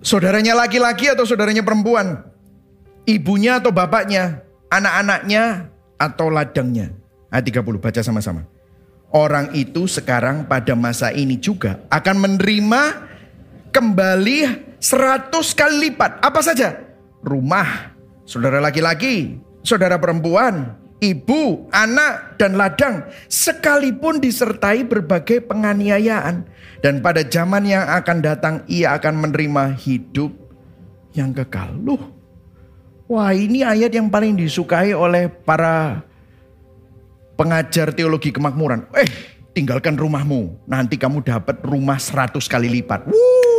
Saudaranya 0.00 0.56
laki-laki 0.56 1.12
atau 1.12 1.28
saudaranya 1.28 1.60
perempuan, 1.60 2.24
ibunya 3.04 3.60
atau 3.60 3.68
bapaknya, 3.68 4.40
anak-anaknya 4.72 5.68
atau 6.00 6.32
ladangnya. 6.32 6.88
Ayat 7.28 7.52
30, 7.52 7.76
baca 7.76 8.00
sama-sama. 8.00 8.48
Orang 9.12 9.52
itu 9.52 9.84
sekarang 9.84 10.48
pada 10.48 10.72
masa 10.72 11.12
ini 11.12 11.36
juga 11.36 11.84
akan 11.92 12.16
menerima 12.16 12.82
kembali 13.76 14.71
Seratus 14.82 15.54
kali 15.54 15.88
lipat. 15.88 16.18
Apa 16.18 16.42
saja? 16.42 16.74
Rumah, 17.22 17.94
saudara 18.26 18.58
laki-laki, 18.58 19.38
saudara 19.62 19.94
perempuan, 19.94 20.74
ibu, 20.98 21.70
anak, 21.70 22.34
dan 22.34 22.58
ladang. 22.58 23.06
Sekalipun 23.30 24.18
disertai 24.18 24.82
berbagai 24.82 25.46
penganiayaan. 25.46 26.50
Dan 26.82 26.98
pada 26.98 27.22
zaman 27.22 27.62
yang 27.62 27.86
akan 27.86 28.18
datang 28.26 28.54
ia 28.66 28.98
akan 28.98 29.22
menerima 29.22 29.78
hidup 29.78 30.34
yang 31.14 31.30
kekal. 31.30 31.78
Loh, 31.78 32.02
wah 33.06 33.30
ini 33.30 33.62
ayat 33.62 33.94
yang 33.94 34.10
paling 34.10 34.34
disukai 34.34 34.90
oleh 34.90 35.30
para 35.30 36.02
pengajar 37.38 37.94
teologi 37.94 38.34
kemakmuran. 38.34 38.90
Eh, 38.98 39.06
tinggalkan 39.54 39.94
rumahmu. 39.94 40.58
Nanti 40.66 40.98
kamu 40.98 41.22
dapat 41.22 41.62
rumah 41.62 42.02
seratus 42.02 42.50
kali 42.50 42.66
lipat. 42.66 43.06
Wuh, 43.06 43.51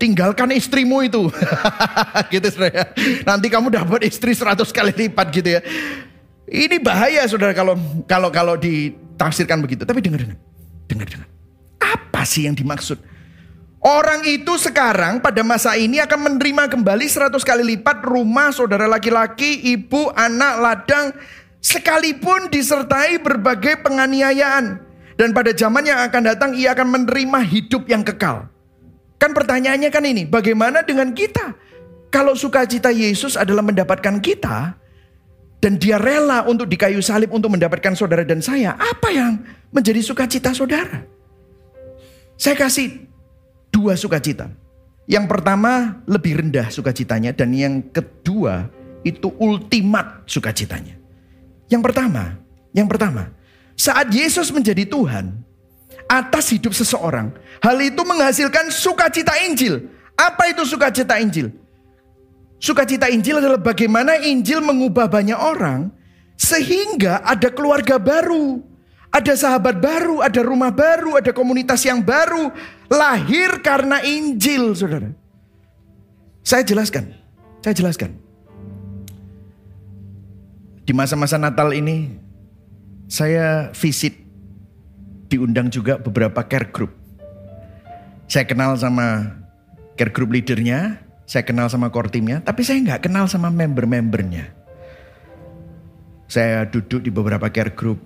tinggalkan 0.00 0.50
istrimu 0.52 1.04
itu. 1.04 1.30
gitu 2.34 2.46
saudara. 2.50 2.90
Nanti 3.22 3.46
kamu 3.46 3.70
dapat 3.70 4.08
istri 4.08 4.34
seratus 4.34 4.74
kali 4.74 4.92
lipat 4.92 5.26
gitu 5.30 5.48
ya. 5.56 5.60
Ini 6.46 6.78
bahaya 6.78 7.26
saudara 7.26 7.54
kalau 7.54 7.74
kalau 8.06 8.28
kalau 8.32 8.54
ditafsirkan 8.58 9.62
begitu. 9.62 9.86
Tapi 9.86 10.02
dengar 10.02 10.24
dengar. 10.24 10.38
Dengar 10.86 11.06
dengar. 11.06 11.28
Apa 11.78 12.22
sih 12.26 12.46
yang 12.48 12.56
dimaksud? 12.56 12.98
Orang 13.86 14.26
itu 14.26 14.50
sekarang 14.58 15.22
pada 15.22 15.46
masa 15.46 15.78
ini 15.78 16.02
akan 16.02 16.34
menerima 16.34 16.66
kembali 16.74 17.06
100 17.06 17.38
kali 17.38 17.62
lipat 17.76 18.02
rumah 18.02 18.50
saudara 18.50 18.90
laki-laki, 18.90 19.62
ibu, 19.62 20.10
anak, 20.10 20.54
ladang, 20.58 21.06
sekalipun 21.62 22.50
disertai 22.50 23.22
berbagai 23.22 23.86
penganiayaan. 23.86 24.82
Dan 25.14 25.30
pada 25.30 25.54
zaman 25.54 25.86
yang 25.86 26.02
akan 26.02 26.22
datang 26.26 26.50
ia 26.58 26.74
akan 26.74 26.88
menerima 26.98 27.38
hidup 27.46 27.86
yang 27.86 28.02
kekal. 28.02 28.50
Kan 29.16 29.32
pertanyaannya 29.32 29.88
kan 29.88 30.04
ini, 30.04 30.28
bagaimana 30.28 30.84
dengan 30.84 31.12
kita? 31.16 31.56
Kalau 32.12 32.36
sukacita 32.36 32.92
Yesus 32.92 33.36
adalah 33.36 33.64
mendapatkan 33.64 34.20
kita, 34.20 34.76
dan 35.60 35.80
dia 35.80 35.96
rela 35.96 36.44
untuk 36.44 36.68
di 36.68 36.76
kayu 36.76 37.00
salib 37.00 37.32
untuk 37.32 37.50
mendapatkan 37.52 37.96
saudara 37.96 38.22
dan 38.22 38.44
saya, 38.44 38.76
apa 38.76 39.08
yang 39.10 39.40
menjadi 39.72 40.04
sukacita 40.04 40.52
saudara? 40.52 41.02
Saya 42.36 42.54
kasih 42.54 43.08
dua 43.72 43.96
sukacita. 43.96 44.52
Yang 45.06 45.26
pertama 45.30 46.02
lebih 46.04 46.42
rendah 46.42 46.68
sukacitanya 46.68 47.32
dan 47.32 47.54
yang 47.54 47.80
kedua 47.94 48.68
itu 49.06 49.32
ultimat 49.38 50.26
sukacitanya. 50.26 50.98
Yang 51.70 51.82
pertama, 51.90 52.36
yang 52.74 52.90
pertama, 52.90 53.30
saat 53.78 54.10
Yesus 54.10 54.50
menjadi 54.50 54.82
Tuhan 54.82 55.45
atas 56.06 56.54
hidup 56.54 56.72
seseorang, 56.74 57.34
hal 57.62 57.76
itu 57.82 58.02
menghasilkan 58.02 58.70
sukacita 58.70 59.34
Injil. 59.46 59.90
Apa 60.16 60.48
itu 60.50 60.64
sukacita 60.64 61.18
Injil? 61.20 61.52
Sukacita 62.56 63.12
Injil 63.12 63.38
adalah 63.38 63.60
bagaimana 63.60 64.16
Injil 64.16 64.64
mengubah 64.64 65.12
banyak 65.12 65.36
orang 65.36 65.92
sehingga 66.40 67.20
ada 67.20 67.52
keluarga 67.52 68.00
baru, 68.00 68.64
ada 69.12 69.32
sahabat 69.36 69.76
baru, 69.80 70.24
ada 70.24 70.40
rumah 70.40 70.72
baru, 70.72 71.20
ada 71.20 71.32
komunitas 71.32 71.84
yang 71.84 72.00
baru. 72.04 72.52
Lahir 72.88 73.60
karena 73.60 74.00
Injil, 74.04 74.72
saudara. 74.76 75.10
Saya 76.46 76.62
jelaskan, 76.62 77.12
saya 77.64 77.74
jelaskan. 77.74 78.14
Di 80.86 80.94
masa-masa 80.94 81.34
Natal 81.34 81.74
ini, 81.74 82.14
saya 83.10 83.74
visit, 83.74 84.25
diundang 85.26 85.68
juga 85.70 85.98
beberapa 85.98 86.42
care 86.46 86.70
group. 86.70 86.94
Saya 88.26 88.46
kenal 88.46 88.74
sama 88.78 89.38
care 89.94 90.10
group 90.10 90.34
leadernya, 90.34 90.98
saya 91.26 91.42
kenal 91.42 91.66
sama 91.66 91.90
core 91.90 92.10
teamnya, 92.10 92.38
tapi 92.42 92.62
saya 92.62 92.78
nggak 92.82 93.10
kenal 93.10 93.26
sama 93.26 93.50
member-membernya. 93.50 94.54
Saya 96.26 96.66
duduk 96.66 97.06
di 97.06 97.10
beberapa 97.10 97.50
care 97.50 97.74
group, 97.74 98.02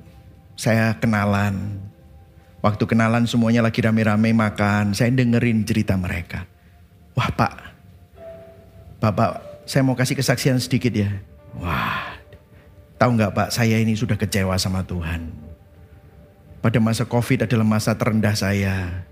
saya 0.57 0.97
kenalan. 0.97 1.81
Waktu 2.61 2.85
kenalan 2.85 3.25
semuanya 3.25 3.65
lagi 3.65 3.81
rame-rame 3.81 4.37
makan, 4.37 4.93
saya 4.93 5.09
dengerin 5.09 5.65
cerita 5.65 5.97
mereka. 5.97 6.45
Wah 7.17 7.33
pak, 7.33 7.53
bapak 9.01 9.65
saya 9.65 9.81
mau 9.85 9.97
kasih 9.97 10.17
kesaksian 10.17 10.61
sedikit 10.61 10.93
ya. 10.93 11.11
Wah, 11.57 12.21
tahu 13.01 13.17
nggak 13.17 13.33
pak, 13.33 13.49
saya 13.49 13.81
ini 13.81 13.97
sudah 13.97 14.21
kecewa 14.21 14.57
sama 14.61 14.85
Tuhan. 14.85 15.50
Pada 16.61 16.77
masa 16.77 17.09
COVID 17.09 17.49
adalah 17.49 17.65
masa 17.65 17.97
terendah 17.97 18.37
saya. 18.37 19.09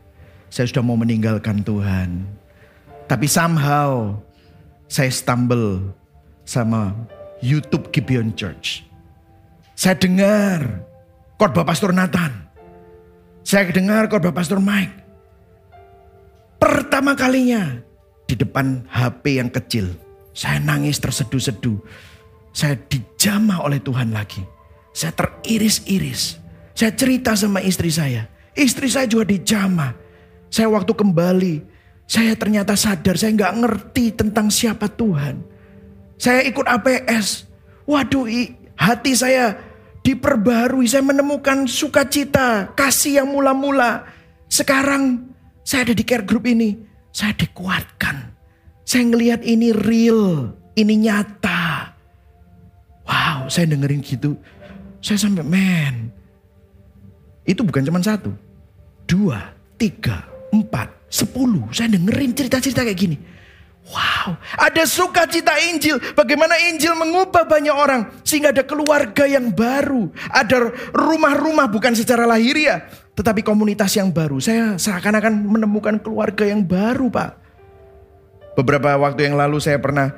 Saya 0.53 0.69
sudah 0.69 0.85
mau 0.85 1.01
meninggalkan 1.01 1.65
Tuhan. 1.65 2.29
Tapi 3.09 3.25
somehow 3.25 4.21
saya 4.85 5.09
stumble 5.09 5.97
sama 6.45 6.93
YouTube 7.41 7.89
Gibeon 7.89 8.37
Church. 8.37 8.85
Saya 9.73 9.97
dengar 9.97 10.85
khotbah 11.41 11.65
Pastor 11.65 11.97
Nathan. 11.97 12.53
Saya 13.41 13.73
dengar 13.73 14.13
khotbah 14.13 14.37
Pastor 14.37 14.61
Mike. 14.61 14.93
Pertama 16.61 17.17
kalinya 17.17 17.81
di 18.29 18.37
depan 18.37 18.85
HP 18.93 19.41
yang 19.41 19.49
kecil. 19.49 19.97
Saya 20.37 20.61
nangis 20.61 21.01
terseduh-seduh. 21.01 21.81
Saya 22.53 22.77
dijamah 22.77 23.65
oleh 23.65 23.81
Tuhan 23.81 24.13
lagi. 24.13 24.45
Saya 24.93 25.17
teriris-iris. 25.17 26.48
Saya 26.79 26.95
cerita 26.95 27.35
sama 27.35 27.59
istri 27.59 27.91
saya. 27.91 28.31
Istri 28.55 28.87
saya 28.87 29.11
juga 29.11 29.27
dijamah. 29.27 29.99
Saya 30.47 30.71
waktu 30.71 30.95
kembali, 30.95 31.55
saya 32.07 32.39
ternyata 32.39 32.79
sadar 32.79 33.19
saya 33.19 33.35
nggak 33.35 33.55
ngerti 33.67 34.15
tentang 34.15 34.47
siapa 34.47 34.87
Tuhan. 34.87 35.43
Saya 36.23 36.47
ikut 36.47 36.63
APS. 36.63 37.51
Waduh, 37.83 38.31
hati 38.79 39.13
saya 39.19 39.59
diperbarui, 40.07 40.87
saya 40.87 41.03
menemukan 41.03 41.67
sukacita, 41.67 42.71
kasih 42.79 43.27
yang 43.27 43.29
mula-mula. 43.35 44.07
Sekarang 44.47 45.35
saya 45.67 45.91
ada 45.91 45.95
di 45.99 46.07
care 46.07 46.23
group 46.23 46.47
ini, 46.47 46.79
saya 47.11 47.35
dikuatkan. 47.35 48.39
Saya 48.87 49.03
ngelihat 49.03 49.43
ini 49.43 49.75
real, 49.75 50.55
ini 50.79 50.95
nyata. 51.11 51.91
Wow, 53.03 53.51
saya 53.51 53.67
dengerin 53.67 53.99
gitu. 53.99 54.39
Saya 55.03 55.19
sampai, 55.19 55.43
men. 55.43 56.18
Itu 57.49 57.65
bukan 57.65 57.81
cuma 57.81 58.05
satu. 58.05 58.37
Dua, 59.09 59.57
tiga, 59.81 60.29
empat, 60.53 60.93
sepuluh. 61.09 61.65
Saya 61.73 61.97
dengerin 61.97 62.37
cerita-cerita 62.37 62.85
kayak 62.85 63.01
gini. 63.01 63.17
Wow, 63.89 64.37
ada 64.61 64.85
sukacita 64.85 65.57
Injil. 65.65 65.97
Bagaimana 66.13 66.61
Injil 66.69 66.93
mengubah 66.93 67.49
banyak 67.49 67.73
orang 67.73 68.21
sehingga 68.21 68.53
ada 68.53 68.61
keluarga 68.61 69.25
yang 69.25 69.49
baru, 69.49 70.13
ada 70.29 70.77
rumah-rumah 70.93 71.73
bukan 71.73 71.97
secara 71.97 72.29
lahiriah, 72.29 72.85
tetapi 73.17 73.41
komunitas 73.41 73.97
yang 73.97 74.13
baru. 74.13 74.45
Saya 74.45 74.77
seakan-akan 74.77 75.41
menemukan 75.41 75.97
keluarga 76.05 76.45
yang 76.45 76.61
baru, 76.61 77.09
Pak. 77.09 77.31
Beberapa 78.61 78.93
waktu 79.01 79.33
yang 79.33 79.41
lalu 79.41 79.57
saya 79.57 79.81
pernah 79.81 80.13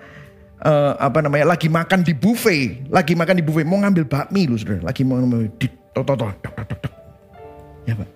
uh, 0.66 0.98
apa 0.98 1.22
namanya 1.22 1.54
lagi 1.54 1.70
makan 1.70 2.02
di 2.02 2.10
buffet, 2.10 2.90
lagi 2.90 3.14
makan 3.14 3.38
di 3.38 3.44
buffet, 3.46 3.62
mau 3.62 3.78
ngambil 3.78 4.02
bakmi 4.02 4.50
lu 4.50 4.58
Saudara, 4.58 4.90
lagi 4.90 5.06
mau 5.06 5.22
di 5.46 5.70
toto 5.94 6.26
Ya, 7.90 7.98
Pak. 7.98 8.08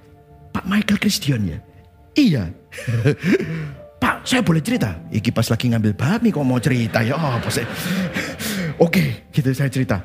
Pak 0.54 0.64
Michael 0.70 0.98
Christian 1.02 1.42
ya. 1.50 1.58
Iya. 2.14 2.42
Pak, 4.02 4.22
saya 4.22 4.46
boleh 4.46 4.62
cerita? 4.62 4.94
Iki 5.10 5.34
pas 5.34 5.50
lagi 5.50 5.66
ngambil 5.66 5.92
bakmi 5.98 6.30
kok 6.30 6.46
mau 6.46 6.62
cerita 6.62 7.02
ya 7.02 7.18
oh, 7.18 7.40
sih? 7.50 7.66
Oke, 8.78 9.26
gitu 9.34 9.50
saya 9.50 9.66
cerita. 9.66 9.98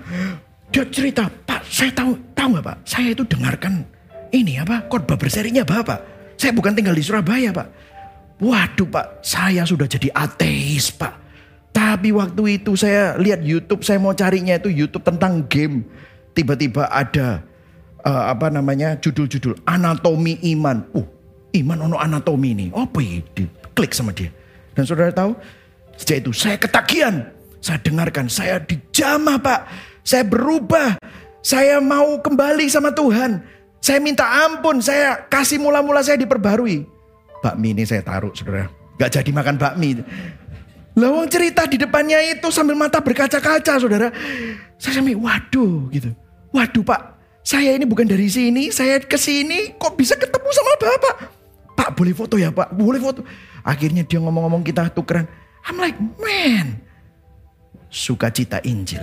Dia 0.74 0.88
cerita, 0.90 1.30
Pak, 1.30 1.62
saya 1.70 1.94
tahu 1.94 2.18
tahu 2.34 2.58
nggak 2.58 2.66
Pak? 2.66 2.78
Saya 2.88 3.14
itu 3.14 3.22
dengarkan 3.28 3.86
ini 4.34 4.58
apa 4.58 4.90
khotbah 4.90 5.20
berserinya 5.20 5.62
Bapak. 5.62 6.00
Saya 6.40 6.56
bukan 6.56 6.74
tinggal 6.74 6.96
di 6.96 7.04
Surabaya 7.04 7.52
Pak. 7.52 7.68
Waduh 8.40 8.88
Pak, 8.88 9.22
saya 9.22 9.68
sudah 9.68 9.86
jadi 9.86 10.10
ateis 10.16 10.96
Pak. 10.96 11.14
Tapi 11.76 12.16
waktu 12.16 12.62
itu 12.62 12.74
saya 12.80 13.20
lihat 13.20 13.44
YouTube, 13.44 13.84
saya 13.84 14.00
mau 14.00 14.16
carinya 14.16 14.56
itu 14.56 14.72
YouTube 14.72 15.04
tentang 15.04 15.46
game. 15.46 15.84
Tiba-tiba 16.34 16.88
ada 16.88 17.44
uh, 18.06 18.24
apa 18.32 18.52
namanya 18.52 18.96
judul-judul 19.00 19.64
anatomi 19.68 20.40
iman. 20.56 20.86
Uh, 20.96 21.08
iman 21.60 21.90
ono 21.90 21.98
anatomi 21.98 22.54
ini. 22.56 22.68
Apa 22.72 23.00
ini? 23.02 23.24
klik 23.74 23.96
sama 23.96 24.12
dia. 24.12 24.28
Dan 24.76 24.84
saudara 24.84 25.12
tahu, 25.12 25.32
sejak 25.96 26.28
itu 26.28 26.32
saya 26.36 26.60
ketagihan. 26.60 27.32
Saya 27.60 27.80
dengarkan, 27.84 28.28
saya 28.32 28.60
dijamah 28.64 29.40
pak. 29.40 29.68
Saya 30.04 30.24
berubah. 30.28 31.00
Saya 31.40 31.80
mau 31.80 32.20
kembali 32.20 32.68
sama 32.68 32.92
Tuhan. 32.92 33.40
Saya 33.80 34.04
minta 34.04 34.28
ampun, 34.48 34.84
saya 34.84 35.24
kasih 35.32 35.60
mula-mula 35.60 36.04
saya 36.04 36.20
diperbarui. 36.20 36.84
Bakmi 37.40 37.72
ini 37.72 37.84
saya 37.88 38.04
taruh 38.04 38.36
saudara. 38.36 38.68
Gak 39.00 39.16
jadi 39.16 39.32
makan 39.32 39.56
bakmi. 39.56 40.04
Lawang 41.00 41.32
cerita 41.32 41.64
di 41.64 41.80
depannya 41.80 42.20
itu 42.36 42.52
sambil 42.52 42.76
mata 42.76 43.00
berkaca-kaca 43.00 43.80
saudara. 43.80 44.12
Saya 44.76 45.00
sampai 45.00 45.16
waduh 45.16 45.88
gitu. 45.96 46.12
Waduh 46.52 46.84
pak, 46.84 47.19
saya 47.50 47.74
ini 47.74 47.82
bukan 47.90 48.06
dari 48.06 48.30
sini, 48.30 48.70
saya 48.70 49.02
ke 49.02 49.18
sini 49.18 49.74
kok 49.74 49.98
bisa 49.98 50.14
ketemu 50.14 50.50
sama 50.54 50.74
bapak. 50.78 51.16
Pak 51.74 51.90
boleh 51.98 52.14
foto 52.14 52.38
ya 52.38 52.54
pak, 52.54 52.70
boleh 52.78 53.02
foto. 53.02 53.26
Akhirnya 53.66 54.06
dia 54.06 54.22
ngomong-ngomong 54.22 54.62
kita 54.62 54.94
tukeran. 54.94 55.26
I'm 55.66 55.82
like, 55.82 55.98
man. 56.22 56.78
Sukacita 57.90 58.62
Injil. 58.62 59.02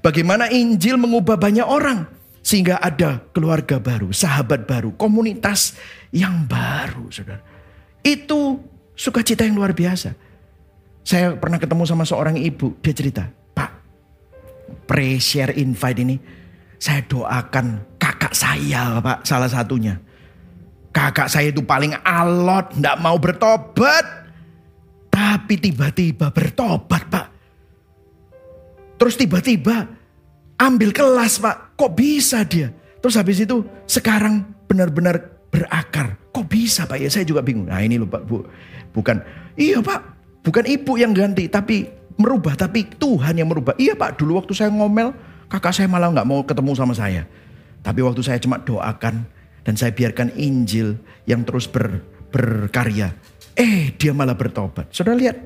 Bagaimana 0.00 0.48
Injil 0.48 0.96
mengubah 0.96 1.36
banyak 1.36 1.68
orang. 1.68 2.08
Sehingga 2.40 2.80
ada 2.80 3.22
keluarga 3.30 3.78
baru, 3.78 4.10
sahabat 4.10 4.66
baru, 4.66 4.96
komunitas 4.96 5.76
yang 6.10 6.48
baru. 6.48 7.06
saudara. 7.12 7.44
Itu 8.02 8.58
sukacita 8.96 9.44
yang 9.44 9.54
luar 9.54 9.76
biasa. 9.76 10.16
Saya 11.04 11.36
pernah 11.36 11.60
ketemu 11.60 11.84
sama 11.86 12.02
seorang 12.02 12.34
ibu. 12.40 12.74
Dia 12.82 12.96
cerita, 12.96 13.30
Pak, 13.30 13.70
pre-share 14.90 15.54
invite 15.54 16.00
ini. 16.02 16.16
Saya 16.82 17.06
doakan 17.06 17.94
kakak 18.02 18.34
saya 18.34 18.98
Pak, 18.98 19.22
salah 19.22 19.46
satunya 19.46 20.02
Kakak 20.90 21.30
saya 21.30 21.54
itu 21.54 21.62
paling 21.62 21.94
alot, 22.02 22.74
tidak 22.74 22.98
mau 22.98 23.16
bertobat. 23.16 24.04
Tapi 25.08 25.56
tiba-tiba 25.56 26.28
bertobat 26.28 27.08
pak. 27.08 27.26
Terus 29.00 29.16
tiba-tiba 29.16 29.88
ambil 30.60 30.92
kelas 30.92 31.40
pak. 31.40 31.78
Kok 31.80 31.92
bisa 31.96 32.44
dia? 32.44 32.68
Terus 33.00 33.16
habis 33.16 33.40
itu 33.40 33.64
sekarang 33.88 34.44
benar-benar 34.68 35.32
berakar. 35.48 36.20
Kok 36.32 36.32
Kok 36.32 36.48
bisa 36.48 36.88
Pak 36.88 36.98
ya? 36.98 37.06
Saya 37.06 37.22
juga 37.22 37.38
bingung. 37.44 37.70
Nah 37.70 37.78
ini 37.84 38.00
loh 38.00 38.10
Pak, 38.10 38.26
Bu. 38.26 38.42
Bukan, 38.90 39.22
iya 39.54 39.78
Pak, 39.78 40.00
bukan 40.42 40.64
ibu 40.66 40.98
yang 40.98 41.14
ganti, 41.14 41.46
tapi 41.46 41.86
merubah, 42.18 42.58
tapi 42.58 42.88
Tuhan 42.98 43.38
yang 43.38 43.46
merubah. 43.46 43.78
Iya 43.78 43.94
Pak, 43.94 44.18
dulu 44.18 44.42
waktu 44.42 44.52
saya 44.58 44.74
ngomel, 44.74 45.14
kakak 45.52 45.76
saya 45.76 45.88
malah 45.92 46.08
nggak 46.08 46.24
mau 46.24 46.40
ketemu 46.40 46.72
sama 46.72 46.96
saya. 46.96 47.28
Tapi 47.84 48.00
waktu 48.00 48.24
saya 48.24 48.40
cuma 48.40 48.56
doakan 48.56 49.28
dan 49.68 49.74
saya 49.76 49.92
biarkan 49.92 50.32
Injil 50.40 50.96
yang 51.28 51.44
terus 51.44 51.68
ber, 51.68 52.00
berkarya. 52.32 53.12
Eh, 53.52 53.92
dia 54.00 54.16
malah 54.16 54.32
bertobat. 54.32 54.88
Saudara 54.88 55.12
lihat 55.12 55.36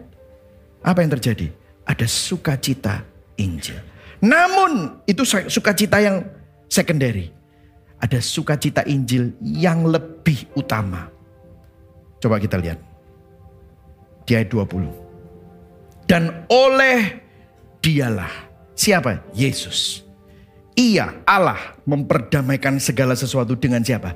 apa 0.87 1.03
yang 1.03 1.11
terjadi? 1.19 1.51
Ada 1.83 2.07
sukacita 2.07 3.03
Injil. 3.43 3.83
Namun 4.23 5.03
itu 5.11 5.27
sukacita 5.27 5.99
yang 5.99 6.23
secondary. 6.71 7.35
Ada 7.99 8.23
sukacita 8.23 8.87
Injil 8.87 9.35
yang 9.43 9.91
lebih 9.91 10.47
utama. 10.55 11.11
Coba 12.23 12.39
kita 12.39 12.63
lihat. 12.63 12.79
Di 14.23 14.39
ayat 14.39 14.55
20. 14.55 16.07
Dan 16.07 16.47
oleh 16.47 17.19
dialah. 17.83 18.45
Siapa? 18.77 19.24
Yesus. 19.33 20.05
Ia, 20.77 21.24
Allah, 21.24 21.81
memperdamaikan 21.89 22.77
segala 22.77 23.16
sesuatu 23.16 23.57
dengan 23.57 23.81
siapa? 23.81 24.12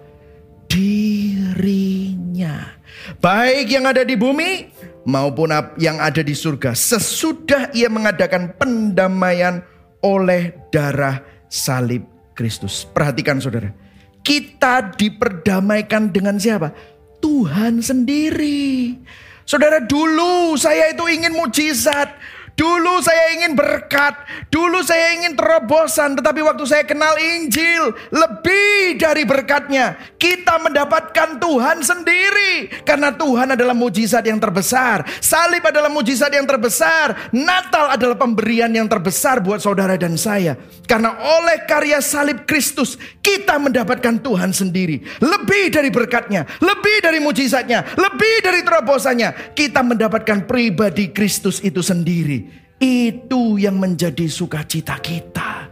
Dirinya. 0.69 2.77
Baik 3.17 3.73
yang 3.73 3.89
ada 3.89 4.05
di 4.05 4.21
bumi 4.21 4.69
maupun 5.09 5.49
yang 5.81 5.97
ada 5.97 6.21
di 6.21 6.37
surga. 6.37 6.77
Sesudah 6.77 7.73
ia 7.73 7.89
mengadakan 7.89 8.53
pendamaian 8.61 9.65
oleh 10.05 10.53
darah 10.69 11.25
salib 11.49 12.05
Kristus. 12.37 12.85
Perhatikan 12.85 13.41
saudara. 13.41 13.73
Kita 14.21 14.93
diperdamaikan 15.01 16.13
dengan 16.13 16.37
siapa? 16.37 16.77
Tuhan 17.25 17.81
sendiri. 17.81 19.01
Saudara 19.49 19.81
dulu 19.81 20.61
saya 20.61 20.93
itu 20.93 21.09
ingin 21.09 21.35
mujizat. 21.35 22.15
Dulu 22.61 23.01
saya 23.01 23.41
ingin 23.41 23.57
berkat, 23.57 24.21
dulu 24.53 24.85
saya 24.85 25.17
ingin 25.17 25.33
terobosan, 25.33 26.13
tetapi 26.21 26.45
waktu 26.45 26.69
saya 26.69 26.85
kenal 26.85 27.17
Injil, 27.17 27.97
lebih 28.13 29.01
dari 29.01 29.25
berkatnya, 29.25 29.97
kita 30.21 30.61
mendapatkan 30.61 31.41
Tuhan 31.41 31.81
sendiri. 31.81 32.85
Karena 32.85 33.17
Tuhan 33.17 33.57
adalah 33.57 33.73
mujizat 33.73 34.29
yang 34.29 34.37
terbesar, 34.37 35.09
salib 35.25 35.65
adalah 35.65 35.89
mujizat 35.89 36.29
yang 36.37 36.45
terbesar, 36.45 37.33
Natal 37.33 37.97
adalah 37.97 38.21
pemberian 38.21 38.69
yang 38.69 38.85
terbesar 38.93 39.41
buat 39.41 39.65
saudara 39.65 39.97
dan 39.97 40.21
saya. 40.21 40.53
Karena 40.85 41.17
oleh 41.17 41.65
karya 41.65 42.05
salib 42.05 42.45
Kristus, 42.45 43.01
kita 43.25 43.57
mendapatkan 43.57 44.21
Tuhan 44.21 44.53
sendiri. 44.53 45.01
Lebih 45.25 45.73
dari 45.73 45.89
berkatnya, 45.89 46.45
lebih 46.61 47.09
dari 47.09 47.25
mujizatnya, 47.25 47.97
lebih 47.97 48.45
dari 48.45 48.61
terobosannya, 48.61 49.57
kita 49.57 49.81
mendapatkan 49.81 50.45
pribadi 50.45 51.09
Kristus 51.09 51.65
itu 51.65 51.81
sendiri. 51.81 52.50
Itu 52.81 53.61
yang 53.61 53.77
menjadi 53.77 54.25
sukacita 54.25 54.97
kita. 55.05 55.69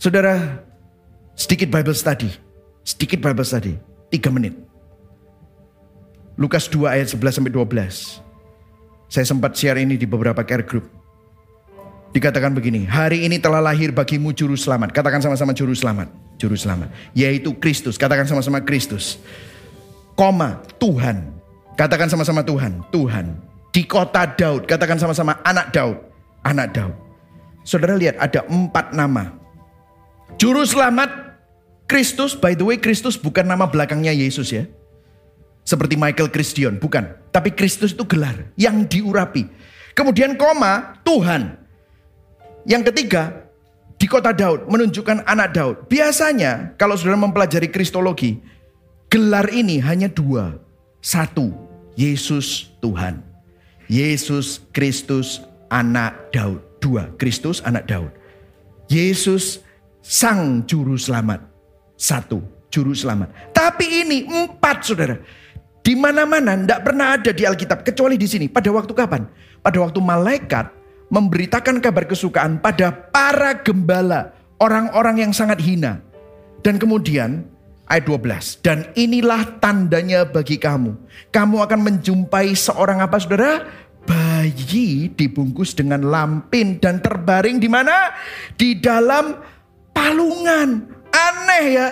Saudara, 0.00 0.64
sedikit 1.36 1.68
Bible 1.68 1.92
study. 1.92 2.32
Sedikit 2.80 3.20
Bible 3.20 3.44
study. 3.44 3.76
Tiga 4.08 4.32
menit. 4.32 4.56
Lukas 6.40 6.64
2 6.72 6.88
ayat 6.88 7.12
11 7.12 7.44
sampai 7.44 7.52
12. 7.52 8.24
Saya 9.12 9.26
sempat 9.28 9.52
share 9.52 9.84
ini 9.84 10.00
di 10.00 10.08
beberapa 10.08 10.40
care 10.48 10.64
group. 10.64 10.88
Dikatakan 12.08 12.56
begini, 12.56 12.88
hari 12.88 13.28
ini 13.28 13.36
telah 13.36 13.60
lahir 13.60 13.92
bagimu 13.92 14.32
juru 14.32 14.56
selamat. 14.56 14.96
Katakan 14.96 15.20
sama-sama 15.20 15.52
juru 15.52 15.76
selamat. 15.76 16.08
Juru 16.40 16.56
selamat. 16.56 16.88
Yaitu 17.12 17.52
Kristus. 17.60 18.00
Katakan 18.00 18.24
sama-sama 18.24 18.64
Kristus. 18.64 19.20
Koma, 20.16 20.64
Tuhan. 20.80 21.36
Katakan 21.76 22.08
sama-sama 22.08 22.40
Tuhan. 22.40 22.80
Tuhan 22.88 23.47
di 23.78 23.86
kota 23.86 24.26
Daud. 24.26 24.66
Katakan 24.66 24.98
sama-sama 24.98 25.38
anak 25.46 25.70
Daud. 25.70 26.02
Anak 26.42 26.74
Daud. 26.74 26.98
Saudara 27.62 27.94
lihat 27.94 28.18
ada 28.18 28.42
empat 28.50 28.90
nama. 28.90 29.38
Juru 30.34 30.66
selamat 30.66 31.38
Kristus. 31.86 32.34
By 32.34 32.58
the 32.58 32.66
way 32.66 32.82
Kristus 32.82 33.14
bukan 33.14 33.46
nama 33.46 33.70
belakangnya 33.70 34.10
Yesus 34.10 34.50
ya. 34.50 34.66
Seperti 35.62 35.94
Michael 35.94 36.34
Christian. 36.34 36.82
Bukan. 36.82 37.30
Tapi 37.30 37.54
Kristus 37.54 37.94
itu 37.94 38.02
gelar. 38.02 38.50
Yang 38.58 38.98
diurapi. 38.98 39.46
Kemudian 39.94 40.34
koma 40.34 40.98
Tuhan. 41.06 41.54
Yang 42.66 42.82
ketiga 42.90 43.46
di 43.94 44.10
kota 44.10 44.34
Daud 44.34 44.66
menunjukkan 44.66 45.22
anak 45.22 45.54
Daud. 45.54 45.76
Biasanya 45.86 46.74
kalau 46.74 46.98
saudara 46.98 47.14
mempelajari 47.14 47.70
kristologi. 47.70 48.42
Gelar 49.06 49.46
ini 49.54 49.78
hanya 49.78 50.10
dua. 50.10 50.58
Satu. 50.98 51.54
Yesus 51.94 52.74
Tuhan. 52.82 53.27
Yesus 53.88 54.60
Kristus 54.70 55.40
anak 55.72 56.30
Daud. 56.30 56.60
Dua, 56.78 57.10
Kristus 57.18 57.64
anak 57.64 57.88
Daud. 57.88 58.12
Yesus 58.86 59.64
sang 60.04 60.62
juru 60.68 60.94
selamat. 60.94 61.42
Satu, 61.98 62.38
juru 62.70 62.94
selamat. 62.94 63.50
Tapi 63.50 64.06
ini 64.06 64.28
empat 64.28 64.86
saudara. 64.86 65.16
Di 65.82 65.96
mana-mana 65.96 66.54
tidak 66.54 66.80
pernah 66.84 67.16
ada 67.16 67.32
di 67.32 67.42
Alkitab. 67.48 67.82
Kecuali 67.82 68.14
di 68.20 68.28
sini. 68.28 68.46
Pada 68.46 68.68
waktu 68.70 68.92
kapan? 68.92 69.24
Pada 69.64 69.80
waktu 69.82 69.98
malaikat 69.98 70.70
memberitakan 71.08 71.80
kabar 71.80 72.04
kesukaan 72.04 72.60
pada 72.60 72.92
para 72.92 73.56
gembala. 73.58 74.36
Orang-orang 74.60 75.26
yang 75.26 75.32
sangat 75.32 75.58
hina. 75.64 76.04
Dan 76.60 76.76
kemudian 76.76 77.48
ayat 77.88 78.04
12. 78.04 78.60
Dan 78.62 78.78
inilah 78.94 79.58
tandanya 79.58 80.28
bagi 80.28 80.60
kamu. 80.60 80.94
Kamu 81.32 81.56
akan 81.64 81.80
menjumpai 81.82 82.52
seorang 82.54 83.00
apa 83.00 83.16
saudara? 83.18 83.64
Bayi 84.08 85.12
dibungkus 85.12 85.76
dengan 85.76 86.00
lampin 86.04 86.80
dan 86.80 87.00
terbaring 87.00 87.60
di 87.60 87.68
mana? 87.68 88.12
Di 88.56 88.76
dalam 88.78 89.36
palungan. 89.92 90.88
Aneh 91.08 91.66
ya. 91.72 91.88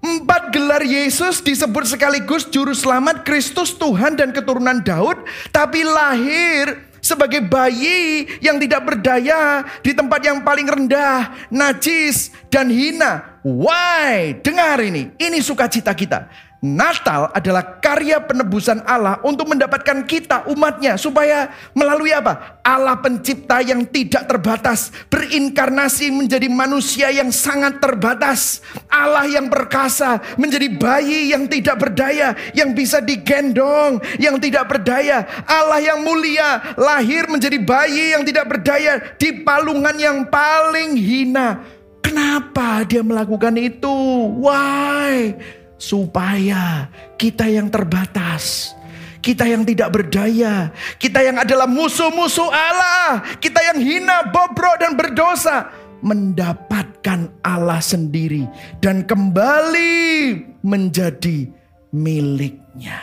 Empat 0.00 0.48
gelar 0.48 0.80
Yesus 0.80 1.44
disebut 1.44 1.84
sekaligus 1.84 2.48
juru 2.48 2.72
selamat 2.72 3.20
Kristus 3.20 3.76
Tuhan 3.76 4.16
dan 4.16 4.32
keturunan 4.32 4.80
Daud. 4.80 5.20
Tapi 5.52 5.84
lahir 5.84 6.89
sebagai 7.00 7.44
bayi 7.44 8.28
yang 8.44 8.60
tidak 8.60 8.84
berdaya 8.86 9.64
di 9.80 9.92
tempat 9.92 10.20
yang 10.24 10.44
paling 10.44 10.68
rendah, 10.68 11.48
najis 11.52 12.32
dan 12.52 12.68
hina. 12.68 13.40
Why? 13.40 14.36
Dengar 14.44 14.80
ini, 14.84 15.12
ini 15.16 15.40
sukacita 15.40 15.92
kita. 15.96 16.28
Natal 16.60 17.32
adalah 17.32 17.80
karya 17.80 18.20
penebusan 18.20 18.84
Allah 18.84 19.16
untuk 19.24 19.48
mendapatkan 19.48 20.04
kita 20.04 20.44
umatnya 20.52 21.00
supaya 21.00 21.48
melalui 21.72 22.12
apa? 22.12 22.60
Allah 22.60 23.00
pencipta 23.00 23.64
yang 23.64 23.88
tidak 23.88 24.28
terbatas 24.28 24.92
berinkarnasi 25.08 26.12
menjadi 26.12 26.52
manusia 26.52 27.08
yang 27.08 27.32
sangat 27.32 27.80
terbatas. 27.80 28.60
Allah 28.92 29.24
yang 29.24 29.48
perkasa 29.48 30.20
menjadi 30.36 30.68
bayi 30.76 31.32
yang 31.32 31.48
tidak 31.48 31.80
berdaya 31.80 32.36
yang 32.52 32.76
bisa 32.76 33.00
digendong 33.00 33.96
yang 34.20 34.36
tidak 34.36 34.68
berdaya. 34.68 35.24
Allah 35.48 35.80
yang 35.80 36.04
mulia 36.04 36.76
lahir 36.76 37.24
menjadi 37.24 37.56
bayi 37.56 38.12
yang 38.12 38.20
tidak 38.20 38.52
berdaya 38.52 39.00
di 39.16 39.32
palungan 39.40 39.96
yang 39.96 40.28
paling 40.28 40.92
hina. 40.92 41.64
Kenapa 42.04 42.84
dia 42.84 43.00
melakukan 43.00 43.56
itu? 43.56 43.96
Why? 44.44 45.32
Supaya 45.80 46.92
kita 47.16 47.48
yang 47.48 47.72
terbatas, 47.72 48.76
kita 49.24 49.48
yang 49.48 49.64
tidak 49.64 49.88
berdaya, 49.88 50.68
kita 51.00 51.24
yang 51.24 51.40
adalah 51.40 51.64
musuh-musuh 51.64 52.52
Allah, 52.52 53.24
kita 53.40 53.64
yang 53.72 53.80
hina, 53.80 54.28
bobrok 54.28 54.76
dan 54.76 54.92
berdosa 54.92 55.72
mendapatkan 56.04 57.32
Allah 57.40 57.80
sendiri 57.80 58.44
dan 58.84 59.08
kembali 59.08 60.36
menjadi 60.60 61.48
miliknya. 61.96 63.00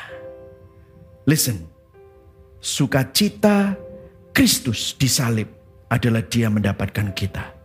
Listen, 1.26 1.66
sukacita 2.62 3.74
Kristus 4.38 4.94
disalib 4.94 5.50
adalah 5.90 6.22
dia 6.22 6.54
mendapatkan 6.54 7.10
kita. 7.18 7.58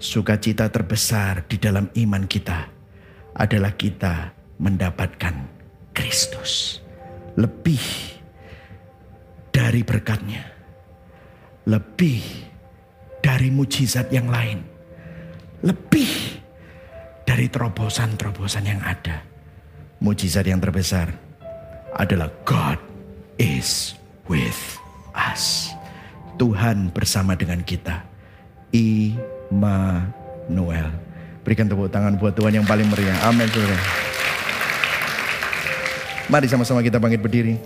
Sukacita 0.00 0.68
terbesar 0.72 1.44
di 1.44 1.60
dalam 1.60 1.92
iman 1.92 2.24
kita 2.24 2.79
adalah 3.40 3.72
kita 3.72 4.36
mendapatkan 4.60 5.32
Kristus. 5.96 6.84
Lebih 7.40 7.80
dari 9.48 9.80
berkatnya. 9.80 10.44
Lebih 11.64 12.20
dari 13.24 13.48
mujizat 13.48 14.12
yang 14.12 14.28
lain. 14.28 14.60
Lebih 15.64 16.36
dari 17.24 17.48
terobosan-terobosan 17.48 18.68
yang 18.68 18.84
ada. 18.84 19.24
Mujizat 20.04 20.44
yang 20.44 20.60
terbesar 20.60 21.08
adalah 21.96 22.28
God 22.44 22.76
is 23.40 23.96
with 24.28 24.76
us. 25.16 25.72
Tuhan 26.36 26.92
bersama 26.92 27.32
dengan 27.36 27.64
kita. 27.64 28.04
Immanuel. 28.72 30.10
Berikan 31.50 31.66
tepuk 31.66 31.90
tangan 31.90 32.14
buat 32.14 32.30
Tuhan 32.30 32.62
yang 32.62 32.66
paling 32.70 32.86
meriah. 32.86 33.26
Amin 33.26 33.50
saudara. 33.50 33.74
Mari 36.30 36.46
sama-sama 36.46 36.78
kita 36.78 37.02
bangkit 37.02 37.18
berdiri. 37.18 37.58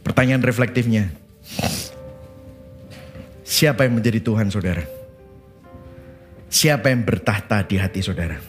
Pertanyaan 0.00 0.40
reflektifnya. 0.40 1.12
Siapa 3.44 3.84
yang 3.84 4.00
menjadi 4.00 4.16
Tuhan 4.16 4.48
saudara? 4.48 4.80
Siapa 6.48 6.88
yang 6.88 7.04
bertahta 7.04 7.68
di 7.68 7.76
hati 7.76 8.00
saudara? 8.00 8.40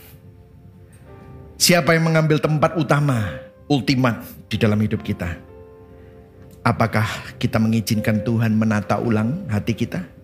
Siapa 1.60 1.92
yang 1.92 2.08
mengambil 2.08 2.40
tempat 2.40 2.80
utama, 2.80 3.36
ultimat 3.68 4.24
di 4.48 4.56
dalam 4.56 4.80
hidup 4.80 5.04
kita? 5.04 5.28
Apakah 6.64 7.36
kita 7.36 7.60
mengizinkan 7.60 8.24
Tuhan 8.24 8.56
menata 8.56 8.96
ulang 8.96 9.44
hati 9.52 9.76
kita? 9.76 10.21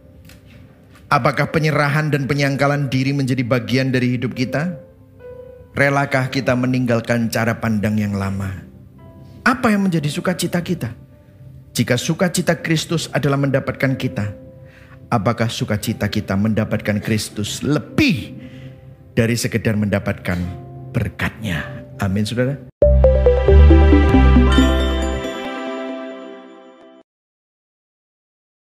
Apakah 1.08 1.47
penyerahan 1.55 2.12
dan 2.12 2.28
penyangkalan 2.28 2.91
diri 2.91 3.16
menjadi 3.16 3.39
bagian 3.47 3.95
dari 3.95 4.20
hidup 4.20 4.36
kita? 4.36 4.76
Relakah 5.72 6.28
kita 6.28 6.51
meninggalkan 6.51 7.32
cara 7.32 7.55
pandang 7.64 7.95
yang 7.95 8.12
lama? 8.12 8.51
Apa 9.47 9.72
yang 9.72 9.88
menjadi 9.88 10.12
sukacita 10.12 10.60
kita? 10.60 10.91
Jika 11.72 11.95
sukacita 11.95 12.60
Kristus 12.60 13.08
adalah 13.16 13.39
mendapatkan 13.39 13.95
kita, 13.95 14.36
apakah 15.08 15.47
sukacita 15.47 16.12
kita 16.12 16.36
mendapatkan 16.36 16.99
Kristus 16.99 17.64
lebih 17.64 18.36
dari 19.16 19.39
sekedar 19.39 19.80
mendapatkan 19.80 20.43
berkatnya? 20.91 21.88
Amin, 22.03 22.28
saudara. 22.28 22.60